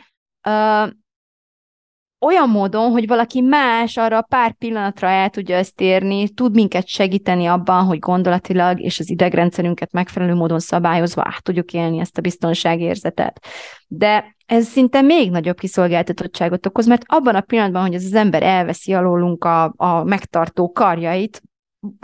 olyan 2.20 2.48
módon, 2.48 2.90
hogy 2.90 3.06
valaki 3.06 3.40
más 3.40 3.96
arra 3.96 4.22
pár 4.22 4.52
pillanatra 4.52 5.08
el 5.08 5.30
tudja 5.30 5.56
ezt 5.56 5.80
érni, 5.80 6.28
tud 6.28 6.54
minket 6.54 6.86
segíteni 6.86 7.46
abban, 7.46 7.84
hogy 7.84 7.98
gondolatilag 7.98 8.80
és 8.80 8.98
az 8.98 9.10
idegrendszerünket 9.10 9.92
megfelelő 9.92 10.34
módon 10.34 10.58
szabályozva 10.58 11.22
át 11.24 11.42
tudjuk 11.42 11.72
élni 11.72 11.98
ezt 11.98 12.18
a 12.18 12.20
biztonságérzetet. 12.20 13.46
De 13.86 14.36
ez 14.52 14.66
szinte 14.66 15.00
még 15.00 15.30
nagyobb 15.30 15.58
kiszolgáltatottságot 15.58 16.66
okoz, 16.66 16.86
mert 16.86 17.02
abban 17.06 17.34
a 17.34 17.40
pillanatban, 17.40 17.82
hogy 17.82 17.94
ez 17.94 18.04
az 18.04 18.14
ember 18.14 18.42
elveszi 18.42 18.92
alólunk 18.92 19.44
a, 19.44 19.72
a 19.76 20.04
megtartó 20.04 20.72
karjait, 20.72 21.42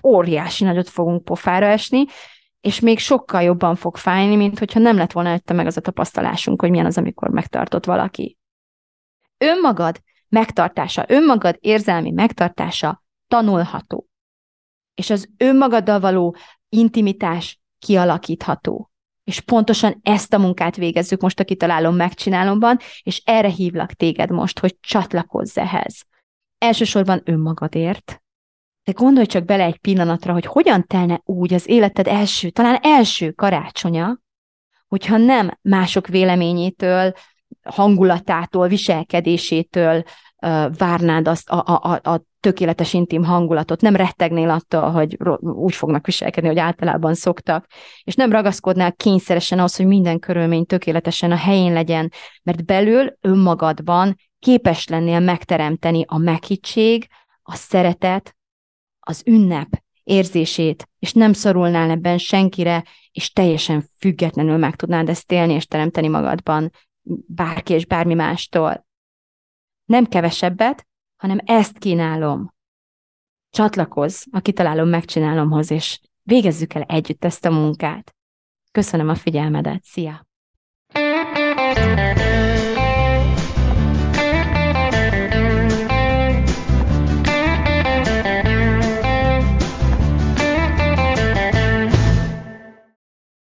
óriási 0.04 0.64
nagyot 0.64 0.88
fogunk 0.88 1.24
pofára 1.24 1.66
esni, 1.66 2.04
és 2.60 2.80
még 2.80 2.98
sokkal 2.98 3.42
jobban 3.42 3.74
fog 3.74 3.96
fájni, 3.96 4.36
mint 4.36 4.58
hogyha 4.58 4.80
nem 4.80 4.96
lett 4.96 5.12
volna 5.12 5.28
előtte 5.28 5.52
meg 5.52 5.66
az 5.66 5.76
a 5.76 5.80
tapasztalásunk, 5.80 6.60
hogy 6.60 6.70
milyen 6.70 6.86
az, 6.86 6.98
amikor 6.98 7.28
megtartott 7.28 7.84
valaki. 7.84 8.38
Önmagad 9.38 10.00
megtartása, 10.28 11.04
önmagad 11.08 11.56
érzelmi 11.60 12.10
megtartása 12.10 13.02
tanulható. 13.26 14.08
És 14.94 15.10
az 15.10 15.28
önmagaddal 15.36 16.00
való 16.00 16.36
intimitás 16.68 17.60
kialakítható. 17.78 18.90
És 19.28 19.40
pontosan 19.40 20.00
ezt 20.02 20.34
a 20.34 20.38
munkát 20.38 20.76
végezzük 20.76 21.20
most 21.20 21.40
a 21.40 21.44
kitalálom, 21.44 21.96
megcsinálomban, 21.96 22.78
és 23.02 23.22
erre 23.24 23.48
hívlak 23.48 23.92
téged 23.92 24.30
most, 24.30 24.58
hogy 24.58 24.76
csatlakozz 24.80 25.58
ehhez. 25.58 26.02
Elsősorban 26.58 27.20
önmagadért, 27.24 28.22
de 28.84 28.92
gondolj 28.92 29.26
csak 29.26 29.44
bele 29.44 29.64
egy 29.64 29.78
pillanatra, 29.78 30.32
hogy 30.32 30.46
hogyan 30.46 30.86
telne 30.86 31.20
úgy 31.24 31.54
az 31.54 31.68
életed 31.68 32.06
első, 32.06 32.50
talán 32.50 32.78
első 32.82 33.30
karácsonya, 33.30 34.18
hogyha 34.86 35.16
nem 35.16 35.58
mások 35.62 36.06
véleményétől, 36.06 37.12
hangulatától, 37.62 38.68
viselkedésétől 38.68 39.96
uh, 39.96 40.76
várnád 40.76 41.28
azt 41.28 41.48
a, 41.48 41.62
a, 41.66 42.00
a, 42.02 42.22
tökéletes 42.40 42.92
intim 42.92 43.24
hangulatot, 43.24 43.80
nem 43.80 43.96
rettegnél 43.96 44.50
attól, 44.50 44.90
hogy 44.90 45.18
úgy 45.40 45.74
fognak 45.74 46.06
viselkedni, 46.06 46.48
hogy 46.48 46.58
általában 46.58 47.14
szoktak, 47.14 47.66
és 48.02 48.14
nem 48.14 48.32
ragaszkodnál 48.32 48.92
kényszeresen 48.92 49.58
ahhoz, 49.58 49.76
hogy 49.76 49.86
minden 49.86 50.18
körülmény 50.18 50.66
tökéletesen 50.66 51.32
a 51.32 51.36
helyén 51.36 51.72
legyen, 51.72 52.12
mert 52.42 52.64
belül 52.64 53.16
önmagadban 53.20 54.16
képes 54.38 54.86
lennél 54.86 55.20
megteremteni 55.20 56.04
a 56.06 56.18
meghittség, 56.18 57.08
a 57.42 57.54
szeretet, 57.54 58.36
az 59.00 59.22
ünnep 59.26 59.68
érzését, 60.04 60.88
és 60.98 61.12
nem 61.12 61.32
szorulnál 61.32 61.90
ebben 61.90 62.18
senkire, 62.18 62.84
és 63.12 63.32
teljesen 63.32 63.84
függetlenül 63.98 64.56
meg 64.56 64.76
tudnád 64.76 65.08
ezt 65.08 65.32
élni 65.32 65.52
és 65.52 65.66
teremteni 65.66 66.08
magadban 66.08 66.70
bárki 67.26 67.72
és 67.72 67.86
bármi 67.86 68.14
mástól. 68.14 68.86
Nem 69.84 70.06
kevesebbet, 70.06 70.86
hanem 71.18 71.38
ezt 71.44 71.78
kínálom. 71.78 72.52
Csatlakozz 73.50 74.24
a 74.30 74.40
kitalálom, 74.40 74.88
megcsinálomhoz, 74.88 75.70
és 75.70 76.00
végezzük 76.22 76.74
el 76.74 76.82
együtt 76.82 77.24
ezt 77.24 77.44
a 77.44 77.50
munkát. 77.50 78.14
Köszönöm 78.70 79.08
a 79.08 79.14
figyelmedet, 79.14 79.84
szia! 79.84 80.26
thank 80.90 82.18
you 82.18 82.27